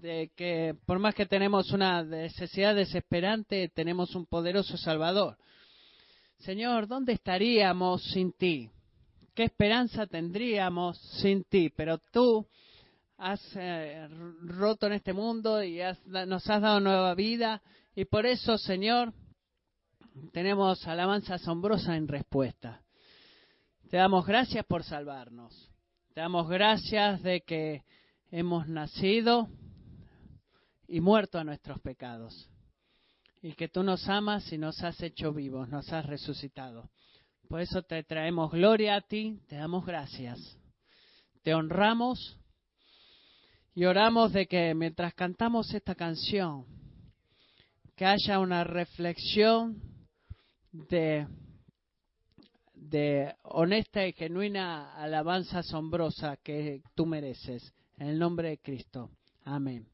de 0.00 0.30
que 0.36 0.74
por 0.84 0.98
más 0.98 1.14
que 1.14 1.26
tenemos 1.26 1.70
una 1.70 2.02
necesidad 2.02 2.74
desesperante, 2.74 3.70
tenemos 3.74 4.14
un 4.14 4.26
poderoso 4.26 4.76
Salvador. 4.76 5.36
Señor, 6.38 6.86
¿dónde 6.86 7.12
estaríamos 7.12 8.02
sin 8.12 8.32
ti? 8.32 8.70
¿Qué 9.34 9.44
esperanza 9.44 10.06
tendríamos 10.06 10.98
sin 11.20 11.44
ti? 11.44 11.70
Pero 11.70 11.98
tú 11.98 12.46
has 13.18 13.40
eh, 13.54 14.08
roto 14.42 14.86
en 14.86 14.94
este 14.94 15.12
mundo 15.12 15.62
y 15.62 15.80
nos 16.06 16.48
has 16.50 16.60
dado 16.60 16.80
nueva 16.80 17.14
vida 17.14 17.62
y 17.94 18.04
por 18.04 18.26
eso, 18.26 18.58
Señor, 18.58 19.14
tenemos 20.32 20.86
alabanza 20.86 21.34
asombrosa 21.34 21.96
en 21.96 22.08
respuesta. 22.08 22.82
Te 23.90 23.96
damos 23.96 24.26
gracias 24.26 24.64
por 24.66 24.82
salvarnos. 24.82 25.70
Te 26.12 26.20
damos 26.20 26.48
gracias 26.48 27.22
de 27.22 27.42
que 27.42 27.84
hemos 28.30 28.68
nacido 28.68 29.48
y 30.88 31.00
muerto 31.00 31.38
a 31.38 31.44
nuestros 31.44 31.80
pecados. 31.80 32.48
Y 33.42 33.52
que 33.52 33.68
tú 33.68 33.82
nos 33.82 34.08
amas 34.08 34.52
y 34.52 34.58
nos 34.58 34.82
has 34.82 35.00
hecho 35.02 35.32
vivos, 35.32 35.68
nos 35.68 35.92
has 35.92 36.06
resucitado. 36.06 36.90
Por 37.48 37.60
eso 37.60 37.82
te 37.82 38.02
traemos 38.02 38.50
gloria 38.50 38.96
a 38.96 39.00
ti, 39.00 39.40
te 39.46 39.56
damos 39.56 39.86
gracias. 39.86 40.58
Te 41.42 41.54
honramos 41.54 42.38
y 43.74 43.84
oramos 43.84 44.32
de 44.32 44.46
que 44.46 44.74
mientras 44.74 45.14
cantamos 45.14 45.72
esta 45.74 45.94
canción, 45.94 46.66
que 47.94 48.04
haya 48.04 48.38
una 48.38 48.64
reflexión 48.64 49.80
de, 50.72 51.26
de 52.74 53.34
honesta 53.42 54.06
y 54.06 54.12
genuina 54.12 54.94
alabanza 54.94 55.60
asombrosa 55.60 56.36
que 56.38 56.82
tú 56.94 57.06
mereces. 57.06 57.72
En 57.98 58.08
el 58.08 58.18
nombre 58.18 58.50
de 58.50 58.58
Cristo. 58.58 59.10
Amén. 59.44 59.86